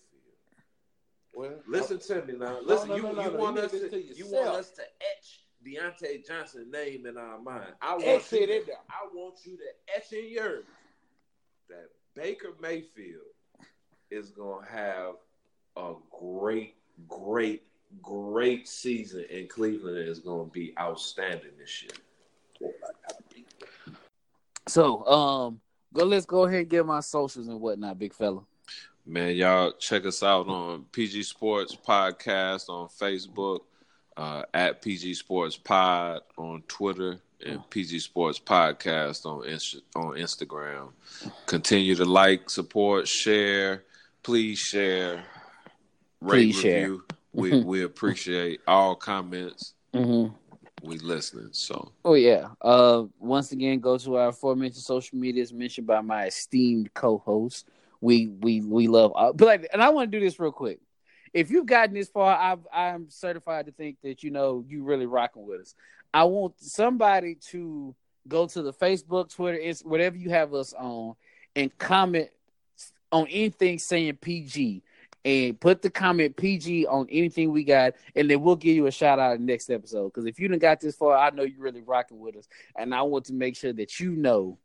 Well, 1.33 1.59
Listen 1.67 1.99
to 1.99 2.25
me 2.25 2.37
now. 2.37 2.59
Listen, 2.63 2.89
no, 2.89 2.95
you, 2.95 3.03
no, 3.03 3.11
no, 3.11 3.23
you 3.23 3.31
no. 3.31 3.37
want 3.37 3.57
You 3.57 3.63
us 3.63 3.71
to, 3.71 3.89
to 3.89 4.01
you 4.01 4.27
want 4.27 4.47
us 4.47 4.71
to 4.71 4.81
etch 4.81 5.41
Diontae 5.65 6.25
Johnson's 6.27 6.71
name 6.71 7.05
in 7.05 7.17
our 7.17 7.39
mind. 7.39 7.73
I 7.81 7.93
want 7.93 8.05
Etch 8.05 8.31
you 8.31 8.39
it 8.39 8.47
to, 8.47 8.59
in 8.59 8.65
there. 8.67 8.75
I 8.89 9.07
want 9.13 9.35
you 9.45 9.57
to 9.57 9.95
etch 9.95 10.11
in 10.11 10.31
yours 10.31 10.65
that 11.69 11.89
Baker 12.15 12.49
Mayfield 12.61 13.21
is 14.09 14.29
gonna 14.29 14.65
have 14.67 15.15
a 15.77 15.93
great, 16.11 16.75
great, 17.07 17.63
great 18.01 18.67
season 18.67 19.25
in 19.29 19.47
Cleveland 19.47 19.97
is 19.97 20.19
gonna 20.19 20.49
be 20.49 20.73
outstanding 20.79 21.51
this 21.57 21.83
year. 21.83 22.71
So, 24.67 25.05
um, 25.07 25.61
go. 25.93 26.05
Let's 26.05 26.25
go 26.25 26.43
ahead 26.45 26.61
and 26.61 26.69
get 26.69 26.85
my 26.85 26.99
socials 26.99 27.47
and 27.47 27.59
whatnot, 27.59 27.97
big 27.97 28.13
fella. 28.13 28.41
Man, 29.05 29.35
y'all 29.35 29.71
check 29.73 30.05
us 30.05 30.21
out 30.21 30.47
on 30.47 30.85
PG 30.91 31.23
Sports 31.23 31.75
Podcast 31.75 32.69
on 32.69 32.87
Facebook, 32.87 33.61
uh, 34.15 34.43
at 34.53 34.81
PG 34.81 35.15
Sports 35.15 35.57
Pod 35.57 36.21
on 36.37 36.63
Twitter, 36.67 37.19
and 37.45 37.69
PG 37.69 37.99
Sports 37.99 38.39
Podcast 38.39 39.25
on 39.25 39.41
on 39.95 40.15
Instagram. 40.17 40.89
Continue 41.45 41.95
to 41.95 42.05
like, 42.05 42.49
support, 42.49 43.07
share. 43.07 43.83
Please 44.23 44.59
share. 44.59 45.23
Rate, 46.21 46.53
Please 46.53 46.59
share. 46.59 46.81
review. 46.81 47.03
We 47.33 47.63
we 47.63 47.83
appreciate 47.83 48.61
all 48.67 48.95
comments. 48.95 49.73
Mm-hmm. 49.93 50.35
We 50.87 50.97
listening. 50.97 51.49
So 51.51 51.91
Oh 52.03 52.13
yeah. 52.15 52.49
Uh, 52.61 53.03
once 53.19 53.51
again, 53.51 53.79
go 53.79 53.97
to 53.97 54.15
our 54.17 54.29
aforementioned 54.29 54.83
social 54.83 55.17
medias 55.17 55.53
mentioned 55.53 55.87
by 55.87 56.01
my 56.01 56.25
esteemed 56.27 56.93
co-host. 56.93 57.67
We 58.01 58.27
we 58.27 58.61
we 58.61 58.87
love, 58.87 59.11
uh, 59.15 59.31
but 59.33 59.45
like, 59.45 59.67
and 59.71 59.81
I 59.81 59.89
want 59.89 60.11
to 60.11 60.19
do 60.19 60.23
this 60.23 60.39
real 60.39 60.51
quick. 60.51 60.79
If 61.33 61.49
you've 61.49 61.67
gotten 61.67 61.93
this 61.93 62.09
far, 62.09 62.35
I've, 62.35 62.67
I'm 62.73 63.09
certified 63.09 63.67
to 63.67 63.71
think 63.71 63.97
that 64.03 64.23
you 64.23 64.31
know 64.31 64.65
you 64.67 64.83
really 64.83 65.05
rocking 65.05 65.45
with 65.45 65.61
us. 65.61 65.75
I 66.13 66.25
want 66.25 66.59
somebody 66.59 67.35
to 67.49 67.95
go 68.27 68.47
to 68.47 68.61
the 68.61 68.73
Facebook, 68.73 69.33
Twitter, 69.33 69.57
Inst- 69.57 69.85
whatever 69.85 70.17
you 70.17 70.29
have 70.29 70.53
us 70.53 70.73
on, 70.73 71.15
and 71.55 71.75
comment 71.77 72.29
on 73.11 73.27
anything 73.27 73.79
saying 73.79 74.17
PG, 74.17 74.83
and 75.23 75.59
put 75.59 75.81
the 75.81 75.89
comment 75.89 76.35
PG 76.35 76.87
on 76.87 77.07
anything 77.09 77.51
we 77.51 77.63
got, 77.63 77.93
and 78.15 78.29
then 78.29 78.41
we'll 78.41 78.55
give 78.55 78.75
you 78.75 78.87
a 78.87 78.91
shout 78.91 79.19
out 79.19 79.35
in 79.35 79.45
the 79.45 79.51
next 79.51 79.69
episode. 79.69 80.05
Because 80.09 80.25
if 80.25 80.39
you 80.39 80.47
done 80.47 80.59
got 80.59 80.79
this 80.79 80.95
far, 80.95 81.15
I 81.15 81.29
know 81.29 81.43
you're 81.43 81.61
really 81.61 81.81
rocking 81.81 82.19
with 82.19 82.35
us, 82.35 82.47
and 82.75 82.93
I 82.93 83.03
want 83.03 83.25
to 83.25 83.33
make 83.33 83.55
sure 83.55 83.73
that 83.73 83.99
you 83.99 84.11
know. 84.11 84.57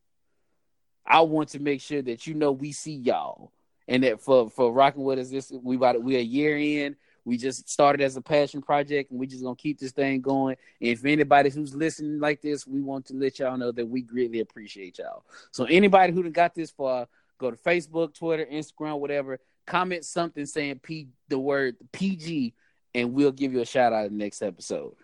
I 1.09 1.21
want 1.21 1.51
to 1.51 1.61
make 1.61 1.81
sure 1.81 2.03
that 2.03 2.27
you 2.27 2.35
know 2.35 2.51
we 2.51 2.73
see 2.73 2.95
y'all, 2.95 3.53
and 3.87 4.03
that 4.03 4.21
for 4.21 4.51
for 4.51 4.73
rocking 4.73 5.05
with 5.05 5.21
us, 5.21 5.31
this 5.31 5.53
we 5.53 5.77
about 5.77 6.03
we 6.03 6.17
a 6.17 6.21
year 6.21 6.57
in. 6.59 6.97
We 7.27 7.37
just 7.37 7.69
started 7.69 8.03
as 8.03 8.17
a 8.17 8.23
passion 8.23 8.63
project, 8.63 9.11
and 9.11 9.21
we 9.21 9.27
just 9.27 9.43
gonna 9.43 9.55
keep 9.55 9.79
this 9.79 9.93
thing 9.93 10.23
going. 10.23 10.57
If 10.81 11.05
anybody 11.05 11.51
who's 11.51 11.75
listening 11.75 12.21
like 12.21 12.41
this, 12.41 12.67
we 12.67 12.81
want 12.81 13.05
to 13.07 13.15
let 13.15 13.39
y'all 13.39 13.59
know 13.59 13.73
that 13.73 13.87
we 13.87 14.01
greatly 14.01 14.41
appreciate 14.41 14.99
y'all. 14.99 15.25
So 15.51 15.65
anybody 15.65 16.13
who 16.13 16.31
got 16.31 16.55
this 16.55 16.71
far, 16.71 17.07
go 17.37 17.51
to 17.51 17.57
Facebook, 17.57 18.15
Twitter, 18.15 18.47
Instagram, 18.47 18.99
whatever. 18.99 19.39
Comment 19.67 20.05
something 20.05 20.47
saying 20.47 20.79
P 20.79 21.09
the 21.29 21.39
word 21.39 21.77
PG, 21.93 22.55
and 22.95 23.13
we'll 23.13 23.33
give 23.33 23.53
you 23.53 23.61
a 23.61 23.67
shout 23.67 23.93
out 23.93 24.07
in 24.07 24.17
the 24.17 24.25
next 24.25 24.41
episode. 24.41 24.95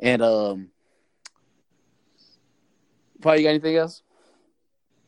And 0.00 0.22
um, 0.22 0.70
Paul, 3.20 3.36
you 3.36 3.44
got 3.44 3.50
anything 3.50 3.76
else? 3.76 4.02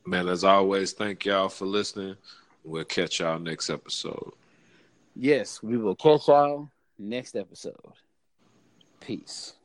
man, 0.08 0.28
as 0.28 0.42
always, 0.42 0.92
thank 0.92 1.26
y'all 1.26 1.48
for 1.48 1.66
listening. 1.66 2.16
We'll 2.64 2.84
catch 2.84 3.20
y'all 3.20 3.38
next 3.38 3.68
episode. 3.68 4.32
Yes, 5.20 5.60
we 5.64 5.76
will 5.76 5.96
catch 5.96 6.28
y'all 6.28 6.70
next 6.96 7.34
episode. 7.34 7.74
Peace. 9.00 9.57